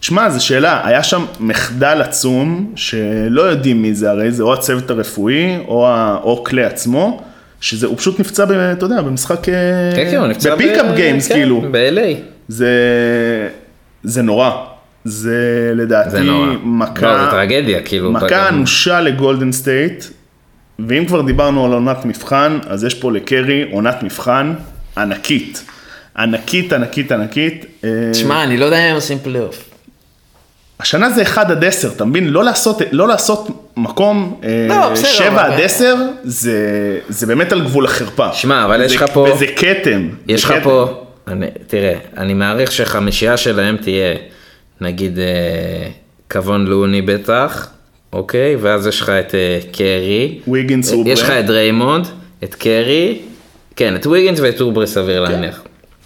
תשמע, 0.00 0.30
זו 0.30 0.46
שאלה, 0.46 0.86
היה 0.86 1.02
שם 1.02 1.24
מחדל 1.40 2.02
עצום, 2.02 2.72
שלא 2.76 3.42
יודעים 3.42 3.82
מי 3.82 3.94
זה, 3.94 4.10
הרי 4.10 4.32
זה 4.32 4.42
או 4.42 4.54
הצוות 4.54 4.90
הרפואי, 4.90 5.58
או, 5.68 5.88
ה... 5.88 6.18
או 6.22 6.44
קליי 6.44 6.64
עצמו, 6.64 7.22
שזה, 7.62 7.86
הוא 7.86 7.98
פשוט 7.98 8.20
נפצע, 8.20 8.44
ב, 8.44 8.50
אתה 8.50 8.84
יודע, 8.84 9.02
במשחק... 9.02 9.48
אה, 9.48 9.54
כן, 9.96 10.10
כן, 10.10 10.16
הוא 10.16 10.26
נפצע 10.26 10.54
ב 10.54 10.60
pickup 10.60 10.94
games, 10.94 11.28
כן, 11.28 11.34
כאילו. 11.34 11.60
ב-LA. 11.70 12.16
זה, 12.48 12.68
זה 14.02 14.22
נורא. 14.22 14.50
זה 15.04 15.72
לדעתי 15.74 16.10
זה 16.10 16.22
נורא. 16.22 16.46
מכה, 16.62 17.06
לא, 17.06 17.24
זה 17.24 17.30
טרגדיה, 17.30 17.82
כאילו. 17.82 18.12
מכה 18.12 18.48
אנושה 18.48 19.00
לגולדן 19.00 19.52
סטייט, 19.52 20.04
ואם 20.88 21.04
כבר 21.06 21.22
דיברנו 21.22 21.64
על 21.64 21.72
עונת 21.72 22.04
מבחן, 22.04 22.58
אז 22.66 22.84
יש 22.84 22.94
פה 22.94 23.12
לקרי 23.12 23.64
עונת 23.72 24.02
מבחן 24.02 24.54
ענקית. 24.98 25.64
ענקית, 26.18 26.72
ענקית, 26.72 27.12
ענקית. 27.12 27.66
אה, 27.84 27.90
תשמע, 28.12 28.44
אני 28.44 28.56
לא 28.56 28.64
יודע 28.64 28.78
אם 28.78 28.88
הם 28.88 28.94
עושים 28.94 29.18
פלייאוף. 29.22 29.70
השנה 30.80 31.10
זה 31.10 31.22
1 31.22 31.50
עד 31.50 31.64
10, 31.64 31.92
אתה 31.92 32.04
מבין? 32.04 32.28
לא 32.28 32.44
לעשות, 32.44 32.82
לא 32.92 33.08
לעשות 33.08 33.61
מקום 33.76 34.40
אה, 34.44 34.66
לא, 34.68 34.88
בסדר, 34.92 35.08
7 35.08 35.28
אבל- 35.28 35.52
עד 35.52 35.60
10, 35.60 35.94
זה, 36.24 36.58
זה 37.08 37.26
באמת 37.26 37.52
על 37.52 37.60
גבול 37.60 37.84
החרפה. 37.84 38.32
שמע, 38.32 38.64
אבל 38.64 38.82
יש 38.84 38.90
זה- 38.92 38.96
לך 38.96 39.04
פה- 39.12 39.26
וזה 39.34 39.46
כתם. 39.56 40.08
יש 40.28 40.44
לך. 40.44 40.54
פה, 40.62 40.86
אני, 41.28 41.46
תראה, 41.66 41.94
אני 42.16 42.34
מעריך 42.34 42.72
שחמישייה 42.72 43.36
שלהם 43.36 43.76
תהיה, 43.76 44.14
נגיד, 44.80 45.18
אה, 45.18 45.24
קבון 46.30 46.66
לוני 46.66 47.02
בטח, 47.02 47.68
אוקיי? 48.12 48.56
ואז 48.60 48.86
יש 48.86 49.00
לך 49.00 49.08
את 49.08 49.34
אה, 49.34 49.58
קרי. 49.72 50.38
ויגינס, 50.48 50.92
אה, 50.92 50.96
אוברה. 50.96 51.12
יש 51.12 51.22
לך 51.22 51.30
את 51.30 51.46
דריימונד, 51.46 52.06
את 52.44 52.54
קרי, 52.54 53.18
כן, 53.76 53.96
את 53.96 54.06
ויגינס 54.06 54.40
ואת 54.42 54.60
אוברה 54.60 54.86
סביר 54.86 55.26
כן. 55.26 55.32
להניח. 55.32 55.62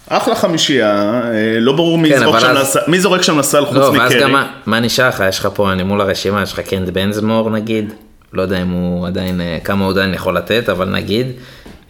אחלה 0.09 0.35
חמישייה, 0.35 1.21
אה, 1.33 1.59
לא 1.59 1.73
ברור 1.73 1.97
מי 1.97 2.09
כן, 2.09 2.23
אבל 2.23 2.39
שם 2.39 2.47
אז- 2.47 2.57
לסל, 2.57 2.79
מי 2.87 2.99
זורק 2.99 3.21
שם 3.21 3.39
לסל 3.39 3.65
חוץ 3.65 3.77
לא, 3.77 3.93
מקרי. 3.93 4.21
גם, 4.21 4.31
מה- 4.31 4.47
מה 4.65 4.79
נשאר 4.79 5.07
לך? 5.09 5.23
יש 5.29 5.39
לך 5.39 5.47
פה, 5.53 5.71
אני 5.71 5.83
מול 5.83 6.01
הרשימה, 6.01 6.41
יש 6.43 6.53
לך 6.53 6.59
קנט 6.59 6.89
בייזמור 6.89 7.49
נגיד, 7.49 7.93
לא 8.33 8.41
יודע 8.41 8.61
אם 8.61 8.67
הוא 8.71 9.07
עדיין, 9.07 9.41
אה, 9.41 9.57
כמה 9.63 9.83
הוא 9.85 9.91
עדיין 9.91 10.13
יכול 10.13 10.37
לתת, 10.37 10.69
אבל 10.69 10.89
נגיד, 10.89 11.27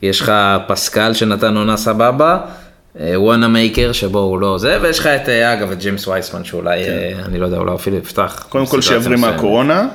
יש 0.01 0.21
לך 0.21 0.32
פסקל 0.67 1.13
שנתן 1.13 1.58
עונה 1.58 1.77
סבבה, 1.77 2.38
אה, 2.99 3.13
וואנאמייקר 3.21 3.91
שבו 3.91 4.19
הוא 4.19 4.39
לא 4.39 4.58
זה, 4.58 4.77
ויש 4.82 4.99
לך 4.99 5.08
את, 5.08 5.30
אגב, 5.30 5.71
את 5.71 5.80
ג'יימס 5.80 6.08
וייסמן 6.08 6.43
שאולי, 6.43 6.84
אה, 6.84 7.12
אני 7.25 7.39
לא 7.39 7.45
יודע, 7.45 7.58
אולי 7.58 7.75
אפילו 7.75 7.97
יפתח. 7.97 8.39
כן. 8.43 8.49
קודם 8.49 8.65
כל 8.65 8.82
שיבריא. 8.82 9.17
מהקורונה, 9.17 9.88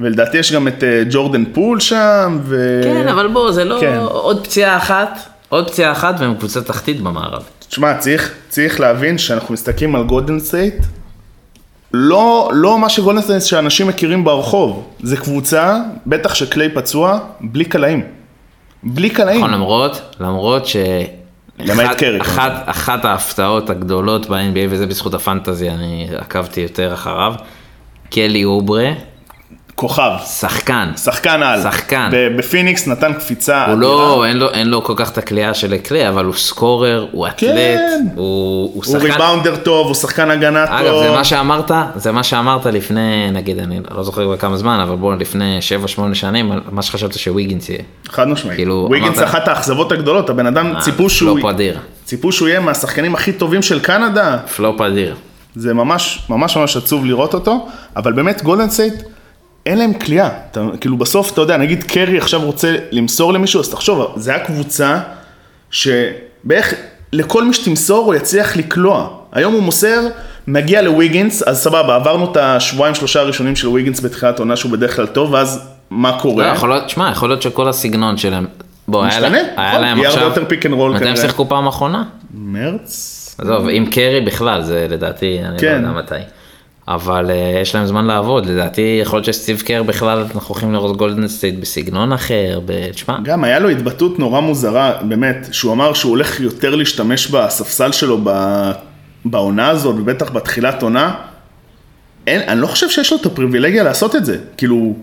ולדעתי 0.00 0.38
יש 0.38 0.52
גם 0.52 0.68
את 0.68 0.84
ג'ורדן 1.10 1.44
פול 1.52 1.80
שם, 1.80 2.38
ו... 2.44 2.80
כן, 2.84 3.08
אבל 3.08 3.28
בוא, 3.28 3.52
זה 3.52 3.64
לא 3.64 3.76
כן. 3.80 3.96
עוד 4.00 4.44
פציעה 4.44 4.76
אחת, 4.76 5.18
עוד 5.48 5.70
פציעה 5.70 5.92
אחת 5.92 6.14
והם 6.18 6.34
קבוצה 6.34 6.62
תחתית 6.62 7.00
במערב. 7.00 7.42
תשמע, 7.68 7.98
צריך, 7.98 8.34
צריך 8.48 8.80
להבין 8.80 9.18
שאנחנו 9.18 9.54
מסתכלים 9.54 9.96
על 9.96 10.04
גולדן 10.04 10.40
סטייט, 10.40 10.74
לא, 11.92 12.50
לא 12.52 12.78
מה 12.78 12.88
שגולדן 12.88 13.22
סטייט 13.22 13.42
שאנשים 13.42 13.86
מכירים 13.86 14.24
ברחוב, 14.24 14.88
זה 15.02 15.16
קבוצה, 15.16 15.76
בטח 16.06 16.34
שקליי 16.34 16.68
פצוע, 16.74 17.18
בלי 17.40 17.64
קלעים. 17.64 18.02
בלי 18.82 19.10
קלעים. 19.10 19.38
נכון, 19.38 19.50
למרות, 19.50 20.00
למרות 20.20 20.66
ש... 20.66 20.76
למעט 21.58 21.98
קרי, 21.98 22.20
אחת, 22.20 22.52
אחת 22.66 23.04
ההפתעות 23.04 23.70
הגדולות 23.70 24.26
ב-NBA, 24.26 24.66
וזה 24.70 24.86
בזכות 24.86 25.14
ה 25.14 25.20
fantasy, 25.20 25.70
אני 25.70 26.08
עקבתי 26.18 26.60
יותר 26.60 26.94
אחריו, 26.94 27.34
קלי 28.10 28.44
אוברה, 28.44 28.90
כוכב, 29.74 30.10
שחקן. 30.26 30.90
שחקן 30.96 31.42
על. 31.42 31.62
שחקן. 31.62 32.10
בפיניקס 32.38 32.86
נתן 32.88 33.12
קפיצה 33.12 33.66
הוא 33.66 33.78
לא, 33.78 34.24
אין 34.26 34.36
לו, 34.36 34.50
אין 34.50 34.68
לו 34.68 34.84
כל 34.84 34.92
כך 34.96 35.10
את 35.10 35.18
הקליעה 35.18 35.54
של 35.54 35.76
קליי, 35.76 36.08
אבל 36.08 36.24
הוא 36.24 36.34
scorer, 36.34 37.06
הוא 37.12 37.26
אתלט, 37.26 37.50
כן. 37.56 38.06
הוא, 38.14 38.24
הוא 38.24 38.70
הוא 38.74 38.84
שחקן... 38.84 38.98
rebounder 38.98 39.56
טוב, 39.56 39.86
הוא 39.86 39.94
שחקן 39.94 40.30
הגנה 40.30 40.66
טוב. 40.66 40.74
אגב, 40.76 40.94
זה 41.02 41.10
מה 41.10 41.24
שאמרת, 41.24 41.70
זה 41.96 42.12
מה 42.12 42.22
שאמרת 42.22 42.66
לפני, 42.66 43.30
נגיד, 43.32 43.58
אני 43.58 43.80
לא 43.90 44.02
זוכר 44.02 44.24
כבר 44.24 44.36
כמה 44.36 44.56
זמן, 44.56 44.80
אבל 44.80 44.96
בואו, 44.96 45.16
לפני 45.16 45.58
7-8 46.12 46.14
שנים, 46.14 46.52
מה 46.70 46.82
שחשבת 46.82 47.14
שוויגינס 47.18 47.68
יהיה. 47.68 47.80
חד 48.08 48.28
משמעית. 48.28 48.56
כאילו, 48.56 48.88
ויגינס 48.90 49.18
אמרת- 49.18 49.28
אחת 49.28 49.48
האכזבות 49.48 49.92
הגדולות, 49.92 50.30
הבן 50.30 50.46
אדם 50.46 50.74
ציפו 50.80 51.10
שהוא... 51.10 51.32
פלופ 51.40 51.44
אדיר, 51.44 51.78
ציפו 52.04 52.32
שהוא 52.32 52.48
יהיה 52.48 52.60
מהשחקנים 52.60 53.14
הכי 53.14 53.32
טובים 53.32 53.62
של 53.62 53.80
קנדה, 53.80 54.38
פלופ 54.56 54.80
אדיר. 54.80 55.14
זה 55.56 55.74
ממש 55.74 56.26
ממש 56.28 56.56
ממש 56.56 56.76
עצוב 56.76 57.04
לראות 57.04 57.34
אותו, 57.34 57.68
אבל 57.96 58.12
באמת 58.12 58.42
גולדן 58.42 58.68
אין 59.66 59.78
להם 59.78 59.92
כליאה. 59.92 60.28
כאילו 60.80 60.96
בסוף, 60.96 61.32
אתה 61.32 61.40
יודע, 61.40 61.56
נגיד 61.56 61.82
קרי 61.82 62.18
עכשיו 62.18 62.44
רוצה 62.44 62.76
למסור 62.90 63.32
למישהו, 63.32 63.60
אז 63.60 63.68
תחשוב, 63.68 64.12
זה 64.16 64.34
היה 64.34 64.44
קבוצה 64.44 65.00
שבערך 65.70 66.74
לכל 67.12 67.44
מי 67.44 67.54
שתמסור 67.54 68.06
הוא 68.06 68.14
יצליח 68.14 68.56
לקלוע. 68.56 69.08
היום 69.32 69.52
הוא 69.52 69.62
מוסר, 69.62 70.00
מגיע 70.46 70.82
לוויגינס, 70.82 71.42
אז 71.42 71.62
סבבה, 71.62 71.94
עברנו 71.96 72.32
את 72.32 72.36
השבועיים 72.36 72.94
שלושה 72.94 73.20
הראשונים 73.20 73.56
של 73.56 73.68
וויגינס 73.68 74.00
בתחילת 74.00 74.38
עונה 74.38 74.56
שהוא 74.56 74.72
בדרך 74.72 74.96
כלל 74.96 75.06
טוב, 75.06 75.32
ואז 75.32 75.68
מה 75.90 76.10
לא, 76.10 76.20
קורה? 76.22 76.46
יכול 76.46 76.68
להיות, 76.68 76.90
שמע, 76.90 77.10
יכול 77.10 77.28
להיות 77.28 77.42
שכל 77.42 77.68
הסגנון 77.68 78.16
שלהם, 78.16 78.46
בוא, 78.88 79.04
היה 79.04 79.08
משתנה, 79.08 79.28
להם, 79.28 79.46
היה 79.56 79.68
נכון, 79.70 79.82
להם 79.82 79.98
יהיה 79.98 80.08
עכשיו, 80.08 80.22
יותר 80.22 80.42
pick 80.42 80.62
and 80.62 80.66
roll 80.66 80.70
מתי 80.70 80.94
הם 80.94 80.98
כנראה. 80.98 81.16
שיחקו 81.16 81.48
פעם 81.48 81.66
אחרונה? 81.66 82.04
מרץ? 82.34 83.36
עזוב, 83.38 83.68
עם 83.70 83.86
קרי 83.86 84.20
בכלל, 84.20 84.62
זה 84.62 84.86
לדעתי, 84.90 85.40
אני 85.44 85.54
לא 85.54 85.60
כן. 85.60 85.82
יודע 85.86 85.98
מתי. 85.98 86.14
אבל 86.88 87.30
uh, 87.30 87.32
יש 87.62 87.74
להם 87.74 87.86
זמן 87.86 88.04
לעבוד, 88.04 88.46
לדעתי 88.46 88.98
יכול 89.02 89.16
להיות 89.16 89.24
שסטיב 89.26 89.60
קר 89.60 89.82
בכלל, 89.82 90.18
אנחנו 90.34 90.48
הולכים 90.54 90.72
לראות 90.72 90.96
גולדן 90.96 91.28
סטייט 91.28 91.54
בסגנון 91.60 92.12
אחר, 92.12 92.60
ב- 92.66 92.90
תשמע, 92.90 93.16
גם 93.22 93.44
היה 93.44 93.58
לו 93.58 93.68
התבטאות 93.68 94.18
נורא 94.18 94.40
מוזרה, 94.40 94.92
באמת, 95.02 95.48
שהוא 95.52 95.72
אמר 95.72 95.94
שהוא 95.94 96.10
הולך 96.10 96.40
יותר 96.40 96.74
להשתמש 96.74 97.26
בספסל 97.30 97.92
שלו 97.92 98.18
ב... 98.24 98.30
בעונה 99.24 99.68
הזאת, 99.68 99.94
ובטח 99.98 100.30
בתחילת 100.30 100.82
עונה. 100.82 101.14
אין, 102.26 102.40
אני 102.48 102.60
לא 102.60 102.66
חושב 102.66 102.88
שיש 102.90 103.12
לו 103.12 103.18
את 103.20 103.26
הפריבילגיה 103.26 103.82
לעשות 103.82 104.16
את 104.16 104.24
זה. 104.24 104.38
כאילו, 104.56 104.96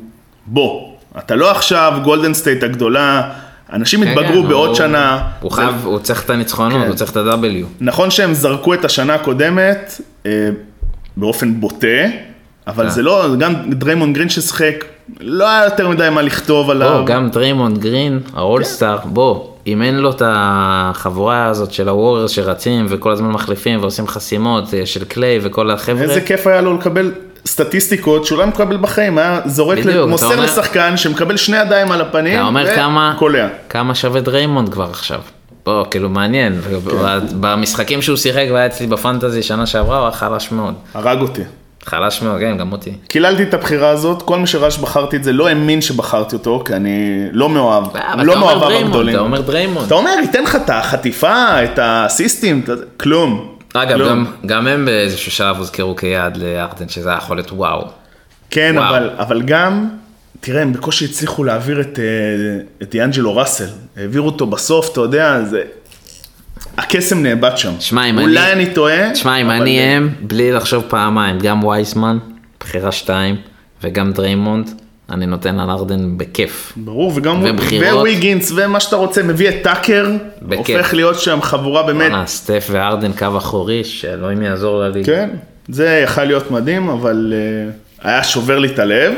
בוא, 0.45 0.89
אתה 1.17 1.35
לא 1.35 1.51
עכשיו 1.51 1.93
גולדן 2.03 2.33
סטייט 2.33 2.63
הגדולה, 2.63 3.31
אנשים 3.73 4.03
כן, 4.03 4.07
התבגרו 4.09 4.43
כן, 4.43 4.49
בעוד 4.49 4.67
הוא- 4.67 4.75
שנה. 4.75 5.23
הוא 5.41 5.49
זה- 5.51 5.55
חייב, 5.55 5.85
הוא 5.85 5.99
צריך 5.99 6.25
את 6.25 6.29
הניצחונות, 6.29 6.81
כן. 6.81 6.87
הוא 6.87 6.95
צריך 6.95 7.11
את 7.11 7.17
ה-W. 7.17 7.65
נכון 7.81 8.11
שהם 8.11 8.33
זרקו 8.33 8.73
את 8.73 8.85
השנה 8.85 9.15
הקודמת 9.15 10.01
אה, 10.25 10.49
באופן 11.17 11.59
בוטה, 11.59 11.87
אבל 12.67 12.83
כן. 12.83 12.89
זה 12.89 13.01
לא, 13.01 13.35
גם 13.39 13.53
דריימון 13.69 14.13
גרין 14.13 14.29
ששיחק, 14.29 14.85
לא 15.19 15.49
היה 15.49 15.63
יותר 15.65 15.87
מדי 15.87 16.09
מה 16.11 16.21
לכתוב 16.21 16.69
עליו. 16.69 16.97
בוא, 16.97 17.05
גם 17.05 17.29
דריימונד 17.29 17.77
גרין, 17.77 18.19
ה 18.33 18.40
all-star, 18.40 18.97
בוא, 19.05 19.47
אם 19.67 19.81
אין 19.81 19.95
לו 19.95 20.11
את 20.11 20.21
החבורה 20.25 21.45
הזאת 21.45 21.71
של 21.71 21.89
הווררס 21.89 22.31
שרצים 22.31 22.85
וכל 22.89 23.11
הזמן 23.11 23.29
מחליפים 23.29 23.81
ועושים 23.81 24.07
חסימות 24.07 24.73
אה, 24.73 24.85
של 24.85 25.03
קליי 25.03 25.39
וכל 25.43 25.71
החבר'ה, 25.71 26.01
איזה 26.01 26.21
כיף 26.21 26.47
היה 26.47 26.61
לו 26.61 26.77
לקבל 26.77 27.11
סטטיסטיקות 27.47 28.25
שהוא 28.25 28.39
לא 28.39 28.47
מקבל 28.47 28.77
בחיים, 28.77 29.17
היה 29.17 29.39
זורק, 29.45 29.77
בדיוק, 29.77 30.09
מוסר 30.09 30.25
אומר- 30.25 30.43
לשחקן 30.43 30.97
שמקבל 30.97 31.37
שני 31.37 31.57
ידיים 31.57 31.91
על 31.91 32.01
הפנים, 32.01 32.33
אתה 32.33 32.47
אומר 32.47 32.75
כמה, 32.75 33.13
וקולע. 33.15 33.47
כמה 33.69 33.95
שווה 33.95 34.21
דריימונד 34.21 34.69
כבר 34.69 34.89
עכשיו. 34.89 35.19
בוא, 35.65 35.85
כאילו 35.91 36.09
מעניין, 36.09 36.61
כן. 36.61 37.19
במשחקים 37.39 38.01
שהוא 38.01 38.17
שיחק 38.17 38.45
והיה 38.53 38.65
אצלי 38.65 38.87
ב 38.87 38.94
fantasy 38.94 39.43
שנה 39.43 39.65
שעברה, 39.65 39.97
הוא 39.97 40.03
היה 40.05 40.11
חלש 40.11 40.51
מאוד. 40.51 40.73
הרג 40.93 41.21
אותי. 41.21 41.41
חלש 41.85 42.21
מאוד, 42.21 42.39
כן, 42.39 42.57
גם 42.57 42.71
אותי. 42.71 42.91
קיללתי 43.07 43.43
את 43.43 43.53
הבחירה 43.53 43.89
הזאת, 43.89 44.21
כל 44.21 44.39
מי 44.39 44.47
שראה 44.47 44.71
שבחרתי 44.71 45.15
את 45.17 45.23
זה 45.23 45.33
לא 45.33 45.47
האמין 45.47 45.81
שבחרתי 45.81 46.35
אותו, 46.35 46.61
כי 46.65 46.73
אני 46.73 46.99
לא 47.31 47.49
מאוהב, 47.49 47.83
אה, 47.95 48.23
לא 48.23 48.39
מאוהביו 48.39 48.69
הגדולים. 48.77 49.15
אתה 49.15 49.23
אומר 49.23 49.41
דריימונד. 49.41 49.85
אתה 49.85 49.95
אומר, 49.95 50.11
ייתן 50.21 50.43
לך 50.43 50.55
את 50.55 50.69
החטיפה, 50.69 51.63
את 51.63 51.79
האסיסטים, 51.81 52.61
את- 52.63 52.69
כלום. 52.99 53.55
אגב, 53.73 53.97
כלום. 53.97 54.09
גם, 54.09 54.25
גם 54.45 54.67
הם 54.67 54.85
באיזשהו 54.85 55.31
שלב 55.31 55.57
הוזכרו 55.57 55.95
כיעד 55.95 56.37
להארדן, 56.37 56.89
שזה 56.89 57.09
היה 57.09 57.17
יכול 57.17 57.37
להיות 57.37 57.51
וואו. 57.51 57.87
כן, 58.49 58.73
וואו. 58.77 58.89
אבל, 58.89 59.09
אבל 59.17 59.41
גם, 59.41 59.89
תראה, 60.39 60.61
הם 60.61 60.73
בקושי 60.73 61.05
הצליחו 61.05 61.43
להעביר 61.43 61.81
את, 61.81 61.99
אה, 61.99 62.03
את 62.81 62.91
דיאנג'לו 62.91 63.35
ראסל. 63.35 63.67
העבירו 63.97 64.25
אותו 64.25 64.45
בסוף, 64.45 64.91
אתה 64.91 65.01
יודע, 65.01 65.41
זה... 65.43 65.61
הקסם 66.77 67.23
נאבד 67.23 67.51
שם. 67.57 67.71
שמע, 67.79 68.05
אם 68.09 68.17
אולי 68.19 68.39
אני- 68.39 68.51
אני 68.65 68.73
טועה. 68.73 69.11
תשמע, 69.13 69.35
אם 69.37 69.51
אני 69.51 69.79
הם, 69.79 70.09
בלי 70.21 70.51
לחשוב 70.51 70.83
פעמיים, 70.87 71.39
גם 71.39 71.63
וייסמן, 71.63 72.17
בחירה 72.59 72.91
שתיים, 72.91 73.35
וגם 73.83 74.11
דריימונד, 74.11 74.69
אני 75.09 75.25
נותן 75.25 75.59
על 75.59 75.69
הארדן 75.69 76.17
בכיף. 76.17 76.73
ברור, 76.75 77.11
וגם 77.15 77.43
ובחירות. 77.45 77.99
וויגינס 77.99 78.51
ומה 78.55 78.79
שאתה 78.79 78.95
רוצה, 78.95 79.23
מביא 79.23 79.49
את 79.49 79.55
טאקר, 79.63 80.07
בכיף. 80.41 80.77
הופך 80.77 80.93
להיות 80.93 81.19
שם 81.19 81.41
חבורה 81.41 81.83
באמת, 81.83 82.11
בואנה, 82.11 82.25
סטף 82.27 82.67
והארדן 82.71 83.11
קו 83.13 83.37
אחורי, 83.37 83.83
שאלוהים 83.83 84.41
יעזור 84.41 84.79
לליגה. 84.79 85.05
כן, 85.05 85.29
זה 85.69 86.01
יכל 86.03 86.23
להיות 86.23 86.51
מדהים, 86.51 86.89
אבל 86.89 87.33
אה, 87.35 87.71
היה 88.11 88.23
שובר 88.23 88.59
לי 88.59 88.67
את 88.67 88.79
הלב, 88.79 89.13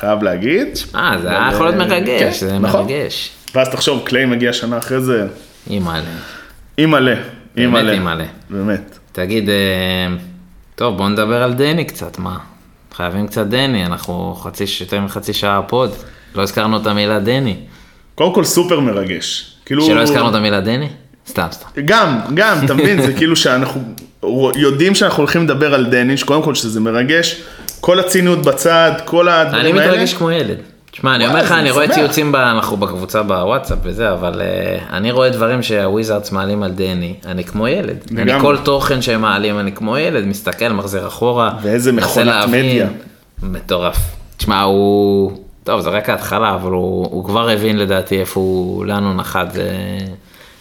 חייב 0.00 0.22
להגיד. 0.22 0.68
אה, 0.94 1.16
זה 1.22 1.30
היה 1.30 1.50
יכול 1.52 1.66
להיות 1.66 1.80
אה, 1.80 1.88
מרגש, 1.88 2.40
כן, 2.40 2.46
זה 2.46 2.58
נכון. 2.58 2.80
מרגש. 2.80 3.30
ואז 3.54 3.68
תחשוב, 3.68 4.02
קליי 4.04 4.26
מגיע 4.26 4.52
שנה 4.52 4.78
אחרי 4.78 5.00
זה, 5.00 5.26
אימא'לה. 5.70 6.00
אימא'לה, 6.78 7.14
אימא'לה. 7.56 7.92
אימא'לה. 7.92 8.24
באמת. 8.50 8.98
תגיד, 9.12 9.48
אה, 9.48 9.54
טוב, 10.74 10.96
בוא 10.96 11.08
נדבר 11.08 11.42
על 11.42 11.54
דני 11.54 11.84
קצת, 11.84 12.18
מה? 12.18 12.38
חייבים 12.94 13.26
קצת 13.26 13.46
דני, 13.46 13.86
אנחנו 13.86 14.34
חצי, 14.42 14.64
יותר 14.80 15.00
מחצי 15.00 15.32
שעה 15.32 15.62
פוד. 15.62 15.90
לא 16.34 16.42
הזכרנו 16.42 16.76
את 16.76 16.86
המילה 16.86 17.20
דני. 17.20 17.56
קודם 18.14 18.34
כל 18.34 18.44
סופר 18.44 18.80
מרגש. 18.80 19.54
כאילו... 19.66 19.86
שלא 19.86 20.00
הזכרנו 20.00 20.30
את 20.30 20.34
המילה 20.34 20.60
דני? 20.60 20.88
סתם, 21.28 21.46
סתם. 21.50 21.68
גם, 21.84 22.18
גם, 22.34 22.64
אתה 22.64 22.74
מבין, 22.74 23.02
זה 23.02 23.12
כאילו 23.12 23.36
שאנחנו 23.36 23.80
יודעים 24.56 24.94
שאנחנו 24.94 25.22
הולכים 25.22 25.44
לדבר 25.44 25.74
על 25.74 25.86
דני, 25.86 26.16
שקודם 26.16 26.42
כל 26.42 26.54
שזה 26.54 26.80
מרגש, 26.80 27.42
כל 27.80 28.00
הציניות 28.00 28.42
בצד, 28.42 28.92
כל 29.04 29.28
אני 29.28 29.40
הדברים 29.48 29.78
האלה. 29.78 29.92
מתרגש 29.92 30.14
כמו 30.14 30.30
ילד. 30.30 30.56
תשמע, 30.90 31.14
אני 31.14 31.26
אומר 31.26 31.42
לך, 31.42 31.52
אני 31.52 31.70
רואה. 31.70 31.88
ציוצים, 31.88 32.34
אנחנו 32.36 32.76
בקבוצה 32.76 33.22
בוואטסאפ 33.22 33.78
וזה, 33.82 34.12
אבל 34.12 34.40
אה, 34.40 34.78
אני 34.96 35.10
רואה 35.10 35.30
דברים 35.30 35.62
שהוויזארדס 35.62 36.32
מעלים 36.32 36.62
על 36.62 36.70
דני, 36.70 37.14
אני 37.26 37.44
כמו 37.44 37.68
ילד. 37.68 37.96
אני. 38.18 38.40
כל 38.40 38.56
תוכן 38.62 39.02
שהם 39.02 39.20
מעלים, 39.20 39.58
אני 39.58 39.72
כמו 39.72 39.98
ילד, 39.98 40.24
מסתכל, 40.24 40.68
מחזיר 40.68 41.06
אחורה. 41.06 41.50
ואיזה 41.62 41.92
מכונת. 41.92 42.48
מדיה. 42.48 42.88
מטורף. 43.42 43.96
תשמע, 44.36 44.62
הוא... 44.62 45.32
טוב, 45.64 45.80
זה 45.80 45.90
רק 45.90 46.10
ההתחלה, 46.10 46.54
אבל 46.54 46.70
הוא, 46.70 47.24
כבר 47.24 47.50
הבין 47.50 47.78
לדעתי 47.78 48.20
איפה 48.20 48.40
הוא, 48.40 48.84
לאן 48.84 49.04
הוא 49.04 49.14
נחת. 49.14 49.56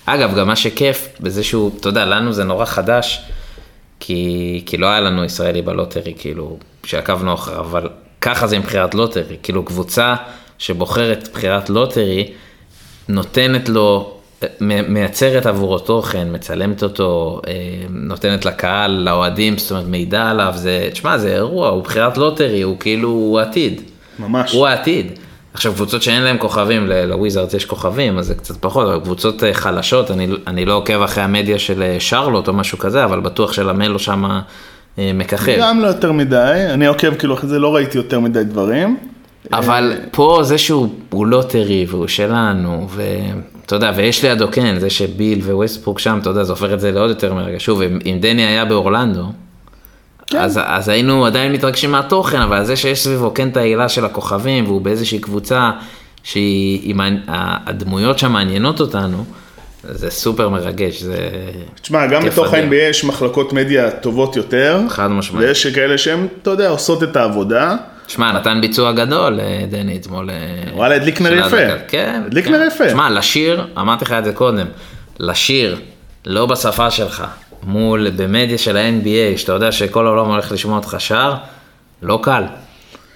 אגב, 0.05 0.35
גם 0.35 0.47
מה 0.47 0.55
שכיף, 0.55 1.07
בזה 1.19 1.43
שהוא, 1.43 1.71
אתה 1.79 1.89
יודע, 1.89 2.05
לנו 2.05 2.33
זה 2.33 2.43
נורא 2.43 2.65
חדש, 2.65 3.21
כי, 3.99 4.63
כי 4.65 4.77
לא 4.77 4.87
היה 4.87 4.99
לנו 4.99 5.23
ישראלי 5.23 5.61
ב 5.61 5.67
lottery, 5.67 6.13
כאילו, 6.17 6.57
שעקבנו 6.83 7.33
אחריו, 7.33 7.59
אבל 7.59 7.89
ככה 8.21 8.47
זה 8.47 8.55
עם 8.55 8.61
בחירת 8.61 8.95
lottery, 8.95 9.37
כאילו 9.43 9.65
קבוצה 9.65 10.15
שבוחרת 10.57 11.29
בחירת 11.33 11.69
lottery, 11.69 12.31
נותנת 13.09 13.69
לו, 13.69 14.13
מייצרת 14.61 15.45
עבורו 15.45 15.79
תוכן, 15.79 16.27
מצלמת 16.35 16.83
אותו, 16.83 17.41
אה, 17.47 17.53
נותנת 17.89 18.45
לקהל, 18.45 18.91
לאוהדים, 18.91 19.57
זאת 19.57 19.71
אומרת 19.71 19.85
מידע 19.85 20.29
עליו, 20.29 20.53
זה, 20.55 20.89
תשמע, 20.91 21.17
זה 21.17 21.33
אירוע, 21.35 21.69
הוא 21.69 21.83
בחירת 21.83 22.17
lottery, 22.17 22.61
הוא 22.61 22.79
כאילו, 22.79 23.09
הוא 23.09 23.39
עתיד. 23.39 23.81
ממש. 24.19 24.53
הוא 24.53 24.67
העתיד. 24.67 25.19
עכשיו 25.57 25.73
קבוצות 25.73 26.01
שאין 26.01 26.23
להם 26.23 26.37
כוכבים, 26.37 26.87
לוויזארדס 26.87 27.53
יש 27.53 27.65
כוכבים, 27.65 28.17
אז 28.17 28.25
זה 28.25 28.35
קצת 28.35 28.57
פחות, 28.57 28.87
אבל 28.87 28.99
קבוצות 28.99 29.43
אה, 29.43 29.53
חלשות, 29.53 30.11
אני, 30.11 30.27
אני 30.47 30.65
לא 30.65 30.73
עוקב 30.73 31.01
אחרי 31.01 31.23
המדיה 31.23 31.59
של 31.59 31.83
אה, 31.83 31.95
שרלוט 31.99 32.47
או 32.47 32.53
משהו 32.53 32.77
כזה, 32.77 33.03
אבל 33.03 33.19
בטוח 33.19 33.53
שלמלו 33.53 33.99
שם 33.99 34.25
אה, 34.99 35.11
מככב. 35.13 35.55
גם 35.59 35.79
לא 35.79 35.87
יותר 35.87 36.11
מדי, 36.11 36.67
אני 36.69 36.85
עוקב 36.85 37.15
כאילו 37.15 37.33
אחרי 37.33 37.49
זה, 37.49 37.59
לא 37.59 37.75
ראיתי 37.75 37.97
יותר 37.97 38.19
מדי 38.19 38.43
דברים. 38.43 38.97
אבל 39.53 39.93
פה 40.11 40.39
זה 40.43 40.57
שהוא 40.57 40.89
הוא 41.09 41.27
lottery 41.27 41.85
והוא 41.89 42.07
שלנו, 42.07 42.87
ואתה 42.89 43.75
יודע, 43.75 43.91
ויש 43.95 44.25
לידו 44.25 44.47
כן, 44.51 44.79
זה 44.79 44.89
שביל 44.89 45.39
וווסטברוק 45.39 45.99
שם, 45.99 46.19
אתה 46.21 46.29
יודע, 46.29 46.43
זה 46.43 46.51
הופך 46.51 46.73
את 46.73 46.79
זה 46.79 46.91
לעוד 46.91 47.09
יותר 47.09 47.33
מרגש. 47.33 47.65
שוב, 47.65 47.81
אם, 47.81 47.99
אם 48.05 48.17
דני 48.21 48.45
היה 48.45 48.65
באורלנדו, 48.65 49.25
כן. 50.27 50.37
אז, 50.37 50.59
אז 50.65 50.89
היינו 50.89 51.25
עדיין 51.25 51.51
מתרגשים 51.51 51.91
מהתוכן, 51.91 52.41
אבל 52.41 52.63
זה 52.63 52.75
שיש 52.75 53.03
סביבו 53.03 53.33
כן 53.33 53.49
את 53.49 53.57
ההילה 53.57 53.89
של 53.89 54.05
הכוכבים, 54.05 54.65
והוא 54.65 54.81
באיזושהי 54.81 55.19
קבוצה 55.19 55.71
שהיא, 56.23 56.81
היא 56.81 56.95
מעניין- 56.95 57.23
הדמויות 57.65 58.19
שם 58.19 58.31
מעניינות 58.31 58.79
אותנו, 58.79 59.25
זה 59.83 60.09
סופר 60.09 60.49
מרגש, 60.49 61.01
זה 61.01 61.17
תשמע, 61.81 62.07
גם 62.07 62.25
בתוך. 62.25 62.53
ה-NBA 62.53 62.75
יש 62.75 63.03
מחלקות 63.03 63.53
מדיה 63.53 63.91
טובות 63.91 64.35
יותר. 64.35 64.79
חד 64.89 65.07
משמעית. 65.07 65.47
ויש 65.47 65.67
כאלה 65.67 65.97
שהן, 65.97 66.27
אתה 66.41 66.49
יודע, 66.49 66.69
עושות 66.69 67.03
את 67.03 67.15
העבודה. 67.15 67.75
שמע, 68.07 68.31
נתן 68.31 68.61
ביצוע 68.61 68.91
גדול 68.91 69.39
אה, 69.39 69.65
דני 69.69 69.97
אתמול. 69.97 70.29
אה, 70.29 70.35
וואלה, 70.73 70.95
הדליק 70.95 71.21
נר 71.21 71.33
יפה. 71.33 71.57
כן. 71.87 72.21
הדליק 72.25 72.45
כן. 72.45 72.51
נר 72.51 72.63
יפה. 72.67 72.89
שמע, 72.89 73.09
לשיר, 73.09 73.67
אמרתי 73.77 74.05
לך 74.05 74.11
את 74.11 74.25
זה 74.25 74.33
קודם, 74.33 74.65
לשיר, 75.19 75.77
לא 76.25 76.45
בשפה 76.45 76.91
שלך, 76.91 77.23
מול, 77.67 78.09
במדיה 78.09 78.57
של 78.57 78.77
ה-NBA, 78.77 79.37
שאתה 79.37 79.51
יודע 79.51 79.71
שכל 79.71 80.05
העולם 80.07 80.25
הולך 80.31 80.51
לשמוע 80.51 80.77
אותך 80.77 80.95
שר, 80.99 81.33
לא 82.01 82.19
קל. 82.23 82.43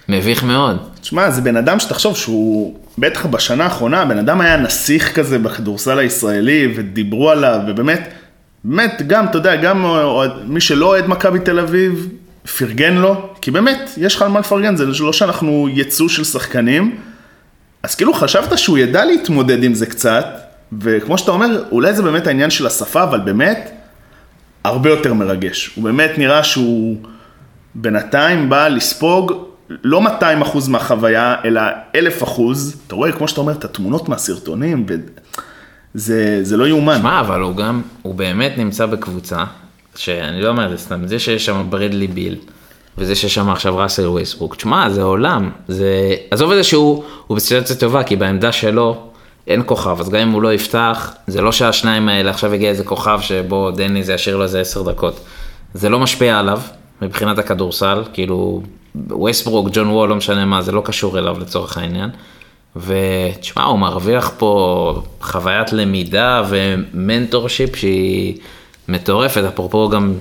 מביך 0.10 0.44
מאוד. 0.44 0.78
תשמע, 1.02 1.30
זה 1.30 1.42
בן 1.42 1.58
אדם 1.58 1.80
שתחשוב 1.80 2.18
שהוא, 2.18 2.80
בטח 2.98 3.26
בשנה 3.26 3.64
האחרונה, 3.64 4.06
בן 4.06 4.18
אדם 4.18 4.42
היה 4.42 4.58
נסיך 4.58 5.16
כזה 5.16 5.40
בכדורסל 5.40 6.00
הישראלי, 6.00 6.74
ודיברו 6.76 7.30
עליו, 7.30 7.60
ובאמת, 7.68 8.08
באמת, 8.64 9.02
גם, 9.08 9.26
אתה 9.26 9.38
יודע, 9.38 9.56
גם 9.56 9.84
אוהד- 9.86 10.32
מי 10.46 10.62
שלא 10.62 10.86
אוהד 10.86 11.08
מכבי 11.08 11.40
תל 11.40 11.60
אביב, 11.60 12.08
פרגן 12.58 12.94
לו, 12.94 13.30
כי 13.42 13.52
באמת, 13.52 13.90
יש 13.98 14.16
לך 14.16 14.22
על 14.22 14.28
מה 14.28 14.40
לפרגן, 14.40 14.76
זה 14.76 14.86
לא 15.00 15.14
שאנחנו 15.14 15.68
יצוא 15.74 16.10
של 16.10 16.24
שחקנים, 16.24 16.96
אז 17.84 17.96
כאילו 17.96 18.14
חשבת 18.14 18.58
שהוא 18.58 18.78
ידע 18.78 19.06
להתמודד 19.06 19.64
עם 19.64 19.74
זה 19.74 19.86
קצת, 19.86 20.26
וכמו 20.82 21.18
שאתה 21.18 21.32
אומר, 21.32 21.64
אולי 21.72 21.94
זה 21.94 22.04
באמת 22.04 22.28
העניין 22.28 22.50
של 22.50 22.68
השפה, 22.68 23.04
אבל 23.04 23.20
באמת, 23.20 23.72
הרבה 24.64 24.90
יותר 24.90 25.14
מרגש. 25.14 25.72
הוא 25.76 25.84
באמת 25.84 26.12
נראה 26.18 26.44
שהוא 26.44 26.98
בינתיים 27.76 28.50
בא 28.50 28.68
לספוג 28.68 29.34
לא 29.84 30.02
200 30.02 30.42
אחוז 30.42 30.68
מהחוויה, 30.68 31.36
אלא 31.46 31.62
1,000 31.96 32.24
אחוז. 32.24 32.82
אתה 32.88 32.96
רואה, 32.96 33.12
כמו 33.12 33.28
שאתה 33.28 33.42
אומר, 33.42 33.54
את 33.54 33.66
התמונות 33.66 34.10
מהסרטונים, 34.10 34.86
וזה 35.96 36.40
זה 36.44 36.58
לא 36.58 36.68
יאומן. 36.68 36.98
שמע, 36.98 37.20
אבל 37.20 37.42
הוא 37.42 37.56
גם, 37.56 37.82
הוא 38.02 38.16
באמת 38.16 38.54
נמצא 38.58 38.86
בקבוצה, 38.86 39.44
שאני 39.96 40.42
לא 40.42 40.50
אומר 40.50 40.66
את 40.66 40.78
זה 40.78 40.84
סתם, 40.84 41.08
זה 41.08 41.20
שיש 41.20 41.46
שם 41.46 41.66
ברדלי 41.70 42.08
ביל, 42.08 42.36
וזה 42.98 43.16
שיש 43.16 43.36
שם 43.36 43.50
עכשיו 43.50 43.78
ראסל 43.78 44.08
וויסברוק, 44.08 44.56
תשמע, 44.56 44.90
זה 44.90 45.02
עולם, 45.02 45.50
זה, 45.68 46.16
עזוב 46.32 46.52
את 46.52 46.58
זה 46.58 46.64
שהוא 46.64 47.04
הוא 47.28 47.38
בסיטואציה 47.38 47.76
טובה, 47.76 48.04
כי 48.04 48.16
בעמדה 48.16 48.52
שלו 48.52 49.11
אין 49.48 49.64
כוכב, 49.66 49.98
אז 50.00 50.10
גם 50.10 50.20
אם 50.20 50.32
הוא 50.32 50.42
לא 50.42 50.54
יפתח, 50.54 51.14
זה 51.28 51.42
לא 51.42 51.52
שהשניים 51.52 52.10
האלה, 52.10 52.30
עכשיו 52.30 52.54
הגיע 52.54 52.70
איזה 52.70 52.84
כוכב 52.84 53.20
שבו 53.22 53.72
דני 53.72 54.04
זה 54.04 54.14
ישאיר 54.14 54.38
לו 54.38 54.44
איזה 54.44 54.62
עשר 54.62 54.82
דקות. 54.82 55.20
זה 55.74 55.90
לא 55.90 56.00
משפיע 56.00 56.40
עליו, 56.40 56.62
מבחינת 57.02 57.38
הכדורסל, 57.40 58.04
כאילו, 58.14 58.62
ווסטברוק, 59.10 59.68
ג'ון 59.74 59.90
וול, 59.90 60.10
לא 60.10 60.16
משנה 60.16 60.46
מה, 60.46 60.62
זה 60.62 60.72
לא 60.72 60.82
קשור 60.86 61.20
אליו 61.20 61.40
לצורך 61.40 61.78
העניין. 61.78 62.10
ותשמע, 62.76 63.64
הוא 63.64 63.80
מרוויח 63.80 64.32
פה 64.38 65.02
חוויית 65.22 65.74
למידה 65.74 66.44
ו 66.50 66.61
mentorship 66.61 67.76
שהיא 67.76 68.38
מטורפת, 68.88 69.44
אפרופו 69.44 69.90
גם 69.90 70.14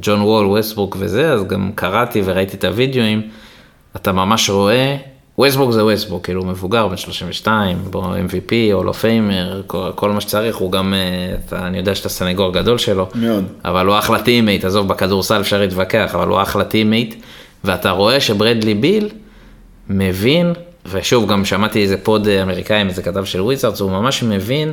ג'ון 0.00 0.20
וול, 0.20 0.46
ווסטברוק 0.46 0.96
וזה, 0.98 1.32
אז 1.32 1.44
גם 1.44 1.70
קראתי 1.74 2.22
וראיתי 2.24 2.56
את 2.56 2.64
הוידאוים, 2.64 3.22
אתה 3.96 4.12
ממש 4.12 4.50
רואה, 4.50 4.96
ווסטברוק 5.42 5.72
זה 5.72 5.84
ווסטברוק, 5.84 6.24
כאילו 6.24 6.40
הוא 6.40 6.48
מבוגר, 6.48 6.88
בן 6.88 6.96
32, 6.96 7.78
בו 7.90 8.04
MVP, 8.04 8.72
Hall 8.72 8.87
of 8.87 8.94
Famer, 8.94 9.62
כל, 9.66 9.90
כל 9.94 10.10
מה 10.10 10.20
שצריך, 10.20 10.56
הוא 10.56 10.72
גם, 10.72 10.94
אה, 10.94 11.34
אתה, 11.46 11.66
אני 11.66 11.78
יודע 11.78 11.94
שאתה 11.94 12.08
סנגור 12.08 12.52
גדול 12.52 12.78
שלו, 12.78 13.08
מאוד. 13.14 13.44
אבל 13.64 13.86
הוא 13.86 13.98
אחלה 13.98 14.22
teammate, 14.22 14.64
עזוב, 14.64 14.88
בכדורסל 14.88 15.40
אפשר 15.40 15.60
להתווכח, 15.60 16.14
אבל 16.14 16.28
הוא 16.28 16.42
אחלה 16.42 16.64
teammate, 16.64 17.14
ואתה 17.64 17.90
רואה 17.90 18.20
שברדלי 18.20 18.74
ביל 18.74 19.08
מבין, 19.88 20.52
ושוב, 20.92 21.30
גם 21.30 21.44
שמעתי 21.44 21.82
איזה 21.82 21.96
pod 21.96 22.28
אמריקאי 22.28 22.80
עם 22.80 22.88
איזה 22.88 23.02
כתב 23.02 23.24
של 23.24 23.40
וויזארדס, 23.40 23.80
הוא 23.80 23.90
ממש 23.90 24.22
מבין 24.22 24.72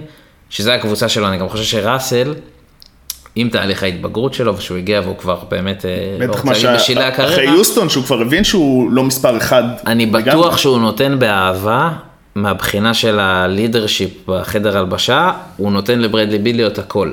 שזה 0.50 0.76
הקבוצה 0.76 1.10
שלו, 1.10 1.28
אני 1.28 1.38
גם 1.38 1.50
חושב 1.50 1.64
שראסל, 1.64 2.34
עם 3.36 3.50
תהליך 3.50 3.84
ההתבגרות 3.84 4.34
שלו, 4.34 4.58
ושהוא 4.58 4.78
הגיע 4.78 5.02
והוא 5.04 5.18
כבר 5.18 5.38
באמת, 5.50 5.86
אה, 5.86 6.18
לא 6.20 6.28
בטח 6.28 6.46
מה 6.46 6.52
בשלהי 6.54 7.10
אחרי 7.10 7.46
יוסטון, 7.46 7.90
שהוא 7.90 8.04
כבר 8.04 8.22
הבין 8.22 8.44
שהוא 8.44 8.92
לא 8.92 9.04
מספר 9.04 9.38
אחד. 9.38 9.64
אני 9.88 10.06
לגמרי. 10.06 10.22
בטוח 10.22 10.58
שהוא 10.58 10.80
נותן 10.80 11.20
באהבה, 11.20 11.90
מהבחינה 12.36 12.94
של 12.94 13.20
ה 13.20 13.28
leadership 13.28 14.10
בחדר 14.28 14.78
הלבשה, 14.78 15.32
הוא 15.58 15.72
נותן 15.72 16.00
לברדלי 16.00 16.40
ביל 16.40 16.56
להיות 16.56 16.80
הכל. 16.80 17.12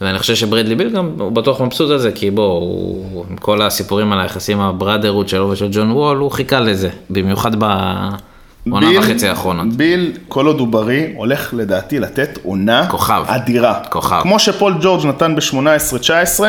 ואני 0.00 0.18
חושב 0.18 0.34
שברדלי 0.34 0.74
ביל 0.74 0.90
גם, 0.90 1.10
הוא 1.18 1.32
בטוח 1.32 1.60
מבסוט 1.60 1.90
על 1.90 1.98
זה, 1.98 2.12
כי 2.12 2.30
בוא, 2.30 2.52
הוא, 2.52 3.24
עם 3.30 3.36
כל 3.36 3.62
הסיפורים 3.62 4.12
על 4.12 4.20
היחסים 4.20 4.60
הבראדרות 4.60 5.28
שלו 5.28 5.50
ושל 5.50 5.68
ג'ון 5.72 5.90
וול, 5.90 6.16
הוא 6.16 6.30
חיכה 6.30 6.60
לזה, 6.60 6.90
במיוחד 7.10 7.56
בעונה 7.56 8.16
ביל- 8.70 8.98
וחצי 8.98 9.28
האחרונות. 9.28 9.72
ביל, 9.72 10.12
כל 10.28 10.46
עוד 10.46 10.60
הוא 10.60 10.68
בריא, 10.68 11.06
הולך 11.16 11.54
לדעתי 11.56 11.98
לתת 12.00 12.38
עונה 12.42 12.86
כוכב. 12.90 13.22
אדירה. 13.26 13.80
כוכב. 13.90 14.20
כמו 14.22 14.38
שפול 14.38 14.74
ג'ורג' 14.80 15.06
נתן 15.06 15.34
ב-18-19, 15.36 16.40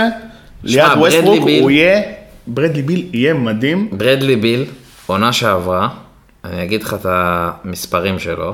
ליד 0.63 0.83
ברדלי 0.85 0.99
ווסטברוק, 1.01 1.43
ביל- 1.45 1.61
הוא 1.63 1.71
יהיה, 1.71 2.01
ברדלי 2.47 2.81
ביל 2.81 3.05
יהיה 3.13 3.33
מדהים. 3.33 3.89
ברדלי 3.91 4.35
ביל, 4.35 4.65
עונה 5.07 5.33
שעברה, 5.33 5.87
אני 6.45 6.63
אגיד 6.63 6.83
לך 6.83 6.93
את 6.93 7.05
המספרים 7.09 8.19
שלו, 8.19 8.53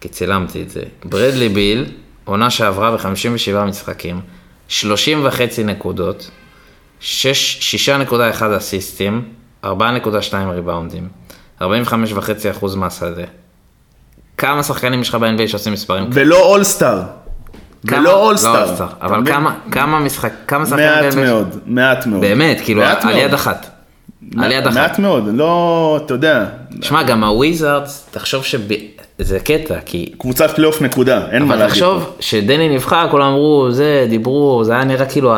כי 0.00 0.08
צילמתי 0.08 0.62
את 0.62 0.70
זה. 0.70 0.82
ברדלי 1.04 1.48
ביל, 1.48 1.84
עונה 2.24 2.50
שעברה 2.50 2.96
ב-57 2.96 3.06
משחקים, 3.64 4.20
30 4.68 5.20
וחצי 5.26 5.64
נקודות, 5.64 6.30
6 7.00 7.76
6.1 7.88 8.12
אסיסטים, 8.56 9.22
4.2 9.64 9.68
ריבאונדים, 10.50 11.08
45 11.62 12.12
וחצי 12.12 12.50
אחוז 12.50 12.74
מהשדה. 12.74 13.24
כמה 14.36 14.62
שחקנים 14.62 15.00
יש 15.00 15.08
לך 15.08 15.14
ב-NBA 15.14 15.48
שעושים 15.48 15.72
מספרים 15.72 16.12
כאלה? 16.12 16.26
ולא 16.26 16.46
all-star. 16.46 17.02
ולא 17.84 18.02
לא 18.02 18.26
all-star. 18.26 18.74
אתה 18.74 18.86
אבל? 19.02 19.26
כמה, 19.26 19.54
כמה 19.70 20.00
משחק, 20.00 20.32
כמה 20.46 20.66
שחקנים 20.66 20.88
מעט 20.88 21.14
מאוד, 21.14 21.56
מעט 21.66 22.06
מאוד. 22.06 22.20
באמת, 22.20 22.60
כאילו, 22.64 22.82
על. 22.82 23.16
יד 23.16 23.34
אחת. 23.34 23.66
על 24.38 24.52
יד 24.52 24.66
אחת. 24.66 24.76
מעט 24.76 24.98
מאוד, 24.98 25.24
לא, 25.34 26.00
אתה 26.04 26.14
יודע, 26.14 26.46
שמע, 26.82 27.02
גם 27.02 27.24
הוויזארדס, 27.24 28.06
תחשוב 28.10 28.44
שזה 29.20 29.40
קטע, 29.40 29.80
כי... 29.84 30.12
קבוצת 30.18 30.50
פלייאוף 30.50 30.82
נקודה, 30.82 31.26
אין 31.30 31.42
מה 31.42 31.48
אבל 31.48 31.56
להגיד. 31.56 31.72
תחשוב 31.72 32.16
שדני 32.20 32.68
נבחר, 32.68 33.06
כולם 33.10 33.26
אמרו, 33.26 33.68
זה, 33.70 34.06
דיברו, 34.08 34.64
זה 34.64 34.72
היה 34.72 34.84
נראה 34.84 35.06
כאילו 35.06 35.34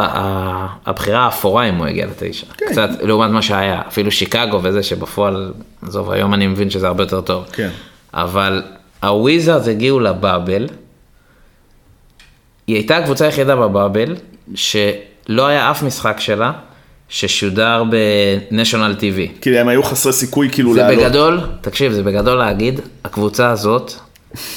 הבחירה 0.86 1.24
האפורה 1.24 1.68
אם 1.68 1.74
הוא 1.74 1.86
הגיע 1.86 2.06
לתשע. 2.06 2.46
כן. 2.56 2.66
קצת 2.70 2.88
לעומת 3.00 3.30
מה 3.30 3.42
שהיה. 3.42 3.82
אפילו 3.88 4.10
שיקגו 4.10 4.60
וזה 4.62 4.82
שבפועל, 4.82 5.52
עזוב, 5.86 6.10
היום 6.10 6.34
אני 6.34 6.46
מבין 6.46 6.70
שזה 6.70 6.86
הרבה 6.86 7.02
יותר 7.02 7.20
טוב. 7.20 7.44
כן. 7.52 7.68
אבל 8.14 8.62
הוויזארדס 9.02 9.68
הגיעו 9.68 10.00
לבאבל, 10.00 10.66
היא 12.66 12.76
הייתה 12.76 12.96
הקבוצה 12.96 13.24
היחידה 13.24 13.56
בבאבל, 13.56 14.16
שלא 14.54 15.46
היה 15.46 15.70
אף 15.70 15.82
משחק 15.82 16.20
שלה 16.20 16.52
ששודר 17.12 17.84
בניישונל 18.50 18.94
טיווי. 18.94 19.28
כי 19.40 19.58
הם 19.58 19.68
היו 19.68 19.82
חסרי 19.82 20.12
סיכוי 20.12 20.48
כאילו 20.52 20.74
זה 20.74 20.80
לעלות. 20.80 20.98
בגדול, 20.98 21.40
תקשיב, 21.60 21.92
זה 21.92 22.02
בגדול 22.02 22.38
להגיד, 22.38 22.80
הקבוצה 23.04 23.50
הזאת 23.50 23.92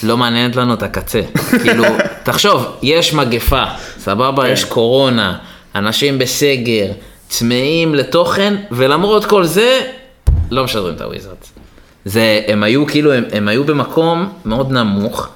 לא 0.04 0.18
מעניינת 0.18 0.56
לנו 0.56 0.74
את 0.74 0.84
הקצה. 0.84 1.22
כאילו, 1.64 1.84
תחשוב, 2.24 2.66
יש 2.82 3.14
מגפה, 3.14 3.64
סבבה, 4.00 4.44
כן. 4.44 4.52
יש 4.52 4.64
קורונה, 4.64 5.38
אנשים 5.76 6.18
בסגר, 6.18 6.92
צמאים 7.30 7.96
לתוכן, 7.96 8.56
ולמרות 8.72 9.26
כל 9.26 9.46
זה, 9.46 9.82
לא 10.52 10.64
משדרים 10.64 10.96
את 10.96 11.02
הוויזארדס. 11.02 11.52
זה, 12.06 12.42
הם 12.48 12.64
היו 12.64 12.88
כאילו, 12.88 13.14
הם, 13.14 13.24
הם 13.32 13.48
היו 13.48 13.64
במקום 13.64 14.30
מאוד 14.46 14.72
נמוך, 14.72 15.30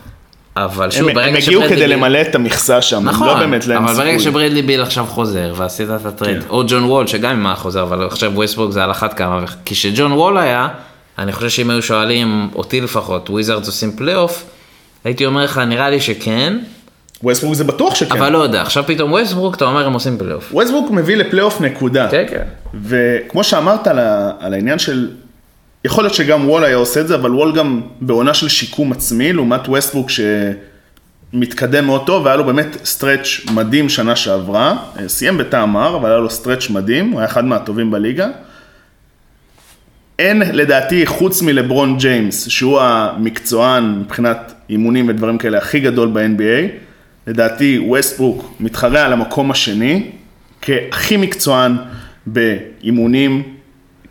אבל 0.57 0.91
שוב, 0.91 1.07
הם, 1.09 1.15
ברגע 1.15 1.27
הם 1.27 1.35
הגיעו 1.35 1.63
כדי 1.63 1.75
ביל- 1.75 1.93
למלא 1.93 2.21
את 2.21 2.35
המכסה 2.35 2.81
שם, 2.81 3.03
נכון, 3.05 3.27
לא 3.27 3.33
באמת 3.39 3.67
להם 3.67 3.83
אבל 3.83 3.93
ברגע 3.93 4.17
סיכוי. 4.17 4.23
שברדלי 4.23 4.61
ביל 4.61 4.81
עכשיו 4.81 5.05
חוזר 5.05 5.53
ועשית 5.57 5.87
את 6.01 6.05
ה 6.05 6.11
trade, 6.11 6.43
כן. 6.43 6.49
או 6.49 6.63
ג'ון 6.67 6.83
וול 6.83 7.07
שגם 7.07 7.31
אם 7.31 7.45
היה 7.45 7.55
חוזר, 7.55 7.83
אבל 7.83 8.05
עכשיו 8.05 8.31
ווסטברוק 8.36 8.71
זה 8.71 8.83
על 8.83 8.91
אחת 8.91 9.13
כמה, 9.13 9.39
כשג'ון 9.65 10.11
וול 10.11 10.37
היה, 10.37 10.67
אני 11.19 11.31
חושב 11.31 11.49
שאם 11.49 11.69
היו 11.69 11.81
שואלים 11.81 12.49
אותי 12.55 12.81
לפחות, 12.81 13.29
וויזארדס 13.29 13.67
עושים 13.67 13.91
פלייאוף, 13.91 14.43
הייתי 15.03 15.25
אומר 15.25 15.43
לך, 15.43 15.57
נראה 15.57 15.89
לי 15.89 16.01
שכן, 16.01 16.57
ווסטברוק 17.23 17.55
זה 17.55 17.63
בטוח 17.63 17.95
שכן. 17.95 18.17
אבל 18.17 18.29
לא 18.31 18.37
יודע, 18.37 18.61
עכשיו 18.61 18.83
פתאום 18.87 19.11
ווסטברוק, 19.11 19.55
אתה 19.55 19.65
אומר 19.65 19.85
הם 19.85 19.93
עושים 19.93 20.17
פלייאוף. 20.17 20.49
ווסטברוק 20.51 20.91
מביא 20.91 21.15
לפלייאוף 21.17 21.61
נקודה. 21.61 22.07
כן, 22.11 22.23
כן. 22.29 22.43
וכמו 22.85 23.43
שאמרת 23.43 23.87
על, 23.87 23.99
ה, 23.99 24.31
על 24.39 24.53
העניין 24.53 24.79
של, 24.79 25.07
יכול 25.86 26.03
להיות 26.03 26.13
שגם 26.13 26.49
וול 26.49 26.63
היה 26.63 26.75
עושה 26.75 27.01
את 27.01 27.07
זה, 27.07 27.15
אבל 27.15 27.36
וול 27.36 27.55
גם 27.55 27.82
בעונה 28.01 28.34
של 28.34 28.47
שיקום 28.47 28.91
עצמי, 28.91 29.34
לעומת 29.34 29.67
ווסטברוק 29.67 30.09
שמתקדם 30.09 31.86
מאוד 31.86 32.05
טוב, 32.05 32.25
והיה 32.25 32.38
לו 32.38 32.45
באמת 32.45 32.86
stretch 32.86 33.27
מדהים 33.53 33.89
שנה 33.89 34.15
שעברה, 34.15 34.77
אה, 34.99 35.09
סיים 35.09 35.38
בטעם 35.38 35.73
מר, 35.73 35.95
אבל 35.95 36.09
היה 36.09 36.19
לו 36.19 36.30
stretch 36.30 36.69
מדהים, 36.69 37.09
הוא 37.09 37.19
היה 37.19 37.30
אחד 37.30 37.45
מהטובים 37.45 37.91
בליגה. 37.91 38.27
אין 40.19 40.41
לדעתי, 40.53 41.05
חוץ 41.05 41.41
מלברון 41.41 41.97
ג'יימס, 41.97 42.49
שהוא 42.49 42.80
המקצוען 42.82 43.99
מבחינת 43.99 44.53
אימונים 44.69 45.07
ודברים 45.07 45.38
כאלה 45.38 45.57
הכי 45.57 45.80
גדול 45.80 46.09
ב-NBA, 46.13 46.71
לדעתי 47.27 47.80
ווסטברוק 47.88 48.53
מתחרה 48.59 49.05
על 49.05 49.13
המקום 49.13 49.51
השני, 49.51 50.11
כהכי 50.61 51.17
מקצוען 51.17 51.77
באימונים, 52.25 53.43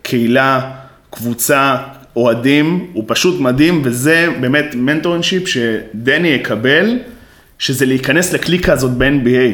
קהילה, 0.01 0.71
קבוצה, 1.09 1.75
אוהדים, 2.15 2.87
הוא 2.93 3.03
פשוט 3.07 3.39
מדהים, 3.41 3.81
וזה 3.85 4.27
באמת 4.41 4.65
mentorship 4.75 5.47
שדני 5.47 6.27
יקבל, 6.27 6.97
שזה 7.59 7.85
להיכנס 7.85 8.33
לקליקה 8.33 8.73
הזאת 8.73 8.91
ב-NBA. 8.91 9.53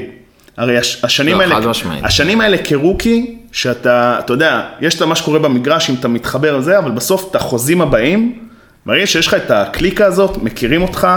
הרי 0.58 0.78
הש- 0.78 1.03
השנים 1.03 1.38
לא, 1.38 1.41
האלה. 1.41 1.56
השנים 2.03 2.41
האלה 2.41 2.58
כ 2.63 2.80
rookie, 2.80 3.38
שאתה, 3.51 4.16
אתה 4.20 4.34
יודע, 4.34 4.62
יש 4.82 4.95
את 4.95 5.01
מה 5.01 5.16
שקורה 5.16 5.39
במגרש, 5.39 5.89
אם 5.89 5.95
אתה 5.99 6.08
מתחבר 6.08 6.58
לזה, 6.58 6.78
אבל 6.78 6.91
בסוף 6.91 7.28
את 7.32 7.36
החוזים 7.36 7.82
הבאים, 7.82 8.39
ברגע 8.86 9.08
שיש 9.08 9.28
לך 9.28 9.34
את 9.34 9.51
הקליקה 9.51 10.06
הזאת, 10.06 10.38
מכירים 10.43 10.82
אותך, 10.82 11.08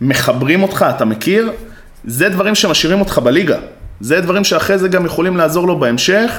מחברים 0.00 0.62
אותך, 0.62 0.86
אתה 0.96 1.04
מכיר, 1.04 1.50
זה 2.04 2.28
דברים 2.28 2.54
שמשאירים 2.54 3.00
אותך 3.00 3.18
בליגה. 3.18 3.56
זה 4.00 4.20
דברים 4.20 4.44
שאחרי 4.44 4.78
זה 4.78 4.88
גם 4.88 5.06
יכולים 5.06 5.36
לעזור 5.36 5.66
לו 5.66 5.78
בהמשך. 5.80 6.30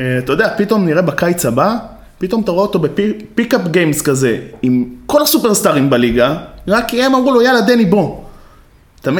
אה, 0.00 0.18
אתה 0.18 0.32
יודע, 0.32 0.48
פתאום 0.56 0.86
נראה 0.86 1.02
בקיץ 1.02 1.46
הבא, 1.46 1.76
פתאום 2.18 2.42
אתה 2.42 2.50
רואה 2.50 2.62
אותו 2.62 2.78
ב 2.78 2.90
pickup 2.90 3.60
games 3.68 4.02
כזה, 4.02 4.38
עם 4.62 4.84
כל 5.06 5.22
הסופרסטארים 5.22 5.90
בליגה, 5.90 6.36
רק 6.68 6.88
כי 6.88 7.02
הם 7.02 7.14
אמרו 7.14 7.32
לו, 7.32 7.42
יאללה, 7.42 7.60
דני, 7.60 7.84
בוא. 7.84 8.20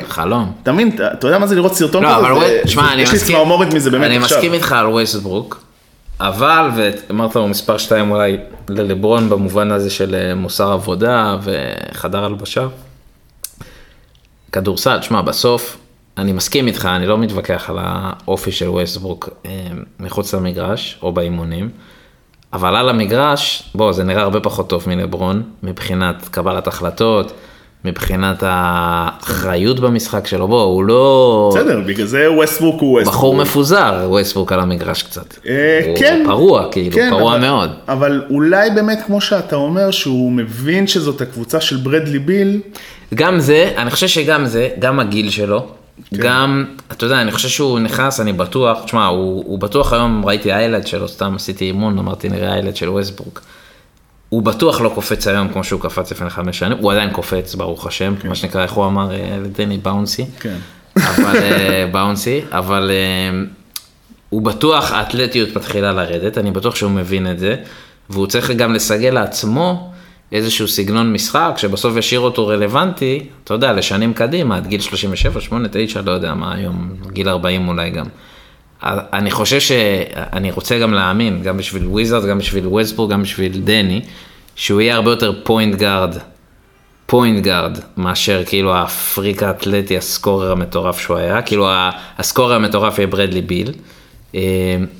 חלום. 0.08 0.52
אתה 0.62 0.72
מבין, 0.72 0.90
אתה 1.18 1.26
יודע 1.26 1.38
מה 1.38 1.46
זה 1.46 1.54
לראות 1.54 1.74
סרטון 1.74 2.02
לא, 2.02 2.08
כזה? 2.08 2.16
אבל 2.18 2.40
זה- 2.40 2.60
ווסט- 2.62 2.68
שמע, 2.68 2.82
זה- 2.86 2.92
אני 2.92 3.02
יש 3.02 3.10
לי 3.10 3.16
מסכים, 3.16 3.36
צמרמורת 3.36 3.74
מזה 3.74 3.90
באמת 3.90 4.06
אני 4.06 4.16
עכשיו. 4.16 4.38
מסכים 4.38 4.52
איתך 4.52 4.72
על 4.72 4.86
ווסטברוק, 4.86 5.60
אבל, 6.20 6.70
ואמרת 6.76 7.36
לו 7.36 7.48
מספר 7.48 7.78
2 7.78 8.10
אולי 8.10 8.36
ללברון 8.68 9.28
במובן 9.28 9.70
הזה 9.72 9.90
של 9.90 10.14
אה, 10.14 10.34
מוסר 10.34 10.72
עבודה 10.72 11.36
וחדר 11.42 12.24
הלבשה. 12.24 12.66
כדורסל, 14.52 14.98
שמע, 15.02 15.22
בסוף, 15.22 15.76
אני 16.18 16.32
מסכים 16.32 16.66
איתך, 16.66 16.88
אני 16.96 17.06
לא 17.06 17.18
מתווכח 17.18 17.70
על 17.70 17.76
האופי 17.80 18.52
של 18.52 18.68
ווסטברוק 18.68 19.28
אה, 19.46 19.50
מחוץ 20.00 20.34
למגרש 20.34 20.98
או 21.02 21.12
באימונים, 21.12 21.70
אבל 22.54 22.76
על 22.76 22.88
המגרש, 22.88 23.62
בוא, 23.74 23.92
זה 23.92 24.04
נראה 24.04 24.22
הרבה 24.22 24.40
פחות 24.40 24.68
טוב 24.68 24.84
מלברון, 24.86 25.42
מבחינת 25.62 26.28
קבלת 26.30 26.66
החלטות, 26.66 27.32
מבחינת 27.84 28.42
האחריות 28.46 29.80
במשחק 29.80 30.26
שלו, 30.26 30.48
בוא, 30.48 30.62
הוא 30.62 30.84
לא... 30.84 31.50
בסדר, 31.54 31.80
בגלל 31.86 32.06
זה 32.06 32.32
ווסטברוק 32.32 32.80
הוא 32.80 32.90
ווסטברוק. 32.92 33.14
בחור 33.16 33.34
מפוזר, 33.36 34.06
ווסטברוק 34.08 34.52
על 34.52 34.60
המגרש 34.60 35.02
קצת. 35.02 35.34
אה, 35.48 35.80
הוא 35.86 35.96
כן. 35.98 36.22
פרוע, 36.26 36.66
כאילו, 36.72 36.96
כן, 36.96 37.10
פרוע 37.10 37.32
אבל- 37.32 37.40
מאוד. 37.40 37.70
אבל 37.88 38.22
אולי 38.30 38.70
באמת, 38.70 38.98
כמו 39.06 39.20
שאתה 39.20 39.56
אומר, 39.56 39.90
שהוא 39.90 40.32
מבין 40.32 40.86
שזאת 40.86 41.20
הקבוצה 41.20 41.60
של 41.60 41.76
ברדלי 41.76 42.18
ביל, 42.18 42.60
גם 43.14 43.40
זה, 43.40 43.72
אני 43.76 43.90
חושב 43.90 44.06
שגם 44.08 44.46
זה, 44.46 44.68
גם 44.78 45.00
הגיל 45.00 45.30
שלו, 45.30 45.66
כן. 46.10 46.16
גם, 46.16 46.64
אתה 46.92 47.04
יודע, 47.04 47.20
אני 47.20 47.32
חושב 47.32 47.48
שהוא 47.48 47.78
נכנס, 47.78 48.20
אני 48.20 48.32
בטוח, 48.32 48.84
תשמע, 48.84 49.06
הוא, 49.06 49.44
הוא 49.46 49.58
בטוח 49.58 49.92
היום, 49.92 50.22
ראיתי 50.26 50.52
highlight 50.52 50.86
שלו, 50.86 51.08
סתם 51.08 51.34
עשיתי 51.36 51.64
אימון, 51.64 51.98
אמרתי 51.98 52.28
נראה 52.28 52.54
highlight 52.54 52.76
של 52.76 52.88
ווסטברוק. 52.88 53.42
הוא 54.28 54.42
בטוח 54.42 54.80
לא 54.80 54.92
קופץ 54.94 55.26
היום 55.26 55.48
כמו 55.48 55.64
שהוא 55.64 55.80
קפץ 55.80 56.12
לפני 56.12 56.30
חמש 56.30 56.58
שנים, 56.58 56.78
הוא 56.78 56.92
עדיין 56.92 57.10
קופץ, 57.10 57.54
ברוך 57.54 57.86
השם, 57.86 58.14
מה 58.24 58.34
שנקרא, 58.34 58.62
איך 58.62 58.72
הוא 58.72 58.86
אמר 58.86 59.12
אה, 59.12 59.38
לדני 59.42 59.78
bouncy. 59.78 60.24
כן. 60.40 60.56
אבל 60.98 61.36
אה, 61.36 61.88
bouncy, 61.92 62.40
אבל 62.50 62.90
אה, 62.90 63.44
הוא 64.30 64.42
בטוח, 64.42 64.92
האתלטיות 64.92 65.56
מתחילה 65.56 65.92
לרדת, 65.92 66.38
אני 66.38 66.50
בטוח 66.50 66.76
שהוא 66.76 66.90
מבין 66.90 67.30
את 67.30 67.38
זה, 67.38 67.56
והוא 68.10 68.26
צריך 68.26 68.50
גם 68.50 68.72
לסגל 68.72 69.10
לעצמו 69.10 69.93
איזשהו 70.34 70.68
סגנון 70.68 71.12
משחק, 71.12 71.54
שבסוף 71.56 71.96
ישאיר 71.96 72.20
אותו 72.20 72.46
רלוונטי, 72.46 73.26
אתה 73.44 73.54
יודע, 73.54 73.72
לשנים 73.72 74.14
קדימה, 74.14 74.56
עד 74.56 74.66
גיל 74.66 74.80
37, 74.80 75.40
8, 75.40 75.68
9, 75.72 76.00
לא 76.00 76.10
יודע 76.10 76.34
מה 76.34 76.54
היום, 76.54 76.88
גיל 77.12 77.28
40 77.28 77.68
אולי 77.68 77.90
גם. 77.90 78.06
אני 78.82 79.30
חושב 79.30 79.60
שאני 79.60 80.50
רוצה 80.50 80.78
גם 80.78 80.94
להאמין, 80.94 81.42
גם 81.42 81.56
בשביל 81.56 81.86
וויזארדס, 81.86 82.26
גם 82.26 82.38
בשביל 82.38 82.66
ווסטברוק, 82.66 83.12
גם 83.12 83.22
בשביל 83.22 83.60
דני, 83.64 84.00
שהוא 84.56 84.80
יהיה 84.80 84.94
הרבה 84.94 85.10
יותר 85.10 85.32
point 85.44 85.74
guard, 85.74 86.16
point 87.06 87.44
guard, 87.44 87.78
מאשר 87.96 88.42
כאילו 88.46 88.76
הפריק 88.76 89.42
האתלטי, 89.42 89.96
ה 89.96 90.04
scorer 90.04 90.52
המטורף 90.52 91.00
שהוא 91.00 91.16
היה, 91.16 91.42
כאילו 91.42 91.68
ה 92.18 92.23
scorer 92.23 92.54
המטורף 92.54 92.98
יהיה 92.98 93.06
ברדלי 93.06 93.42
ביל. 93.42 93.72
אה, 94.34 94.40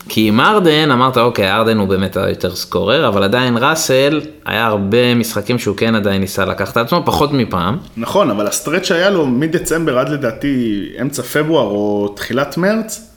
כי 0.08 0.28
עם 0.28 0.40
הארדן, 0.40 0.90
אמרת, 0.90 1.18
אוקיי, 1.18 1.52
הארדן 1.52 1.78
הוא 1.78 1.88
באמת 1.88 2.16
היותר 2.16 2.54
scorer, 2.56 3.08
אבל 3.08 3.22
עדיין 3.22 3.56
ראסל, 3.56 4.20
היה 4.46 4.66
הרבה 4.66 5.14
משחקים 5.14 5.58
שהוא 5.58 5.76
כן 5.76 5.94
עדיין 5.94 6.20
ניסה 6.20 6.44
לקחת 6.44 6.76
על 6.76 6.84
עצמו, 6.84 7.02
פחות 7.04 7.32
מפעם. 7.32 7.78
נכון, 7.96 8.30
אבל 8.30 8.46
ה 8.46 8.51
stretch 8.51 8.84
שהיה 8.84 9.10
לו 9.10 9.26
מדצמבר 9.26 9.98
עד 9.98 10.08
לדעתי 10.08 10.82
אמצע 11.00 11.22
פברואר 11.22 11.64
או 11.66 12.12
תחילת 12.16 12.56
מרץ, 12.56 13.10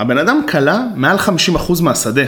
הבן 0.00 0.18
אדם 0.18 0.42
קלע 0.50 0.80
מעל 0.96 1.16
50% 1.18 1.30
מהשדה. 1.82 2.22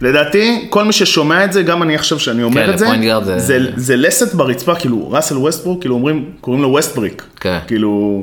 לדעתי, 0.00 0.66
כל 0.70 0.84
מי 0.84 0.92
ששומע 0.92 1.44
את 1.44 1.52
זה, 1.52 1.62
גם 1.62 1.82
אני 1.82 1.94
עכשיו 1.94 2.18
שאני 2.18 2.42
אומר 2.42 2.66
כן, 2.66 2.72
את 2.72 2.78
זה, 2.78 2.86
זה- 3.24 3.38
זה, 3.38 3.70
זה 3.76 3.96
לסת 3.96 4.34
ברצפה, 4.34 4.74
כאילו, 4.74 5.10
ראסל 5.10 5.36
ווסטברוק, 5.38 5.80
כאילו 5.80 5.94
אומרים, 5.94 6.30
קוראים 6.40 6.62
לו 6.62 6.68
ווסטבריק. 6.68 7.24
כן. 7.40 7.58
כאילו, 7.66 8.22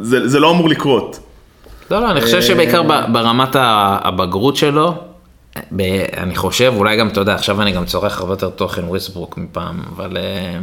זה, 0.00 0.28
זה 0.28 0.40
לא 0.40 0.50
אמור 0.50 0.68
לקרות. 0.68 1.18
לא, 1.90 2.00
לא, 2.00 2.10
אני 2.10 2.20
חושב 2.20 2.42
שבעיקר 2.42 2.82
ב- 2.82 3.12
ברמת 3.12 3.56
הבגרות 3.56 4.56
שלו, 4.56 4.94
אני 6.16 6.36
חושב, 6.36 6.72
אולי 6.76 6.96
גם, 6.96 7.08
אתה 7.08 7.20
יודע, 7.20 7.34
עכשיו 7.34 7.62
אני 7.62 7.72
גם 7.72 7.84
צורך 7.84 8.20
הרבה 8.20 8.32
יותר 8.32 8.50
תוכן 8.50 8.84
ווסטברוק 8.84 9.38
מפעם, 9.38 9.80
אבל 9.96 10.16
אה, 10.16 10.58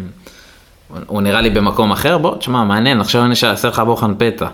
הוא 1.07 1.21
נראה 1.21 1.41
לי 1.41 1.49
במקום 1.49 1.91
אחר, 1.91 2.17
בוא, 2.17 2.37
תשמע, 2.37 2.63
מעניין, 2.63 3.01
עכשיו 3.01 3.25
אני 3.25 3.33
אעשה 3.43 3.67
לך 3.67 3.79
בוחן 3.79 4.13
פתע. 4.17 4.47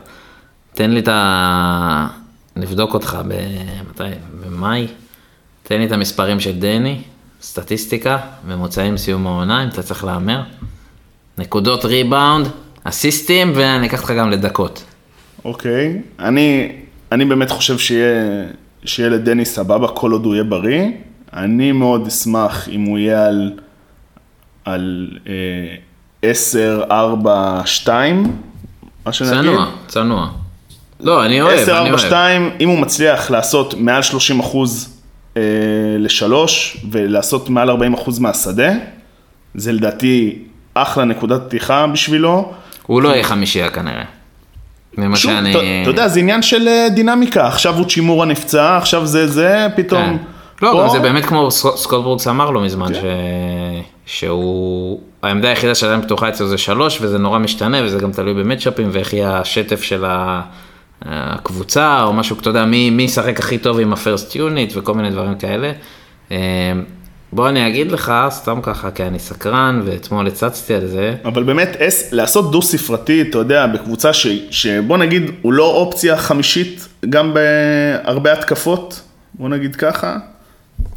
תן 0.74 0.92
לי 0.92 1.00
את 1.00 1.08
ה... 1.08 2.08
נבדוק 2.56 2.94
אותך 2.94 3.18
ב... 3.28 3.34
מתי? 3.90 4.04
במאי? 4.46 4.88
תן 5.64 5.78
לי 5.78 5.86
את 5.86 5.92
המספרים 5.92 6.40
של 6.40 6.60
דני, 6.60 7.02
סטטיסטיקה, 7.42 8.18
ממוצעים 8.48 8.98
סיום 8.98 9.28
העונה, 9.28 9.64
אם 9.64 9.68
אתה 9.68 9.84
צריך 9.84 10.04
להמר. 10.04 10.42
נקודות 11.38 11.86
ריבאונד, 11.86 12.48
אסיסטים, 12.84 13.52
ואני 13.56 13.88
אקח 13.88 14.02
אותך 14.02 14.12
גם 14.12 14.30
לדקות. 14.30 14.84
אוקיי. 15.46 16.02
אני, 16.20 16.72
אני 17.12 17.26
באמת 17.26 17.52
חושב 17.52 17.78
שיהיה, 17.78 18.46
שיהיה 18.86 19.10
לדני 19.10 19.46
סבבה 19.46 19.88
כל 19.88 20.12
עוד 20.12 20.26
הוא 20.26 20.34
יהיה 20.34 20.44
בריא. 20.44 20.88
אני 21.34 21.72
מאוד 21.72 22.08
אשמח 22.08 22.70
אם 22.70 22.82
הוא 22.82 22.98
יהיה 22.98 23.26
על, 23.26 23.52
על 24.66 25.08
אה, 25.28 25.34
10, 26.22 26.84
4, 26.92 27.62
2, 27.66 28.38
מה 29.06 29.14
שנגיד. 29.14 29.34
צנוע, 29.34 29.72
צנוע. 29.88 30.30
לא, 31.00 31.26
אני 31.26 31.42
אוהב, 31.42 31.60
10, 31.60 31.72
אני 31.72 31.78
4, 31.78 31.90
אוהב. 31.90 32.00
2, 32.00 32.50
אם 32.60 32.70
הוא 32.70 32.80
מצליח 32.80 33.32
לעשות 33.32 33.74
מעל 33.74 34.02
30 34.02 34.40
אחוז 34.40 35.02
אה, 35.38 35.42
לשלוש 36.00 36.78
ולעשות 36.92 37.50
מעל 37.50 37.70
40 37.70 37.94
אחוז 37.94 38.20
מהשדה, 38.20 38.72
זה 39.56 39.72
לדעתי 39.72 40.40
אחלה 40.74 41.06
נקודת 41.06 41.42
פתיחה 41.48 41.88
בשבילו. 41.88 42.54
הוא 42.86 43.02
לא 43.02 43.10
יהיה 43.10 43.24
חמישייה 43.24 43.70
כנראה. 43.70 44.04
ממה 44.98 45.16
שוב, 45.16 45.32
שאני... 45.32 45.52
אתה 45.82 45.90
יודע, 45.90 46.08
זה 46.08 46.20
עניין 46.20 46.42
של 46.42 46.68
אה, 46.68 46.88
דינמיקה, 46.96 47.48
עכשיו 47.48 47.78
הוא 47.78 47.86
צ'ימורה 47.86 48.26
נפצע, 48.26 48.78
עכשיו 48.78 49.06
זה 49.06 49.28
זה, 49.28 49.68
פתאום... 49.76 50.04
כן. 50.04 50.16
לא, 50.66 50.72
פה- 50.72 50.84
גם 50.84 50.90
זה 50.90 51.00
באמת 51.00 51.26
כמו 51.26 51.52
סק- 51.52 51.76
סקוט 51.76 52.04
ברוקס 52.04 52.28
אמר 52.28 52.50
לו 52.52 52.62
מזמן, 52.62 52.94
כן. 52.94 53.00
ש... 54.06 54.20
שהוא... 54.20 55.00
העמדה 55.24 55.50
היחידה 55.50 55.76
שעדיין 55.76 56.02
פתוחה 56.02 56.30
אצלו 56.30 56.48
זה 56.48 56.58
שלוש, 56.58 56.98
וזה 57.02 57.18
נורא 57.18 57.40
משתנה, 57.40 57.78
וזה 57.84 58.00
גם 58.00 58.12
תלוי 58.12 58.34
במצ'אפים, 58.34 58.90
ואיך 58.92 59.14
יהיה 59.14 59.38
השטף 59.40 59.82
של 59.82 60.06
הקבוצה, 61.06 62.04
או 62.04 62.14
משהו, 62.14 62.36
אתה 62.42 62.50
יודע, 62.50 62.66
מי 62.66 62.90
מי 62.90 63.04
ישחק 63.04 63.40
הכי 63.40 63.58
טוב 63.58 63.80
עם 63.80 63.94
הפרסט 63.94 64.36
יוניט, 64.36 64.74
וכל 64.76 64.94
מיני 64.94 65.10
דברים 65.10 65.36
כאלה. 65.36 65.72
אה, 67.34 67.36
בוא 67.36 67.50
אני 67.50 67.68
אגיד 67.68 67.92
לך, 67.92 68.14
סתם 68.30 68.60
ככה, 68.64 68.92
כי 68.92 69.04
אני 69.04 69.20
סקרן, 69.20 69.82
ואתמול 69.86 70.28
הצצתי 70.28 70.74
על 70.74 70.88
זה. 70.88 71.16
אבל 71.26 71.44
באמת, 71.44 71.76
אס, 71.80 72.12
לעשות 72.12 72.52
דו 72.52 72.62
ספרתי, 72.62 73.22
אתה 73.22 73.38
יודע, 73.38 73.68
בקבוצה 73.68 74.14
ש, 74.14 74.28
שבוא 74.50 74.98
נגיד, 74.98 75.32
הוא 75.42 75.54
לא 75.54 75.66
אופציה 75.66 76.18
חמישית, 76.18 76.88
גם 77.10 77.34
בהרבה 77.34 78.34
התקפות, 78.34 79.02
בוא 79.34 79.50
נגיד 79.50 79.76
ככה. 79.76 80.18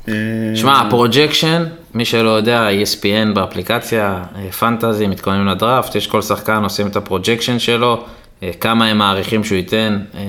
אה, 0.09 0.15
שמע, 0.55 0.81
ה 0.81 0.88
projection, 0.88 1.65
מי 1.95 2.05
שלא 2.05 2.31
יודע, 2.31 2.69
ESPN 2.83 3.35
באפליקציה, 3.35 4.23
אה, 4.37 4.53
fantasy, 4.53 5.07
מתכוננים 5.07 5.47
לדראפט, 5.47 5.95
יש 5.95 6.07
כל 6.07 6.23
שחקן 6.23 6.63
עושים 6.63 6.87
את 6.87 6.97
ה 6.97 7.02
projection 7.02 7.59
שלו, 7.59 8.05
אה, 8.43 8.51
כמה 8.61 8.87
הם 8.87 8.99
מעריכים 8.99 9.45
שהוא 9.45 9.57
ייתן. 9.57 9.99
אה, 10.15 10.23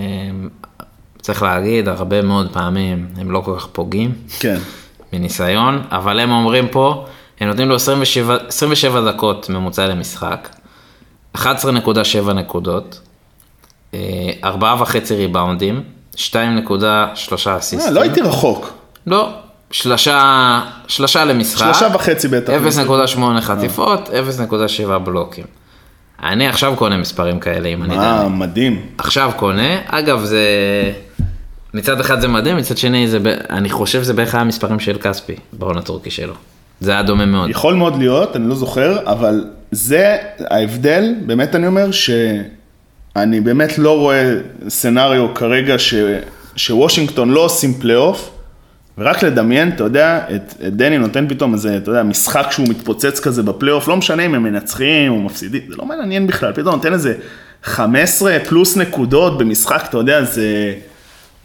צריך 1.21 1.43
להגיד, 1.43 1.87
הרבה 1.87 2.21
מאוד 2.21 2.53
פעמים 2.53 3.07
הם 3.17 3.31
לא 3.31 3.41
כל 3.45 3.55
כך 3.57 3.67
פוגעים 3.67 4.11
כן. 4.39 4.57
מניסיון, 5.13 5.83
אבל 5.91 6.19
הם 6.19 6.31
אומרים 6.31 6.67
פה, 6.67 7.05
הם 7.39 7.47
נותנים 7.47 7.69
לו 7.69 7.75
27, 7.75 8.37
27 8.47 9.11
דקות 9.11 9.49
ממוצע 9.49 9.87
למשחק, 9.87 10.49
11.7 11.37 12.33
נקודות, 12.33 12.99
אה, 13.93 13.99
4.5 14.43 15.11
ריבאונדים, 15.11 15.83
2.3 16.15 17.47
אה, 17.47 17.57
אסיסטים. 17.57 17.93
לא 17.93 18.01
הייתי 18.01 18.21
רחוק. 18.21 18.73
לא, 19.07 19.29
שלושה, 19.71 20.61
שלושה 20.87 21.25
למשחק. 21.25 21.65
שלושה 21.65 21.87
וחצי 21.93 22.27
בטח. 22.27 22.53
0.8 23.15 23.41
חטיפות, 23.41 24.09
0.7 24.09 24.97
בלוקים. 24.97 25.45
אני 26.23 26.47
עכשיו 26.47 26.73
קונה 26.77 26.97
מספרים 26.97 27.39
כאלה, 27.39 27.69
אם 27.69 27.83
אני 27.83 27.97
אה. 27.97 28.29
מדהים. 28.29 28.85
עכשיו 28.97 29.31
קונה, 29.35 29.77
אגב 29.87 30.23
זה... 30.23 30.43
מצד 31.73 31.99
אחד 31.99 32.21
זה 32.21 32.27
מדהים, 32.27 32.57
מצד 32.57 32.77
שני 32.77 33.07
זה, 33.07 33.19
אני 33.49 33.69
חושב 33.69 34.03
שזה 34.03 34.13
בערך 34.13 34.35
היה 34.35 34.41
המספרים 34.41 34.79
של 34.79 34.97
כספי, 34.97 35.35
בהון 35.53 35.77
הטורקי 35.77 36.11
שלו. 36.11 36.33
זה 36.79 36.91
היה 36.91 37.03
דומה 37.03 37.25
מאוד. 37.25 37.49
יכול 37.49 37.73
מאוד 37.73 37.97
להיות, 37.99 38.35
אני 38.35 38.49
לא 38.49 38.55
זוכר, 38.55 38.99
אבל 39.05 39.45
זה 39.71 40.17
ההבדל, 40.49 41.13
באמת 41.25 41.55
אני 41.55 41.67
אומר, 41.67 41.91
שאני 41.91 43.41
באמת 43.41 43.77
לא 43.77 43.99
רואה 43.99 44.33
scenario 44.69 45.33
כרגע 45.33 45.79
ש, 45.79 45.93
שוושינגטון 46.55 47.29
לא 47.29 47.39
עושים 47.39 47.73
פלייאוף, 47.73 48.31
ורק 48.97 49.23
לדמיין, 49.23 49.69
אתה 49.69 49.83
יודע, 49.83 50.19
את, 50.35 50.53
את 50.67 50.75
דני 50.75 50.97
נותן 50.97 51.27
פתאום 51.29 51.53
איזה, 51.53 51.77
אתה 51.77 51.91
יודע, 51.91 52.03
משחק 52.03 52.47
שהוא 52.51 52.67
מתפוצץ 52.69 53.19
כזה 53.19 53.43
בפלייאוף, 53.43 53.87
לא 53.87 53.97
משנה 53.97 54.25
אם 54.25 54.35
הם 54.35 54.43
מנצחים 54.43 55.11
או 55.11 55.21
מפסידים, 55.21 55.61
זה 55.69 55.75
לא 55.77 55.85
מעניין 55.85 56.27
בכלל, 56.27 56.53
פתאום 56.53 56.75
נותן 56.75 56.93
איזה 56.93 57.13
15 57.63 58.37
פלוס 58.47 58.77
נקודות 58.77 59.37
במשחק, 59.37 59.85
אתה 59.89 59.97
יודע, 59.97 60.23
זה 60.23 60.73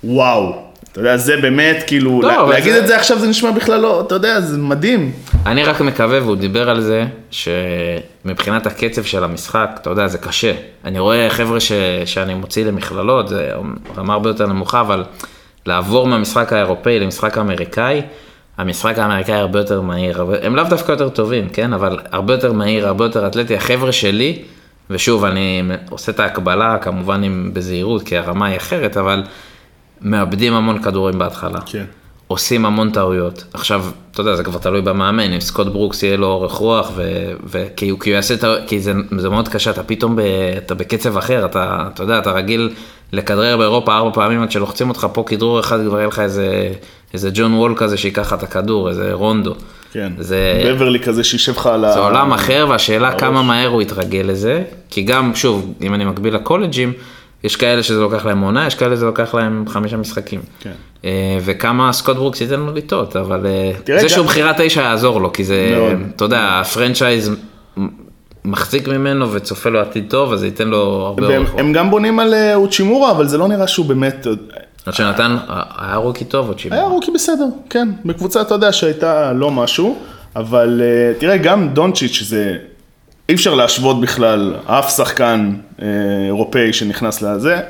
וואו. 0.04 0.54
אתה 0.92 1.00
יודע, 1.00 1.16
זה 1.16 1.36
באמת, 1.36 1.84
כאילו, 1.86 2.22
לא, 2.22 2.28
לה, 2.28 2.42
להגיד 2.48 2.72
זה- 2.72 2.78
את 2.78 2.86
זה 2.86 2.96
עכשיו 2.96 3.18
זה 3.18 3.28
נשמע 3.28 3.50
בכלל 3.50 3.80
לא, 3.80 4.00
אתה 4.06 4.14
יודע, 4.14 4.40
זה 4.40 4.58
מדהים. 4.58 5.12
אני 5.46 5.64
רק 5.64 5.80
מקווה, 5.80 6.22
והוא 6.22 6.36
דיבר 6.36 6.70
על 6.70 6.80
זה, 6.80 7.04
שמבחינת 7.30 8.66
הקצב 8.66 9.02
של 9.02 9.24
המשחק, 9.24 9.70
אתה 9.82 9.90
יודע, 9.90 10.06
זה 10.08 10.18
קשה. 10.18 10.52
אני 10.84 10.98
רואה 10.98 11.30
חבר'ה 11.30 11.60
ש... 11.60 11.72
שאני 12.04 12.34
מוציא 12.34 12.64
למכללות, 12.64 13.28
זה 13.28 13.50
רמה 13.96 14.12
הרבה 14.12 14.30
יותר 14.30 14.46
נמוכה, 14.46 14.80
אבל 14.80 15.04
לעבור 15.66 16.06
מהמשחק 16.06 16.52
האירופאי 16.52 17.00
למשחק 17.00 17.38
האמריקאי, 17.38 18.00
המשחק 18.58 18.98
האמריקאי 18.98 19.34
הרבה 19.34 19.58
יותר 19.58 19.80
מהיר, 19.80 20.18
הרבה- 20.18 20.36
הם 20.42 20.56
לאו 20.56 20.64
דווקא 20.64 20.92
יותר 20.92 21.08
טובים, 21.08 21.48
כן? 21.48 21.72
אבל 21.72 21.98
הרבה 22.12 22.34
יותר 22.34 22.52
מהיר, 22.52 22.86
הרבה 22.86 23.04
יותר 23.04 23.26
אתלטי. 23.26 23.56
החבר'ה 23.56 23.92
שלי, 23.92 24.38
ושוב, 24.90 25.24
אני 25.24 25.62
עושה 25.90 26.12
את 26.12 26.20
ההקבלה, 26.20 26.78
כמובן 26.80 27.22
עם 27.22 27.50
בזהירות, 27.52 28.02
כי 28.02 28.16
הרמה 28.16 28.46
היא 28.46 28.56
אחרת, 28.56 28.96
אבל 28.96 29.22
מאבדים 30.02 30.54
המון 30.54 30.82
כדורים 30.82 31.18
בהתחלה. 31.18 31.60
כן. 31.66 31.84
עושים 32.26 32.66
המון 32.66 32.90
טעויות. 32.90 33.44
עכשיו, 33.54 33.84
אתה 34.10 34.20
יודע, 34.20 34.34
זה 34.34 34.44
כבר 34.44 34.58
תלוי 34.58 34.82
במאמן, 34.82 35.32
אם 35.32 35.40
סקוט 35.40 35.66
ברוקס 35.66 36.02
יהיה 36.02 36.16
לו 36.16 36.26
אורך 36.26 36.52
רוח, 36.52 36.90
ו- 36.94 37.32
וכי 37.44 37.88
הוא, 37.88 38.00
כי 38.00 38.10
הוא 38.10 38.16
יעשה 38.16 38.36
טעויות, 38.36 38.60
כי 38.66 38.80
זה, 38.80 38.92
זה 39.18 39.28
מאוד 39.28 39.48
קשה, 39.48 39.70
אתה 39.70 39.82
פתאום, 39.82 40.16
ב, 40.16 40.20
אתה 40.56 40.74
בקצב 40.74 41.16
אחר, 41.16 41.44
אתה, 41.44 41.88
אתה 41.94 42.02
יודע, 42.02 42.18
אתה 42.18 42.32
רגיל 42.32 42.70
לכדרר 43.12 43.56
באירופה 43.56 43.96
ארבע 43.96 44.10
פעמים 44.14 44.42
עד 44.42 44.50
שלוחצים 44.50 44.88
אותך 44.88 45.06
פה 45.12 45.24
כדרור 45.26 45.60
אחד, 45.60 45.78
כבר 45.86 45.96
יהיה 45.96 46.08
לך 46.08 46.18
איזה, 46.18 46.72
איזה 47.14 47.30
ג'ון 47.34 47.54
וול 47.54 47.74
כזה 47.76 47.96
שיקח 47.96 48.22
לך 48.22 48.32
את 48.32 48.42
הכדור, 48.42 48.88
איזה 48.88 49.12
רונדו. 49.12 49.54
כן. 49.92 50.12
זה, 50.18 50.62
בברלי 50.74 51.00
כזה 51.00 51.24
שישב 51.24 51.52
לך 51.52 51.66
על 51.66 51.84
ה... 51.84 51.92
זה 51.92 51.98
עולם 51.98 52.32
אחר, 52.32 52.66
והשאלה 52.68 53.18
כמה 53.18 53.42
מהר 53.42 53.68
הוא 53.68 53.82
יתרגל 53.82 54.22
לזה, 54.24 54.62
כי 54.90 55.02
גם, 55.02 55.34
שוב, 55.34 55.74
אם 55.82 55.94
אני 55.94 56.04
מקביל 56.04 56.34
לקולג'ים, 56.34 56.92
יש 57.44 57.56
כאלה 57.56 57.82
שזה 57.82 58.00
לוקח 58.00 58.26
להם 58.26 58.40
עונה, 58.40 58.66
יש 58.66 58.74
כאלה 58.74 58.96
שזה 58.96 59.06
לוקח 59.06 59.34
להם 59.34 59.64
חמישה 59.68 59.96
משחקים. 59.96 60.40
כן. 60.60 60.72
אה, 61.04 61.38
וכמה 61.44 61.92
סקוט 61.92 62.16
ברוקס 62.16 62.40
ייתן 62.40 62.60
לו 62.60 62.72
לטעות, 62.74 63.16
אבל 63.16 63.46
אה, 63.46 63.98
זה 64.00 64.08
שהוא 64.08 64.26
בחירת 64.26 64.56
תשע 64.58 64.80
יעזור 64.80 65.20
לו, 65.20 65.32
כי 65.32 65.44
זה. 65.44 65.92
אתה 66.16 66.24
יודע, 66.24 66.60
ה 66.60 66.67
franchise 66.67 67.30
מחזיק 68.44 68.88
ממנו 68.88 69.32
וצופה 69.32 69.70
לו 69.70 69.80
עתיד 69.80 70.04
טוב, 70.10 70.32
אז 70.32 70.40
זה 70.40 70.46
ייתן 70.46 70.68
לו 70.68 70.78
הרבה 71.06 71.36
אורך. 71.36 71.54
הם 71.58 71.72
גם 71.72 71.90
בונים 71.90 72.18
על 72.18 72.34
אה, 72.34 72.54
האצ'ימורה, 72.54 73.10
אבל 73.10 73.28
זה 73.28 73.38
לא 73.38 73.48
נראה 73.48 73.66
שהוא 73.66 73.86
באמת... 73.86 74.26
עד 74.86 74.94
שנתן, 74.94 75.36
היה 75.78 75.96
rookie 75.96 76.24
טוב 76.24 76.58
שבעה. 76.58 76.78
היה 76.78 76.88
rookie 76.88 77.10
בסדר, 77.10 77.46
כן. 77.70 77.88
בקבוצה, 78.04 78.40
אתה 78.40 78.54
יודע, 78.54 78.72
שהייתה 78.72 79.32
לא 79.32 79.50
משהו, 79.50 79.98
אבל 80.36 80.82
אה, 80.84 81.20
תראה, 81.20 81.36
גם 81.36 81.68
דונצ'יץ' 81.68 82.22
זה... 82.22 82.56
אי 83.28 83.34
אפשר 83.34 83.54
להשוות 83.54 84.00
בכלל 84.00 84.54
אף 84.66 84.96
שחקן 84.96 85.54
אה, 85.82 85.86
אירופאי 86.26 86.72
שנכנס 86.72 87.22
לזה. 87.22 87.60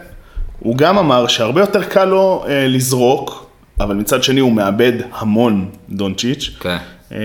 הוא 0.59 0.77
גם 0.77 0.99
אמר 0.99 1.27
שהרבה 1.27 1.61
יותר 1.61 1.83
קל 1.83 2.05
לו 2.05 2.45
אה, 2.49 2.67
לזרוק, 2.69 3.47
אבל 3.81 3.95
מצד 3.95 4.23
שני 4.23 4.41
הוא 4.41 4.53
מאבד 4.53 4.93
המון 5.13 5.69
דונצ'יץ'. 5.91 6.51
כן. 6.61 6.77
אה, 7.13 7.19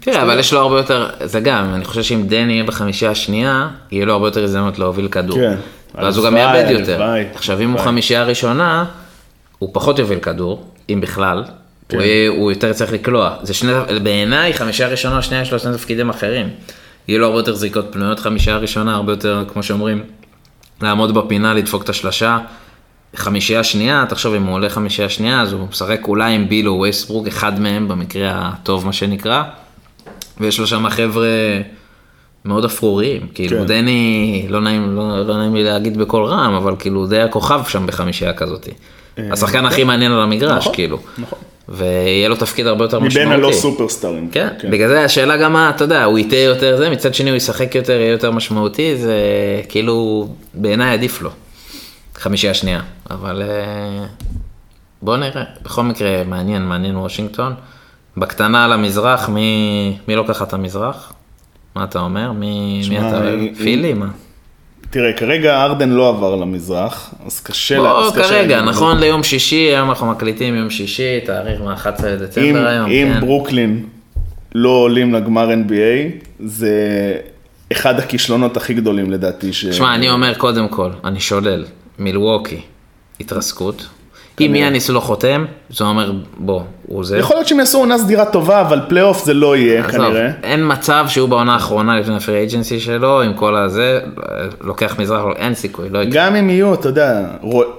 תראה, 0.00 0.22
אבל 0.22 0.38
יש 0.38 0.52
לו 0.52 0.60
הרבה 0.60 0.76
יותר, 0.76 1.08
זה 1.24 1.40
גם, 1.40 1.74
אני 1.74 1.84
חושב 1.84 2.02
שאם 2.02 2.26
דני 2.26 2.52
יהיה 2.52 2.64
בחמישייה 2.64 3.10
השנייה, 3.10 3.68
יהיה 3.92 4.06
לו 4.06 4.12
הרבה 4.12 4.26
יותר 4.28 4.44
הזדמנות 4.44 4.78
להוביל 4.78 5.08
כדור. 5.08 5.38
כן. 5.38 5.54
ואז 5.94 6.16
הוא 6.16 6.26
גם 6.26 6.36
יאבד 6.36 6.70
יותר. 6.70 7.02
עכשיו, 7.34 7.60
אם 7.60 7.70
הוא. 7.70 7.80
חמישייה 7.80 8.24
ראשונה, 8.24 8.84
הוא 9.58 9.70
פחות 9.72 9.98
יוביל 9.98 10.18
כדור, 10.18 10.64
אם 10.90 11.00
בכלל. 11.00 11.44
כן. 11.88 11.98
הוא 12.28 12.52
יותר 12.52 12.72
צריך 12.72 12.92
לקלוע. 12.92 13.34
זה 13.42 13.54
שני, 13.54 13.72
בעיניי, 14.02 14.54
חמישייה 14.54 14.88
ראשונה, 14.88 15.22
שנייה 15.22 15.42
יש 15.42 15.52
לו 15.52 15.58
שני 15.58 15.72
תפקידים 15.72 16.10
אחרים. 16.10 16.48
יהיה 17.08 17.18
לו 17.18 17.26
הרבה 17.26 17.38
יותר 17.38 17.54
זריקות 17.54 17.86
פנויות 17.90 18.20
חמישייה 18.20 18.56
ראשונה, 18.56 18.94
הרבה 18.94 19.12
יותר, 19.12 19.44
כמו 19.52 19.62
שאומרים, 19.62 20.02
לעמוד 20.82 21.14
בפינה, 21.14 21.54
לדפוק 21.54 21.82
את 21.82 21.88
השלשה. 21.88 22.38
חמישייה 23.16 23.64
שנייה, 23.64 24.04
תחשוב 24.08 24.34
אם 24.34 24.42
הוא 24.42 24.54
עולה 24.54 24.68
חמישייה 24.68 25.08
שנייה, 25.08 25.42
אז 25.42 25.52
הוא 25.52 25.68
משחק 25.70 26.00
אולי 26.08 26.34
עם 26.34 26.48
ביל 26.48 26.68
או 26.68 26.80
וייסברוק, 26.80 27.26
אחד 27.26 27.60
מהם 27.60 27.88
במקרה 27.88 28.30
הטוב 28.34 28.86
מה 28.86 28.92
שנקרא. 28.92 29.42
ויש 30.40 30.60
לו 30.60 30.66
שם 30.66 30.88
חבר'ה 30.88 31.26
מאוד 32.44 32.64
אפרוריים, 32.64 33.26
כאילו 33.34 33.58
כן. 33.58 33.66
דני, 33.66 34.46
לא 34.48 34.60
נעים, 34.60 34.96
לא, 34.96 35.26
לא 35.26 35.36
נעים 35.36 35.54
לי 35.54 35.64
להגיד 35.64 35.98
בקול 35.98 36.24
רם, 36.24 36.54
אבל 36.54 36.74
כאילו 36.78 37.06
די 37.06 37.20
הכוכב 37.20 37.62
שם 37.68 37.86
בחמישייה 37.86 38.32
כזאת. 38.32 38.68
השחקן 39.18 39.66
הכי 39.66 39.84
מעניין 39.84 40.12
על 40.12 40.20
המגרש, 40.20 40.58
נכון, 40.58 40.74
כאילו. 40.74 40.98
נכון. 41.18 41.38
ויהיה 41.68 42.28
לו 42.28 42.36
תפקיד 42.36 42.66
הרבה 42.66 42.84
יותר 42.84 43.00
משמעותי. 43.00 43.28
מבין 43.28 43.44
הלא 43.44 43.52
סופרסטארים. 43.52 44.28
כן, 44.32 44.48
בגלל 44.70 44.88
זה 44.88 45.04
השאלה 45.04 45.36
גם 45.36 45.52
מה, 45.52 45.70
אתה 45.70 45.84
יודע, 45.84 46.04
הוא 46.04 46.18
ייטה 46.18 46.36
יותר 46.36 46.76
זה, 46.76 46.90
מצד 46.90 47.14
שני 47.14 47.30
הוא 47.30 47.36
ישחק 47.36 47.74
יותר, 47.74 47.92
יהיה 47.92 48.10
יותר 48.10 48.30
משמעותי, 48.30 48.96
זה 48.96 49.14
כאילו, 49.68 50.28
בעיניי 50.54 50.92
עדיף 50.92 51.22
לו. 51.22 51.30
חמישייה 52.14 52.54
שנייה, 52.54 52.80
אבל 53.10 53.42
אה, 53.42 54.06
בוא 55.02 55.16
נראה. 55.16 55.42
בכל 55.62 55.82
מקרה, 55.82 56.24
מעניין, 56.24 56.62
מעניין 56.62 56.96
וושינגטון. 56.96 57.54
בקטנה 58.16 58.64
על 58.64 58.72
המזרח, 58.72 59.28
מי, 59.28 59.96
מי 60.08 60.16
לוקח 60.16 60.42
את 60.42 60.52
המזרח? 60.52 61.12
מה 61.74 61.84
אתה 61.84 61.98
אומר? 62.00 62.32
מי, 62.32 62.76
מי 62.78 62.84
שמע, 62.84 63.08
אתה 63.08 63.18
אוהב? 63.18 63.38
היא- 63.38 63.54
פילי? 63.54 63.92
מה? 63.94 64.06
תראה, 64.90 65.12
כרגע 65.12 65.62
הארדן 65.62 65.90
לא 65.90 66.08
עבר 66.08 66.36
למזרח, 66.36 67.14
אז 67.26 67.40
קשה 67.40 67.78
לה... 67.78 67.98
אז 67.98 68.12
כרגע. 68.12 68.62
נכון 68.62 68.98
ליום 69.00 69.22
שישי, 69.22 69.56
היום 69.56 69.88
אנחנו 69.88 70.06
מקליטים 70.06 70.54
יום 70.54 70.70
שישי, 70.70 71.20
תאריך 71.26 71.60
ה-11 71.60 72.06
לדצמבר 72.06 72.66
היום, 72.66 72.90
אם 72.90 73.10
כן. 73.14 73.20
ברוקלין 73.20 73.84
לא 74.54 74.68
עולים 74.68 75.14
לגמר 75.14 75.50
NBA, 75.50 76.26
זה 76.40 76.72
אחד 77.72 77.98
הכישלונות 77.98 78.56
הכי 78.56 78.74
גדולים 78.74 79.10
לדעתי. 79.10 79.52
ש... 79.52 79.66
שמע, 79.66 79.94
אני 79.94 80.10
אומר 80.10 80.34
קודם 80.34 80.68
כל, 80.68 80.90
אני 81.04 81.20
שולל, 81.20 81.64
מילווקי, 81.98 82.60
התרסקות. 83.20 83.86
אם 84.40 84.54
יאניס 84.54 84.90
לא 84.90 85.00
חותם, 85.00 85.44
זה 85.70 85.84
אומר, 85.84 86.12
בוא, 86.38 86.62
הוא 86.86 86.98
עוזב. 86.98 87.16
יכול 87.16 87.36
להיות 87.36 87.48
שהם 87.48 87.58
יעשו 87.58 87.78
עונה 87.78 87.98
סדירה 87.98 88.24
טובה, 88.24 88.60
אבל 88.60 88.80
פלייאוף 88.88 89.24
זה 89.24 89.34
לא 89.34 89.56
יהיה 89.56 89.82
כנראה. 89.82 90.30
אין 90.42 90.72
מצב 90.72 91.06
שהוא 91.08 91.28
בעונה 91.28 91.54
האחרונה 91.54 92.00
לפני 92.00 92.16
ה 92.16 92.20
free 92.20 92.36
agency 92.36 92.80
שלו, 92.80 93.22
עם 93.22 93.34
כל 93.34 93.56
הזה, 93.56 94.00
לוקח 94.60 94.96
מזרח, 94.98 95.24
אין 95.36 95.54
סיכוי, 95.54 95.88
לא 95.90 95.98
יקרה. 95.98 96.24
גם 96.24 96.36
אם 96.36 96.50
יהיו, 96.50 96.74
אתה 96.74 96.88
יודע, 96.88 97.26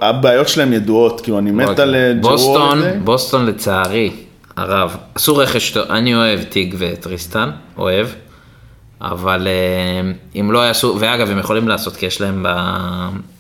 הבעיות 0.01 0.47
שלהם 0.47 0.73
ידועות, 0.73 1.21
כאילו 1.21 1.39
אני 1.39 1.51
מת 1.51 1.79
על 1.79 1.95
אה, 1.95 2.13
ג'רו. 2.21 2.57
בוסטון, 3.03 3.45
לצערי, 3.45 4.11
הרב, 4.57 4.97
עשו 5.15 5.37
רכש, 5.37 5.77
אני 5.77 6.15
אוהב 6.15 6.43
טיג 6.43 6.75
וטריסטן, 6.77 7.49
אוהב, 7.77 8.07
אבל 9.01 9.47
אה, 9.47 10.11
אם 10.41 10.51
לא 10.51 10.59
יעשו, 10.59 10.97
ואגב, 10.99 11.29
הם 11.29 11.39
יכולים 11.39 11.67
לעשות, 11.67 11.95
כי 11.95 12.05
יש 12.05 12.21
להם 12.21 12.43
ב... 12.43 12.47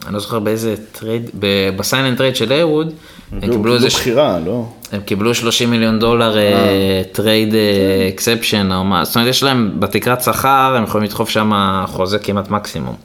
אני 0.05 0.13
לא 0.13 0.19
זוכר 0.19 0.39
באיזה 0.39 0.75
טרייד, 0.91 1.29
ב 1.77 1.83
sign 1.83 2.05
and 2.05 2.17
trade 2.17 2.35
של 2.35 2.51
הייוורד, 2.51 2.93
הם 3.31 3.39
קיבלו 3.51 3.73
איזה... 3.73 3.89
ש- 3.89 3.95
בחירה, 3.95 4.39
לא? 4.45 4.65
הם 4.91 5.01
קיבלו 5.01 5.35
30 5.35 5.71
מיליון 5.71 5.99
דולר 5.99 6.35
trade 7.11 7.53
exception 8.13 8.71
או 8.71 8.83
מה, 8.83 9.05
זאת 9.05 9.15
אומרת 9.15 9.29
יש 9.29 9.43
להם 9.43 9.71
בתקרת 9.79 10.21
שכר, 10.23 10.73
הם 10.77 10.83
יכולים 10.83 11.05
לדחוף 11.07 11.29
שם 11.29 11.51
חוזה 11.87 12.19
כמעט 12.19 12.49
מקסימום. 12.49 12.95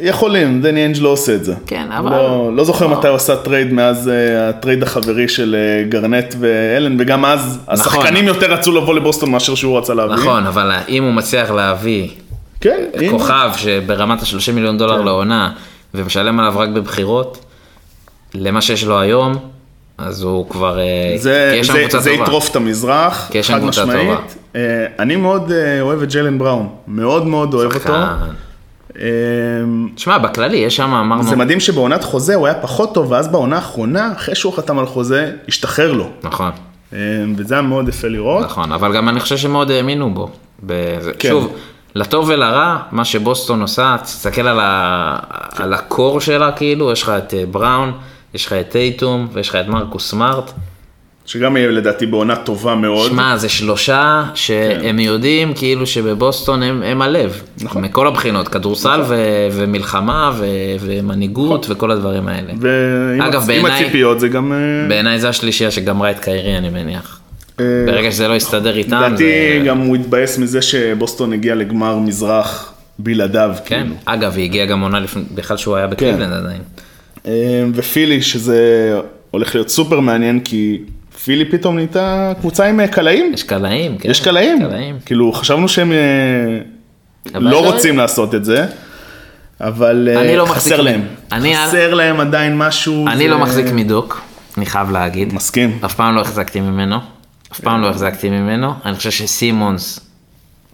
יכולים, 0.00 0.62
דני 0.62 0.86
איינג' 0.86 0.96
לא 0.98 1.08
עושה 1.08 1.34
את 1.34 1.44
זה. 1.44 1.54
כן, 1.66 1.86
אבל- 1.92 2.10
לא, 2.10 2.50
לא 2.56 2.64
זוכר 2.64 2.86
לא. 2.86 2.98
מתי 2.98 3.08
הוא 3.08 3.16
עשה 3.16 3.36
טרייד 3.36 3.72
מאז 3.72 4.08
אה, 4.08 4.48
הטרייד 4.48 4.82
עם 4.82 4.97
חברי 4.97 5.28
של 5.28 5.56
אה, 5.58 5.88
גארנט 5.88 6.34
ואלן, 6.40 6.96
וגם 7.00 7.24
אז 7.24 7.58
השחקנים 7.68 8.24
יותר 8.26 8.52
רצו 8.52 8.72
לבוא 8.72 8.94
לבוסטון 8.94 9.30
מאשר 9.30 9.54
שהוא 9.54 9.78
רצה 9.78 9.94
להביא. 9.94 10.14
נכון, 10.14 10.46
אבל 10.46 10.72
אם 10.88 11.04
הוא 11.04 11.12
מצליח 11.12 11.50
להביא 11.50 12.08
כן. 12.60 12.84
כוכב 13.10 13.50
שברמת 13.56 14.20
ה-30 14.22 14.52
מיליון 14.52 14.78
דולר 14.78 14.98
כן. 14.98 15.04
לעונה, 15.04 15.52
ומשלם 15.94 16.40
עליו 16.40 16.52
רק 16.56 16.68
בבחירות, 16.68 17.44
למה 18.34 18.60
שיש 18.60 18.84
לו 18.84 19.00
היום, 19.00 19.34
אז 20.00 20.22
הוא 20.22 20.48
כבר, 20.48 20.78
אה, 20.78 21.14
זה, 21.16 21.52
יש 21.56 21.66
שם 21.66 21.72
זה, 21.72 21.80
קבוצה 21.80 22.00
זה 22.00 22.10
טובה. 22.10 22.22
יטרוף 22.22 22.50
את 22.50 22.56
המזרח, 22.56 23.30
חד 23.42 23.64
משמעית. 23.64 24.08
טובה. 24.08 24.20
אה, 24.56 24.86
אני 24.98 25.16
מאוד 25.16 25.52
אה, 25.52 25.80
אוהב 25.80 26.02
את 26.02 26.12
ג'לן 26.12 26.38
בראון, 26.38 26.68
מאוד 26.88 27.26
מאוד 27.26 27.54
אוהב 27.54 27.74
אותו. 27.74 27.94
אה, 29.00 29.06
תשמע, 29.94 30.18
בכללי, 30.18 30.56
יש 30.56 30.76
שם, 30.76 30.94
אמרנו, 30.94 31.22
זה 31.22 31.36
מדהים 31.36 31.60
שבעונת 31.60 32.04
חוזה 32.04 32.34
הוא 32.34 32.46
היה 32.46 32.54
פחות 32.54 32.94
טוב, 32.94 33.10
ואז 33.10 33.28
בעונה 33.28 33.56
האחרונה, 33.56 34.12
אחרי 34.16 34.34
שהוא 34.34 34.52
חתם 34.52 34.78
על 34.78 34.86
חוזה, 34.86 35.32
השתחרר 35.48 35.92
לו. 35.92 36.08
נכון. 36.22 36.50
אה, 36.92 36.98
וזה 37.36 37.54
היה 37.54 37.62
מאוד 37.62 37.88
יפה 37.88 38.08
לראות. 38.08 38.44
נכון, 38.44 38.72
אבל 38.72 38.96
גם 38.96 39.08
אני 39.08 39.20
חושב 39.20 39.36
שמאוד 39.36 39.70
האמינו 39.70 40.14
בו. 40.14 40.28
בזה. 40.62 41.12
כן. 41.18 41.28
שוב, 41.28 41.52
לטוב 41.94 42.28
ולרע, 42.28 42.78
מה 42.92 43.04
שבוסטון 43.04 43.60
עושה, 43.62 43.96
תסתכל 44.02 44.46
על, 44.46 44.58
ה... 44.60 45.16
על 45.56 45.72
הקור 45.72 46.20
שלה, 46.20 46.52
כאילו, 46.52 46.92
יש 46.92 47.02
לך 47.02 47.12
את 47.18 47.34
אה, 47.34 47.44
בראון, 47.50 47.92
יש 48.34 48.46
לך 48.46 48.52
את 48.52 48.68
טייטום, 48.68 49.28
ויש 49.32 49.48
לך 49.48 49.54
את 49.56 49.68
מרקוס 49.68 50.10
סמארט. 50.10 50.50
שגם 51.26 51.56
יהיה 51.56 51.70
לדעתי 51.70 52.06
בעונה 52.06 52.36
טובה 52.36 52.74
מאוד. 52.74 53.10
שמע, 53.10 53.36
זה 53.36 53.48
שלושה 53.48 54.24
שהם 54.34 54.98
יודעים 54.98 55.54
כאילו 55.54 55.86
שבבוסטון 55.86 56.62
הם, 56.62 56.82
הם 56.82 57.02
הלב. 57.02 57.42
נכון. 57.62 57.82
מכל 57.82 58.06
הבחינות, 58.06 58.48
כדורסל 58.48 59.00
ו... 59.08 59.16
ומלחמה 59.52 60.32
ו... 60.38 60.44
ומנהיגות 60.80 61.66
וכל 61.68 61.90
הדברים 61.90 62.28
האלה. 62.28 62.52
ועם 62.60 63.20
אגב, 63.22 63.40
הצ- 63.40 63.52
עם 63.52 63.62
בעיניי- 63.62 63.82
הציפיות 63.84 64.20
זה 64.20 64.28
גם... 64.28 64.52
אה, 64.52 64.88
בעיניי 64.88 65.20
זה 65.20 65.28
השלישייה 65.28 65.70
שגמרה 65.70 66.10
את 66.10 66.18
קיירי, 66.20 66.58
אני 66.58 66.68
מניח. 66.70 67.20
אה, 67.60 67.64
ברגע 67.86 68.10
שזה 68.10 68.28
לא 68.28 68.34
יסתדר 68.34 68.76
איתם, 68.76 68.96
לדעתי 68.96 69.58
זה... 69.58 69.64
גם 69.66 69.78
הוא 69.78 69.96
התבאס 69.96 70.38
מזה 70.38 70.62
שבוסטון 70.62 71.32
הגיע 71.32 71.54
לגמר 71.54 71.96
מזרח 71.98 72.72
בלעדיו. 72.98 73.50
כן, 73.64 73.80
כאילו. 73.82 73.94
אגב, 74.04 74.36
היא 74.36 74.44
הגיעה 74.44 74.66
גם 74.66 74.80
עונה 74.80 75.00
לפני, 75.00 75.22
בכלל 75.34 75.56
שהוא 75.56 75.76
היה 75.76 75.86
בקליבלנד 75.86 76.32
עדיין. 76.32 76.60
אה, 77.26 77.32
ופילי, 77.74 78.22
שזה 78.22 78.92
הולך 79.30 79.54
להיות 79.54 79.68
סופר 79.68 80.00
מעניין, 80.00 80.40
כי 80.40 80.78
פילי 81.24 81.44
פתאום 81.44 81.74
נהייתה 81.76 82.32
קבוצה 82.40 82.66
עם 82.66 82.80
אה, 82.80 82.88
קלעים. 82.88 83.32
יש 83.34 83.42
קלעים, 83.42 83.98
כן. 83.98 84.10
יש 84.10 84.20
קלעים. 84.20 84.58
קלעים. 84.58 84.96
כאילו, 85.06 85.32
חשבנו 85.32 85.68
שהם 85.68 85.92
אה, 85.92 85.98
לא 87.40 87.50
לא- 87.50 87.72
רוצים 87.72 87.96
לעשות 87.96 88.34
את 88.34 88.44
זה, 88.44 88.66
אבל 89.60 90.08
אה, 90.12 90.20
אני 90.20 90.36
לא 90.36 90.44
חסר 90.44 90.80
להם. 90.80 91.00
אני- 91.32 91.56
חסר 91.56 91.94
להם 91.94 92.20
עדיין 92.20 92.58
משהו. 92.58 93.06
אני 93.08 93.16
זה- 93.16 93.28
לא 93.28 93.38
מחזיק 93.38 93.66
מדוק, 93.72 94.20
אני 94.58 94.66
חייב 94.66 94.90
להגיד. 94.90 95.34
מסכים. 95.34 95.78
אף 95.84 95.94
פעם 95.94 96.14
לא 96.14 96.20
החזקתי 96.20 96.60
ממנו. 96.60 96.96
אף 97.52 97.60
פעם 97.60 97.80
לא 97.82 97.88
החזקתי 97.90 98.30
ממנו. 98.30 98.72
אני 98.84 98.96
חושב 98.96 99.10
שסימונס, 99.10 100.00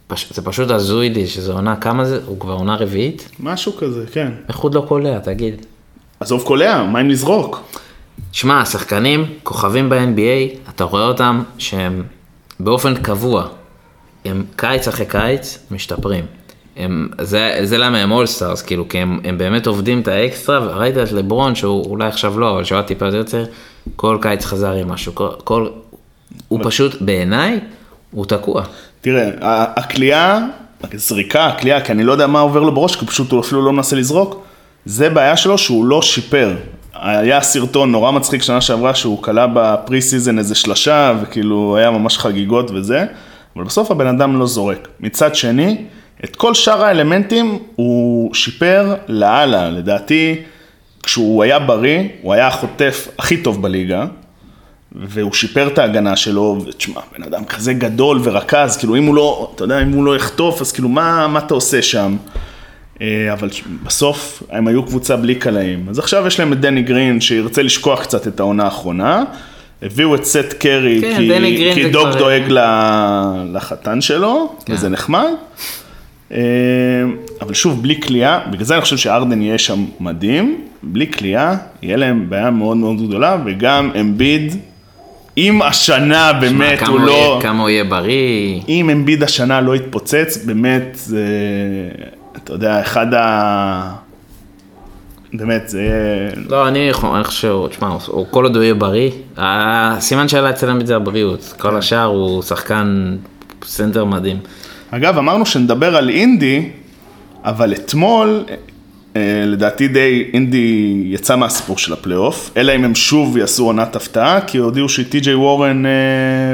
פש... 0.06 0.32
זה 0.32 0.42
פשוט 0.42 0.70
הזוי 0.70 1.08
לי 1.10 1.26
שזו 1.26 1.52
עונה, 1.52 1.76
כמה 1.76 2.04
זה? 2.04 2.20
הוא 2.26 2.40
כבר 2.40 2.52
עונה 2.52 2.76
רביעית? 2.76 3.28
משהו 3.40 3.76
כזה, 3.76 4.04
כן. 4.12 4.32
איך 4.48 4.56
הוא 4.56 4.70
לא 4.74 4.84
קולע, 4.88 5.18
תגיד. 5.18 5.66
עזוב 6.20 6.42
קולע, 6.42 6.82
מה 6.84 7.00
עם 7.00 7.08
לזרוק? 7.08 7.60
שמע, 8.32 8.60
השחקנים, 8.60 9.24
כוכבים 9.42 9.88
ב-NBA, 9.88 10.70
אתה 10.70 10.84
רואה 10.84 11.04
אותם 11.04 11.42
שהם 11.58 12.02
באופן 12.60 12.94
קבוע, 12.94 13.48
הם 14.24 14.44
קיץ 14.56 14.88
אחרי 14.88 15.06
קיץ 15.06 15.58
משתפרים. 15.70 16.24
הם, 16.76 17.08
זה, 17.20 17.58
זה 17.64 17.78
למה 17.78 17.98
הם 17.98 18.12
אולסטארס, 18.12 18.62
כאילו, 18.62 18.88
כי 18.88 18.98
הם, 18.98 19.20
הם 19.24 19.38
באמת 19.38 19.66
עובדים 19.66 20.00
את 20.00 20.08
האקסטרה, 20.08 20.60
וראית 20.62 20.98
את 20.98 21.12
לברון, 21.12 21.54
שהוא 21.54 21.84
אולי 21.90 22.08
עכשיו 22.08 22.40
לא, 22.40 22.54
אבל 22.54 22.64
שהוא 22.64 22.76
היה 22.76 22.86
טיפה 22.86 23.06
יותר 23.06 23.44
כל 23.96 24.18
קיץ 24.22 24.44
חזר 24.44 24.72
עם 24.72 24.88
משהו, 24.88 25.14
כל, 25.14 25.28
כל 25.44 25.68
הוא 26.48 26.60
פשוט, 26.62 27.02
בעיניי, 27.02 27.60
הוא 28.10 28.26
תקוע. 28.26 28.62
תראה, 29.00 29.30
הקליעה, 29.76 30.46
הזריקה, 30.92 31.46
הקליעה, 31.46 31.80
כי 31.80 31.92
אני 31.92 32.04
לא 32.04 32.12
יודע 32.12 32.26
מה 32.26 32.40
עובר 32.40 32.62
לו 32.62 32.74
בראש, 32.74 32.96
כי 32.96 33.06
פשוט 33.06 33.32
הוא 33.32 33.40
אפילו 33.40 33.64
לא 33.64 33.72
מנסה 33.72 33.96
לזרוק, 33.96 34.45
זה 34.86 35.10
בעיה 35.10 35.36
שלו 35.36 35.58
שהוא 35.58 35.84
לא 35.84 36.02
שיפר. 36.02 36.56
היה 36.94 37.40
סרטון 37.40 37.92
נורא 37.92 38.10
מצחיק 38.10 38.42
שנה 38.42 38.60
שעברה 38.60 38.94
שהוא 38.94 39.22
קלע 39.22 39.46
ב 39.54 40.02
preseason 40.02 40.38
איזה 40.38 40.54
שלושה, 40.54 41.14
וכאילו 41.22 41.76
היה 41.76 41.90
ממש 41.90 42.18
חגיגות 42.18 42.70
וזה, 42.70 43.04
אבל 43.56 43.64
בסוף 43.64 43.90
הבן 43.90 44.06
אדם 44.06 44.38
לא 44.38 44.46
זורק. 44.46 44.88
מצד 45.00 45.34
שני, 45.34 45.84
את 46.24 46.36
כל 46.36 46.54
שאר 46.54 46.84
האלמנטים 46.84 47.58
הוא 47.76 48.34
שיפר 48.34 48.94
לאללה, 49.08 49.70
לדעתי, 49.70 50.42
כשהוא 51.02 51.42
היה 51.42 51.58
בריא, 51.58 52.02
הוא 52.22 52.32
היה 52.32 52.46
החוטף 52.46 53.08
הכי 53.18 53.36
טוב 53.36 53.62
בליגה, 53.62 54.04
והוא 54.92 55.32
שיפר 55.32 55.68
את 55.68 55.78
ההגנה 55.78 56.16
שלו, 56.16 56.58
ותשמע, 56.66 57.00
בן 57.18 57.22
אדם 57.22 57.44
כזה 57.44 57.74
גדול 57.74 58.20
ורכז, 58.24 58.76
כאילו 58.76 58.96
אם 58.96 59.04
הוא 59.04 59.14
לא, 59.14 59.52
אתה 59.54 59.64
יודע, 59.64 59.82
אם 59.82 59.92
הוא 59.92 60.04
לא 60.04 60.16
יחטוף, 60.16 60.60
אז 60.60 60.72
כאילו 60.72 60.88
מה, 60.88 61.28
מה 61.28 61.38
אתה 61.38 61.54
עושה 61.54 61.82
שם? 61.82 62.16
אה, 63.02 63.32
אבל 63.32 63.48
בסוף 63.84 64.42
הם 64.50 64.66
היו 64.66 64.82
קבוצה 64.82 65.16
בלי 65.16 65.34
קלעים. 65.34 65.86
אז 65.90 65.98
עכשיו 65.98 66.26
יש 66.26 66.40
להם 66.40 66.52
את 66.52 66.60
דני 66.60 66.82
גרין 66.82 67.20
שירצה 67.20 67.62
לשכוח 67.62 68.02
קצת 68.02 68.28
את 68.28 68.40
העונה 68.40 68.64
האחרונה. 68.64 69.24
הביאו 69.82 70.14
את 70.14 70.24
סט 70.24 70.52
קרי, 70.58 70.98
כן, 71.00 71.16
כי, 71.42 71.70
כי 71.74 71.88
דוג 71.88 72.02
כבר- 72.10 72.18
דואג 72.18 72.42
ל- 72.48 73.56
לחתן 73.56 74.00
שלו, 74.00 74.54
כן. 74.66 74.72
וזה 74.72 74.88
נחמד. 74.88 75.28
אה, 76.32 76.38
אבל 77.40 77.54
שוב, 77.54 77.82
בלי 77.82 78.00
כליאה, 78.00 78.40
בגלל 78.50 78.64
זה 78.64 78.74
אני 78.74 78.82
חושב 78.82 78.96
שארדן 78.96 79.42
יהיה 79.42 79.58
שם 79.58 79.84
מדהים, 80.00 80.60
בלי 80.82 81.06
כליאה, 81.12 81.54
יהיה 81.82 81.96
להם 81.96 82.26
בעיה 82.30 82.50
מאוד 82.50 82.76
מאוד 82.76 83.08
גדולה, 83.08 83.36
וגם 83.46 83.90
אמביד, 84.00 84.56
אם 85.38 85.62
השנה 85.62 86.32
באמת 86.32 86.80
הוא 86.80 86.88
הוא 86.88 87.00
לא... 87.00 87.10
יהיה- 87.12 87.40
כמה 87.40 87.60
הוא 87.62 87.68
יהיה 87.70 87.84
בריא. 87.84 88.60
אם 88.68 88.90
אמביד 88.90 89.22
השנה 89.22 89.60
לא 89.60 89.76
יתפוצץ, 89.76 90.38
באמת, 90.44 90.88
זה, 90.94 91.24
אתה 92.44 92.52
יודע, 92.52 92.80
אחד 92.80 93.14
ה... 93.14 93.92
באמת, 95.32 95.68
זה 95.68 95.82
יהיה... 95.82 96.30
לא, 96.48 96.68
אני 96.68 96.90
אני 97.14 97.24
חושב, 97.24 97.56
תשמע, 97.70 97.88
הוא- 98.06 98.26
כל 98.30 98.44
עוד 98.44 98.56
הוא 98.56 98.62
יהיה 98.62 98.74
בריא, 98.74 99.10
הסימן 99.36 100.28
שאלה 100.28 100.50
אצל 100.50 100.70
אמביד 100.70 100.86
זה 100.86 100.96
הבריאות, 100.96 101.40
כן. 101.56 101.62
כל 101.62 101.76
השאר 101.76 102.04
הוא 102.04 102.42
שחקן 102.42 103.16
סנטר 103.64 104.04
מדהים. 104.04 104.38
אגב, 104.90 105.18
אמרנו 105.18 105.46
שנדבר 105.46 105.96
על 105.96 106.08
אינדי, 106.08 106.68
אבל 107.44 107.72
אתמול 107.72 108.44
לדעתי 109.46 109.88
די 109.88 110.24
אינדי 110.32 111.02
יצא 111.04 111.36
מהסיפור 111.36 111.78
של 111.78 111.92
הפלייאוף, 111.92 112.50
אלא 112.56 112.74
אם 112.76 112.84
הם 112.84 112.94
שוב 112.94 113.36
יעשו 113.36 113.64
עונת 113.64 113.96
הפתעה, 113.96 114.40
כי 114.40 114.58
הודיעו 114.58 114.88
שטי.ג'יי 114.88 115.34
וורן 115.34 115.86
אה, 115.86 115.90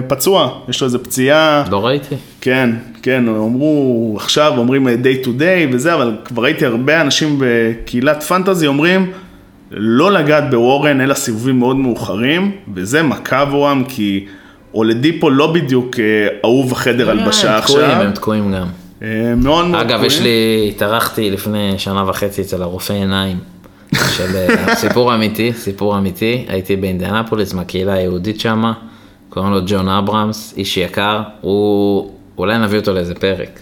פצוע, 0.09 0.59
יש 0.69 0.81
לו 0.81 0.85
איזה 0.85 0.99
פציעה. 0.99 1.65
לא 1.71 1.87
ראיתי. 1.87 2.15
כן, 2.41 2.71
כן, 3.03 3.29
אמרו, 3.29 4.15
עכשיו 4.17 4.53
אומרים 4.57 4.89
אה, 4.89 4.95
day 5.03 5.25
to 5.25 5.29
day 5.29 5.73
וזה, 5.75 5.95
אבל 5.95 6.17
כבר 6.25 6.43
ראיתי 6.43 6.67
הרבה 6.67 7.01
אנשים 7.01 7.39
בקהילת 7.41 8.23
פנטזי 8.23 8.67
אומרים, 8.67 9.13
לא 9.71 10.13
לגעת 10.13 10.51
בוורן, 10.51 11.01
אלא 11.01 11.15
סיבובים 11.15 11.59
מאוד 11.59 11.77
מאוחרים, 11.77 12.51
וזה 12.75 13.03
מכה 13.03 13.41
עבורם, 13.41 13.85
כי 13.89 14.25
אולדיפו 14.75 15.31
לא 15.31 15.53
בדיוק 15.53 16.01
אה, 16.01 16.05
אהוב 16.45 16.73
החדר 16.73 17.11
הלבשה 17.11 17.57
הם 17.57 17.63
תקועים, 17.63 17.85
עכשיו. 17.85 18.03
הם 18.03 18.13
תקועים 18.13 18.53
גם. 18.55 18.67
אה, 19.03 19.35
מאוד 19.37 19.67
מאוד 19.67 19.81
אגב, 19.81 20.05
יש. 20.05 20.21
לי, 20.21 20.67
התארחתי 20.69 21.31
לפני 21.31 21.75
שנה 21.79 22.11
וחצי 22.11 22.43
אצל 22.43 22.63
הרופא 22.63 22.93
עיניים. 22.93 23.39
של 24.17 24.37
אה, 24.37 24.75
סיפור 24.83 25.15
אמיתי, 25.15 25.53
סיפור 25.53 25.99
אמיתי, 25.99 26.45
הייתי 26.49 26.77
באינדיאנפוליס 26.77 27.55
מהקהילה 27.55 27.93
היהודית 27.93 28.41
שמה, 28.41 28.73
קוראים 29.29 29.53
לו 29.53 29.61
ג'ון 29.67 29.89
אברהמס, 29.89 30.55
איש 30.57 30.77
יקר, 30.77 31.23
הוא, 31.41 32.11
אולי 32.39 32.59
נביא 32.59 32.79
אותו 32.79 32.93
לאיזה 32.93 33.15
פרק. 33.15 33.61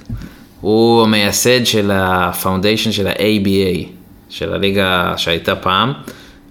הוא 0.60 1.02
המייסד 1.02 1.66
של 1.66 1.90
ה 1.94 2.03
foundation 2.03 2.92
של 2.92 3.06
ה-ABA, 3.06 3.86
של 4.28 4.52
הליגה 4.52 5.14
שהייתה 5.16 5.54
פעם, 5.54 5.92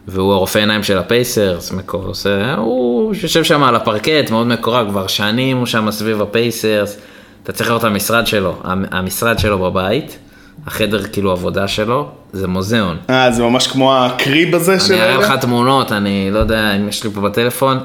והוא 0.07 0.33
הרופא 0.33 0.59
עיניים 0.59 0.83
של 0.83 0.97
הפייסרס, 0.97 1.71
מקור, 1.71 2.05
עושה, 2.05 2.55
הוא 2.55 3.15
יושב 3.23 3.43
שם 3.43 3.63
על 3.63 3.75
הפרקט, 3.75 4.31
מאוד 4.31 4.47
מקורב, 4.47 4.87
כבר 4.89 5.07
שנים 5.07 5.57
הוא 5.57 5.65
שם 5.65 5.91
סביב 5.91 6.21
הפייסרס, 6.21 6.97
אתה 7.43 7.51
צריך 7.51 7.69
לראות 7.69 7.81
את 7.81 7.87
המשרד 7.87 8.27
שלו, 8.27 8.55
המ- 8.63 8.85
המשרד 8.91 9.39
שלו 9.39 9.59
בבית, 9.59 10.17
החדר 10.67 11.03
כאילו 11.03 11.31
עבודה 11.31 11.67
שלו, 11.67 12.07
זה 12.33 12.47
מוזיאון. 12.47 12.97
אה, 13.09 13.31
זה 13.31 13.43
ממש 13.43 13.67
כמו 13.67 13.95
הקריב 13.97 14.55
הזה 14.55 14.79
של... 14.79 14.93
אני 14.93 15.01
אראה? 15.03 15.17
לך 15.17 15.31
תמונות, 15.41 15.91
אני 15.91 16.29
לא 16.31 16.39
יודע 16.39 16.75
אם 16.75 16.87
יש 16.89 17.03
לי 17.03 17.09
פה 17.09 17.21
בטלפון, 17.21 17.77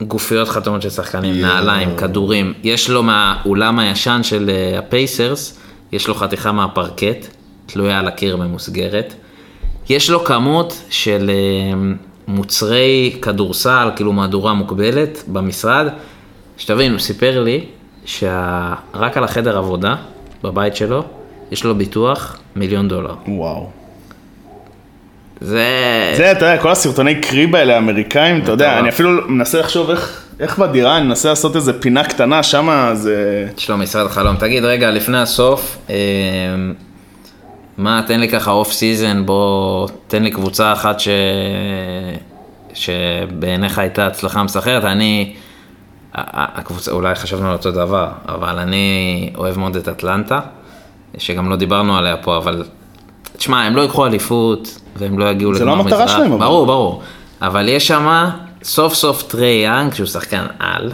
גופיות 0.00 0.48
חתומות 0.48 0.82
של 0.82 0.90
שחקנים, 0.90 1.34
יואו. 1.34 1.52
נעליים, 1.52 1.96
כדורים. 1.96 2.52
יש 2.62 2.90
לו 2.90 3.02
מהאולם 3.02 3.78
הישן 3.78 4.20
של 4.22 4.50
אה, 4.50 4.78
הפייסרס, 4.78 5.58
יש 5.92 6.08
לו 6.08 6.14
חתיכה 6.14 6.52
מהפרקט, 6.52 7.26
תלויה 7.66 7.98
על 7.98 8.08
הקיר 8.08 8.36
ממוסגרת. 8.36 9.14
יש 9.88 10.10
לו 10.10 10.24
כמות 10.24 10.82
של 10.90 11.30
אה, 11.30 11.78
מוצרי 12.28 13.18
כדורסל, 13.22 13.88
כאילו 13.96 14.12
מהדורה 14.12 14.52
מוגבלת, 14.54 15.22
במשרד. 15.28 15.86
שתבין, 16.58 16.92
הוא 16.92 17.00
סיפר 17.00 17.42
לי 17.42 17.64
שרק 18.04 19.16
על 19.16 19.24
החדר 19.24 19.58
עבודה, 19.58 19.94
בבית 20.42 20.76
שלו, 20.76 21.02
יש 21.50 21.64
לו 21.64 21.74
ביטוח 21.74 22.38
מיליון 22.56 22.88
דולר. 22.88 23.14
וואו. 23.28 23.70
זה... 25.40 25.64
זה, 26.16 26.32
אתה 26.32 26.44
יודע, 26.46 26.62
כל 26.62 26.70
הסרטוני 26.70 27.20
קריב 27.20 27.56
האלה 27.56 27.74
האמריקאים, 27.74 28.42
אתה 28.42 28.50
יודע. 28.52 28.78
אני 28.78 28.88
אפילו 28.88 29.28
מנסה 29.28 29.60
לחשוב 29.60 29.90
איך, 29.90 30.22
איך 30.40 30.58
בדירה, 30.58 30.96
אני 30.96 31.06
מנסה 31.06 31.28
לעשות 31.28 31.56
איזה 31.56 31.80
פינה 31.80 32.04
קטנה, 32.04 32.42
שמה 32.42 32.94
זה... 32.94 33.46
יש 33.58 33.70
לו 33.70 33.76
משרד 33.76 34.08
חלום. 34.08 34.36
תגיד, 34.36 34.64
רגע, 34.64 34.90
לפני 34.90 35.18
הסוף, 35.18 35.78
אה, 35.90 35.94
מה, 37.78 38.02
תן 38.06 38.20
לי 38.20 38.28
ככה 38.28 38.50
off 38.50 38.72
season, 38.72 39.26
בוא, 39.26 39.88
תן 40.08 40.22
לי 40.22 40.30
קבוצה 40.30 40.72
אחת 40.72 41.00
ש... 41.00 41.08
שבעיניך 42.74 43.78
הייתה 43.78 44.06
הצלחה 44.06 44.42
מסחררת. 44.42 44.84
אני, 44.84 45.34
הקבוצה, 46.14 46.90
אולי 46.90 47.14
חשבנו 47.14 47.46
על 47.48 47.52
אותו 47.52 47.70
דבר, 47.70 48.08
אבל 48.28 48.58
אני 48.58 49.30
אוהב 49.36 49.58
מאוד 49.58 49.76
את 49.76 49.88
אטלנטה, 49.88 50.40
שגם 51.18 51.50
לא 51.50 51.56
דיברנו 51.56 51.96
עליה 51.96 52.16
פה, 52.16 52.36
אבל 52.36 52.64
תשמע, 53.36 53.62
הם 53.62 53.76
לא 53.76 53.80
ייקחו 53.82 54.06
אליפות, 54.06 54.80
והם 54.96 55.18
לא 55.18 55.30
יגיעו 55.30 55.54
זה 55.54 55.64
לא 55.64 55.72
לגמר 55.72 55.84
המטרה 55.84 56.04
מזרח. 56.04 56.16
שלהם, 56.16 56.32
אבל. 56.32 56.44
ברור, 56.44 56.66
ברור. 56.66 57.02
אבל 57.42 57.68
יש 57.68 57.86
שם 57.86 58.28
סוף 58.62 58.94
סוף 58.94 59.22
טרי 59.22 59.62
יאנג, 59.64 59.94
שהוא 59.94 60.06
שחקן 60.06 60.44
על. 60.58 60.92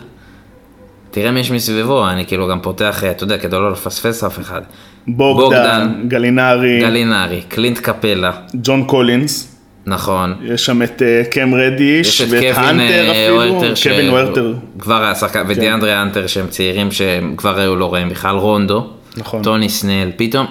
תראה 1.11 1.31
מי 1.31 1.41
יש 1.41 1.51
מסביבו, 1.51 2.09
אני 2.09 2.27
כאילו 2.27 2.49
גם 2.49 2.61
פותח, 2.61 3.05
אתה 3.05 3.25
יודע, 3.25 3.39
כדי 3.39 3.57
לא 3.57 3.73
לפספס 3.73 4.25
אף 4.25 4.39
אחד. 4.39 4.63
בוגדן, 5.07 6.05
גלינרי, 6.09 6.81
גלינרי, 6.81 7.43
קלינט 7.49 7.79
קפלה, 7.79 8.31
ג'ון 8.55 8.85
קולינס, 8.85 9.58
נכון. 9.89 10.35
יש 10.43 10.65
שם 10.65 10.83
את 10.83 11.03
אה, 11.03 11.23
קם 11.31 11.55
רדיש, 11.55 12.09
יש 12.09 12.21
את 12.21 12.27
ואת 12.31 12.57
האנטר 12.57 13.11
אה, 13.11 13.27
אפילו, 13.27 13.61
קווין 13.83 14.11
הוורטר. 14.11 14.55
כבר 14.79 15.03
היה 15.03 15.15
שחקן, 15.15 15.45
ודיאנדרה 15.49 15.93
האנטר 15.93 16.27
שהם 16.27 16.47
צעירים 16.47 16.91
שהם 16.91 17.35
כבר 17.37 17.59
היו 17.59 17.77
לא 17.77 17.95
רעים 17.95 18.09
בכלל, 18.09 18.37
רונדו, 18.37 18.87
נכון. 19.17 19.43
טוני 19.43 19.69
סנל, 19.69 20.11
פתאום, 20.17 20.47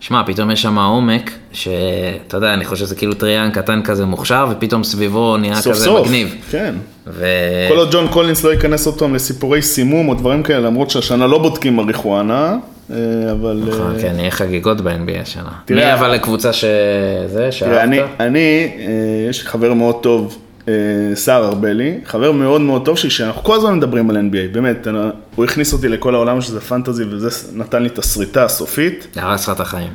שמע, 0.00 0.22
פתאום 0.26 0.50
יש 0.50 0.62
שם 0.62 0.78
עומק, 0.78 1.30
שאתה 1.52 2.36
יודע, 2.36 2.54
אני 2.54 2.64
חושב 2.64 2.84
שזה 2.84 2.94
כאילו 2.94 3.14
טרי 3.14 3.29
יאנג 3.29 3.50
קטן 3.50 3.82
כזה 3.82 4.04
מוכשר, 4.04 4.46
ופתאום 4.50 4.84
סביבו 4.84 5.36
נהיה 5.36 5.56
סאפורט 5.56 5.72
כזה 5.74 5.84
סוף, 5.84 6.06
מגניב. 6.06 6.34
כן. 6.50 6.74
ו... 7.06 7.26
כל 7.68 7.76
עוד 7.76 7.92
ג'ון 7.92 8.08
קולינס 8.08 8.44
לא 8.44 8.50
יכניס 8.50 8.86
אותם 8.86 9.14
לסיפורי 9.14 9.62
סימום 9.62 10.08
או 10.08 10.14
דברים 10.14 10.42
כאלה, 10.42 10.60
למרות 10.60 10.90
שהשנה 10.90 11.26
לא 11.26 11.38
בודקים 11.38 11.76
מריחואנה, 11.76 12.56
אבל... 12.90 13.62
אה, 13.62 13.68
נכון, 13.68 13.94
כן, 14.00 14.14
יהיה 14.18 14.30
חגיגות 14.30 14.80
ב-NBA 14.80 15.20
השנה. 15.22 15.52
תראה, 15.64 15.86
מי 15.86 15.94
אבל 15.94 16.10
לקבוצה 16.10 16.52
שזה, 16.52 17.48
תראה, 17.60 17.84
אני, 17.84 17.96
שאהבת? 17.96 18.20
אני, 18.20 18.72
אה, 18.78 19.28
יש 19.30 19.42
לי 19.42 19.48
חבר 19.48 19.74
מאוד 19.74 20.02
טוב, 20.02 20.38
אה, 20.68 20.74
סער 21.14 21.44
ארבלי, 21.44 22.00
חבר 22.04 22.32
מאוד 22.32 22.60
מאוד 22.60 22.84
טוב 22.84 22.98
שלי, 22.98 23.10
שאנחנו 23.10 23.42
כל 23.42 23.56
הזמן 23.56 23.74
מדברים 23.76 24.10
על 24.10 24.16
NBA, 24.16 24.52
באמת, 24.54 24.86
הוא 25.34 25.44
הכניס 25.44 25.72
אותי 25.72 25.88
לכל 25.88 26.14
העולם 26.14 26.40
שזה 26.40 26.60
פנטזי 26.60 27.04
וזה 27.04 27.28
נתן 27.56 27.82
לי 27.82 27.88
את 27.88 27.98
הסריטה 27.98 28.44
הסופית. 28.44 29.06
הרס 29.16 29.48
לך 29.48 29.54
את 29.54 29.60
החיים. 29.60 29.92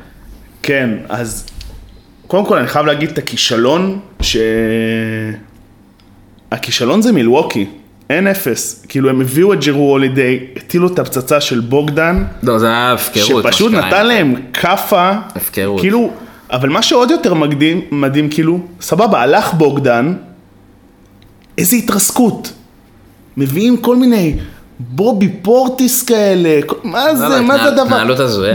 כן, 0.62 0.90
אז 1.08 1.46
קודם 2.26 2.46
כל 2.46 2.58
אני 2.58 2.66
חייב 2.66 2.86
להגיד 2.86 3.10
את 3.10 3.18
הכישלון, 3.18 4.00
ש... 4.20 4.36
הכישלון 6.52 7.02
זה 7.02 7.12
מילווקי, 7.12 7.66
אין 8.10 8.26
אפס. 8.26 8.84
כאילו 8.88 9.10
הם 9.10 9.20
הביאו 9.20 9.52
את 9.52 9.64
ג'רו 9.64 9.90
הולידיי, 9.90 10.40
הטילו 10.56 10.88
את 10.88 10.98
הפצצה 10.98 11.40
של 11.40 11.60
בוגדן, 11.60 12.24
לא, 12.42 12.58
זה 12.58 12.66
היה 12.66 12.92
הפקרות. 12.92 13.44
שפשוט 13.44 13.72
נתן. 13.72 14.06
להם 14.06 14.34
כאפה, 14.52 15.12
הפקרות. 15.34 15.80
כאילו, 15.80 16.10
אבל 16.50 16.68
מה 16.68 16.82
שעוד 16.82 17.10
יותר 17.10 17.34
מדהים, 17.34 17.80
מדהים 17.90 18.28
כאילו, 18.28 18.58
סבבה, 18.80 19.20
הלך 19.20 19.54
בוגדן, 19.54 20.14
איזה 21.58 21.76
התרסקות. 21.76 22.52
מביאים 23.36 23.76
כל 23.76 23.96
מיני 23.96 24.36
בובי 24.78 25.28
פורטיס 25.42 26.02
כאלה, 26.02 26.60
מה 26.84 27.16
זה, 27.16 27.28
לא, 27.28 27.42
מה 27.42 27.58
זה 27.58 27.64
הדבר. 27.64 28.04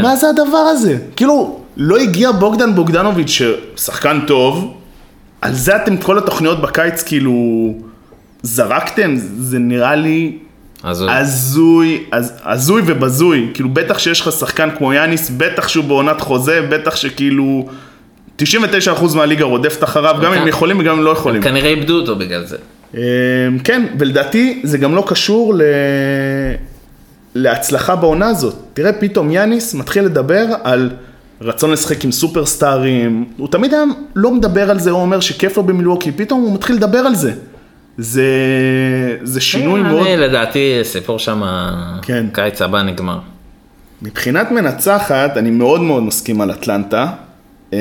מה 0.02 0.16
זה 0.16 0.30
הדבר 0.30 0.58
הזה? 0.58 0.98
כאילו, 1.16 1.60
לא 1.78 1.98
הגיע 1.98 2.32
בוגדן 2.32 2.76
בוגדנוביץ', 2.76 3.42
ששחקן 3.76 4.20
טוב, 4.28 4.74
על 5.42 5.54
זה 5.54 5.76
אתם 5.76 5.98
כל 5.98 6.18
התוכניות 6.18 6.62
בקיץ 6.62 7.04
כאילו 7.04 7.34
זרקתם, 8.44 9.16
זה 9.38 9.60
נראה 9.60 9.96
לי 9.96 10.38
הזוי, 11.10 12.04
הז- 12.14 12.32
הזוי 12.44 12.82
ובזוי, 12.86 13.50
כאילו 13.54 13.70
בטח 13.70 14.00
שיש 14.00 14.22
לך 14.22 14.32
שחקן 14.32 14.70
כמו 14.78 14.94
יאניס, 14.94 15.30
בטח 15.38 15.68
שהוא 15.68 15.86
בעונת 15.86 16.22
חוזה, 16.22 16.62
בטח 16.70 16.96
שכאילו 16.96 17.68
99% 18.42 18.44
מהליגה 19.16 19.46
רודפת 19.46 19.84
אחריו, 19.84 20.16
גם 20.24 20.34
אם. 20.34 20.48
יכולים 20.48 20.80
וגם 20.80 20.98
אם 20.98 21.04
לא 21.04 21.10
יכולים. 21.10 21.42
כנראה 21.42 21.70
איבדו 21.70 21.96
אותו 22.00 22.16
בגלל 22.16 22.46
זה. 22.46 22.58
אמ, 22.96 23.00
כן, 23.64 23.86
ולדעתי 24.00 24.62
זה 24.64 24.78
גם 24.78 24.96
לא 24.96 25.04
קשור 25.08 25.54
ל... 25.56 25.62
להצלחה 27.36 27.96
בעונה 27.96 28.28
הזאת. 28.28 28.56
תראה, 28.74 28.94
פתאום 28.94 29.32
יאניס 29.32 29.74
מתחיל 29.74 30.04
לדבר 30.04 30.46
על 30.64 30.90
רצון 31.42 31.72
לשחק 31.72 32.04
עם 32.06 32.12
סופרסטארים, 32.12 33.26
הוא 33.38 33.48
תמיד 33.48 33.74
היה 33.74 33.84
לא 34.16 34.32
מדבר 34.32 34.70
על 34.72 34.80
זה, 34.80 34.92
הוא 34.92 35.02
אומר 35.02 35.20
שכיף 35.20 35.58
לו 35.58 35.64
במילווקי, 35.64 36.12
פתאום 36.12 36.42
הוא 36.42 36.54
מתחיל 36.54 36.76
לדבר 36.76 36.98
על 36.98 37.16
זה. 37.16 37.32
זה, 38.02 38.28
זה 39.24 39.42
שינוי 39.42 39.82
מאוד... 39.82 40.08
אני 40.08 40.18
לדעתי 40.18 40.80
סיפור 40.84 41.20
שם, 41.20 41.42
כן. 42.02 42.26
קיץ 42.34 42.62
הבא 42.62 42.82
נגמר. 42.82 43.20
מבחינת 44.02 44.52
מנצחת, 44.52 45.38
אני 45.38 45.52
מאוד 45.52 45.82
מאוד 45.82 46.04
מסכים 46.04 46.42
על 46.42 46.52
אטלנטה. 46.52 47.08
אה, 47.74 47.80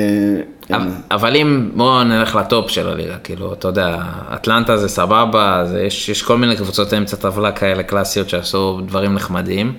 אבל- 0.71 0.87
אבל 1.11 1.35
אם 1.35 1.69
בואו 1.75 2.03
נלך 2.03 2.35
לטופ 2.35 2.69
של 2.69 2.89
הליגה, 2.89 3.17
כאילו, 3.23 3.53
אתה 3.53 3.67
יודע, 3.67 3.97
אטלנטה 4.33 4.77
זה 4.77 4.87
סבבה, 4.89 5.63
זה, 5.65 5.81
יש, 5.81 6.09
יש 6.09 6.21
כל 6.23 6.37
מיני 6.37 6.55
קבוצות 6.55 6.93
אמצע 6.93 7.17
טבלה 7.17 7.51
כאלה 7.51 7.83
קלאסיות 7.83 8.29
שעשו 8.29 8.81
דברים 8.85 9.13
נחמדים. 9.13 9.73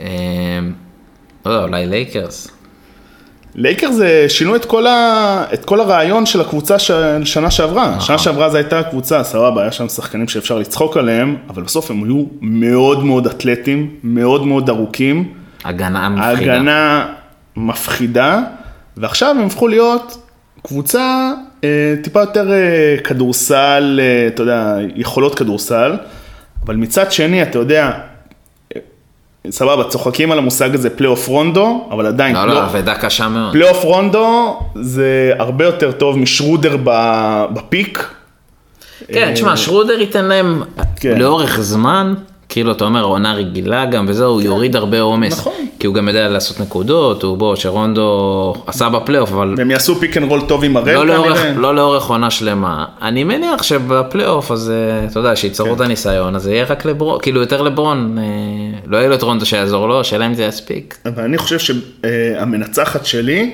אה, 0.00 0.06
לא 1.46 1.50
יודע, 1.50 1.64
אולי 1.64 1.86
לייקרס. 1.86 2.48
לייקרס 3.54 4.24
שינו 4.28 4.56
את 4.56 4.64
כל, 4.64 4.86
ה... 4.86 5.44
את 5.54 5.64
כל 5.64 5.80
הרעיון 5.80 6.26
של 6.26 6.40
הקבוצה 6.40 6.78
של 6.78 7.24
שנה 7.24 7.50
שעברה. 7.50 8.00
שנה 8.00 8.18
שעברה 8.18 8.50
זו 8.50 8.56
הייתה 8.56 8.82
קבוצה, 8.82 9.24
סבבה, 9.24 9.62
היה 9.62 9.72
שם 9.72 9.88
שחקנים 9.88 10.28
שאפשר 10.28 10.58
לצחוק 10.58 10.96
עליהם, 10.96 11.36
אבל 11.48 11.62
בסוף 11.62 11.90
הם 11.90 12.04
היו 12.04 12.24
מאוד 12.40 13.04
מאוד 13.04 13.26
אתלטים, 13.26 13.90
מאוד 14.04 14.46
מאוד 14.46 14.68
ארוכים. 14.68 15.32
הגנה 15.64 16.08
מפחידה. 16.08 16.52
ההגנה 16.52 17.06
מפחידה, 17.56 18.40
ועכשיו 18.96 19.30
הם 19.30 19.46
הפכו 19.46 19.68
להיות 19.68 20.26
קבוצה 20.62 21.32
אה, 21.64 21.94
טיפה 22.02 22.20
יותר 22.20 22.52
אה, 22.52 22.96
כדורסל, 23.04 24.00
אה, 24.02 24.26
אתה 24.26 24.42
יודע, 24.42 24.76
יכולות 24.94 25.34
כדורסל, 25.34 25.96
אבל 26.64 26.76
מצד 26.76 27.12
שני, 27.12 27.42
אתה 27.42 27.58
יודע, 27.58 27.92
סבבה, 29.50 29.84
צוחקים 29.84 30.32
על 30.32 30.38
המושג 30.38 30.74
הזה 30.74 30.90
פלייאוף 30.90 31.26
רונדו, 31.26 31.88
אבל 31.90 32.06
עדיין, 32.06 32.36
לא, 32.36 32.46
לא, 32.46 32.64
אבדה 32.64 32.94
קשה 32.94 33.28
מאוד. 33.28 33.52
פלייאוף 33.52 33.84
רונדו 33.84 34.58
זה 34.74 35.32
הרבה 35.38 35.64
יותר 35.64 35.92
טוב 35.92 36.18
משרודר 36.18 36.76
ב 37.52 37.61
peak. 37.61 38.08
כן, 39.08 39.34
תשמע, 39.34 39.56
שרודר 39.56 40.00
ייתן 40.00 40.24
להם 40.24 40.62
כן. 40.96 41.18
לאורך 41.18 41.60
זמן, 41.60 42.14
כאילו 42.48 42.72
אתה 42.72 42.84
אומר 42.84 43.02
עונה 43.04 43.34
רגילה 43.34 43.86
גם 43.86 44.04
וזהו, 44.08 44.32
הוא 44.32 44.42
יוריד 44.42 44.76
הרבה 44.76 45.00
עומס. 45.00 45.32
נכון. 45.32 45.52
כי 45.82 45.86
הוא 45.86 45.94
גם 45.94 46.08
יודע 46.08 46.28
לעשות 46.28 46.60
נקודות, 46.60 47.22
הוא 47.22 47.38
בוא, 47.38 47.56
שרונדו 47.56 48.54
עשה 48.66 48.88
בפלייאוף, 48.88 49.32
אבל 49.32 49.54
והם 49.58 49.70
יעשו 49.70 49.94
pick 49.94 50.16
and 50.16 50.30
roll 50.30 50.40
טוב 50.40 50.64
עם 50.64 50.76
הראל 50.76 51.06
לא 51.06 51.14
כנראה. 51.14 51.52
לא 51.52 51.74
לאורך 51.74 52.06
עונה 52.06 52.30
שלמה. 52.30 52.84
אני 53.02 53.24
מניח 53.24 53.62
שבפלייאוף, 53.62 54.50
אז 54.50 54.70
אה, 54.70 55.06
אתה 55.10 55.18
יודע, 55.18 55.36
שייצרו 55.36 55.66
כן. 55.66 55.74
את 55.74 55.80
הניסיון, 55.80 56.36
אז 56.36 56.42
זה 56.42 56.52
יהיה 56.52 56.64
רק 56.64 56.84
לברון, 56.84 57.18
כאילו 57.22 57.40
יותר 57.40 57.62
לברון, 57.62 58.18
אה, 58.18 58.24
לא 58.86 58.96
יהיה 58.96 59.08
לו 59.08 59.14
את 59.14 59.22
רונדו 59.22 59.46
שיעזור 59.46 59.88
לו, 59.88 60.00
השאלה 60.00 60.26
אם 60.26 60.34
זה 60.34 60.44
יספיק. 60.44 60.98
אבל 61.06 61.22
אני 61.22 61.38
חושב 61.38 61.58
שהמנצחת 61.58 63.06
שלי 63.06 63.50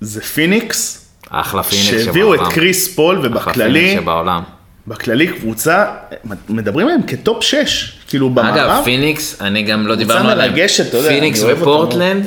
זה 0.00 0.20
פיניקס, 0.20 1.08
אחלה 1.30 1.62
פיניקס 1.62 1.88
שבעולם. 1.88 2.04
שהביאו 2.04 2.34
את 2.34 2.52
קריס 2.52 2.94
פול, 2.94 3.18
אחלה 3.18 3.30
ובכללי, 3.30 3.80
פיניקס 3.80 4.02
שבעולם. 4.02 4.42
בכללי 4.90 5.26
קבוצה, 5.26 5.84
מדברים 6.48 6.86
עליהם 6.86 7.02
כ 7.06 7.20
top 7.20 7.42
6, 7.44 7.92
כאילו 8.08 8.30
במערב. 8.30 8.56
אגב, 8.56 8.84
פיניקס, 8.84 9.42
אני 9.42 9.62
גם 9.62 9.86
לא 9.86 9.94
דיברנו 9.94 10.28
עליהם. 10.28 10.50
מרגשת, 10.50 10.88
אתה 10.88 10.96
יודע, 10.96 11.08
פיניקס. 11.08 11.42
ופורטלנד, 11.48 12.26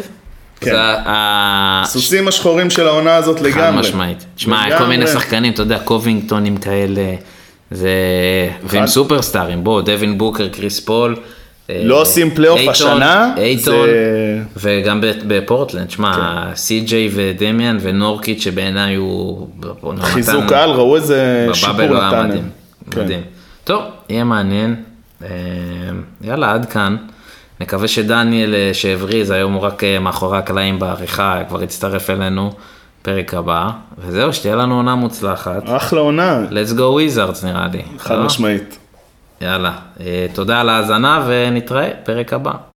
כן. 0.59 0.75
הסוסים 1.05 2.27
השחורים 2.27 2.69
של 2.69 2.87
העונה 2.87 3.15
הזאת 3.15 3.41
לגמרי. 3.41 3.51
חד 3.53 3.71
משמעית. 3.71 4.25
תשמע, 4.35 4.77
כל 4.77 4.85
מיני. 4.85 5.07
שחקנים, 5.07 5.53
אתה 5.53 5.61
יודע, 5.61 5.79
קובינגטונים 5.79 6.57
כאלה, 6.57 7.15
זה... 7.71 7.89
ועם 8.63 8.87
סופרסטארים, 8.87 9.63
בוא, 9.63 9.81
דווין 9.81 10.17
בוקר, 10.17 10.47
קריס 10.47 10.79
פול. 10.79 11.15
אה, 11.69 11.81
לא 11.83 12.01
עושים 12.01 12.29
פלייאוף 12.35 12.59
השנה, 12.67 13.33
אייטון, 13.37 13.85
זה- 13.85 14.41
וגם 14.57 15.01
בפורטלנד, 15.27 15.91
שמע, 15.91 16.43
סי.ג'יי 16.55 17.09
ודמיאן 17.13 17.77
ונורקיט 17.81 18.39
שבעיניי 18.41 18.95
הוא... 18.95 19.47
חיזוק 20.01 20.51
על, 20.51 20.69
ראו 20.69 20.95
איזה 20.95 21.47
שיפור 21.53 21.73
היה 21.81 22.07
נתן. 22.07 22.27
מדהים. 22.27 22.49
כן. 22.91 23.01
מדהים. 23.01 23.21
טוב, 23.63 23.81
יהיה 24.09 24.23
מעניין. 24.23 24.75
אה, 25.23 25.27
יאללה, 26.21 26.53
עד 26.53 26.65
כאן. 26.65 26.95
נקווה 27.61 27.87
שדניאל 27.87 28.55
אה, 28.55 28.69
שהבריז, 28.73 29.31
היום 29.31 29.53
הוא 29.53 29.61
רק 29.61 29.83
מאחורי 30.01 30.37
הקלעים 30.37 30.79
בעריכה, 30.79 31.41
כבר 31.49 31.63
יצטרף 31.63 32.09
אלינו 32.09 32.51
פרק 33.01 33.33
הבא. 33.33 33.69
וזהו, 33.97 34.33
שתהיה 34.33 34.55
לנו 34.55 34.75
עונה 34.75 34.95
מוצלחת. 34.95 35.63
אחלה 35.65 35.99
עונה, 35.99 36.45
let's 36.49 36.71
go 36.73 36.81
wizards 36.81 37.45
נראה 37.45 37.67
לי. 37.73 37.81
חד 37.97 38.15
לא? 38.15 38.23
משמעית. 38.23 38.77
יאללה, 39.43 39.77
אה, 39.99 40.27
תודה 40.35 40.61
על 40.61 40.69
ההאזנה 40.69 41.25
ונתראה 41.27 41.89
פרק 42.03 42.33
הבא. 42.33 42.72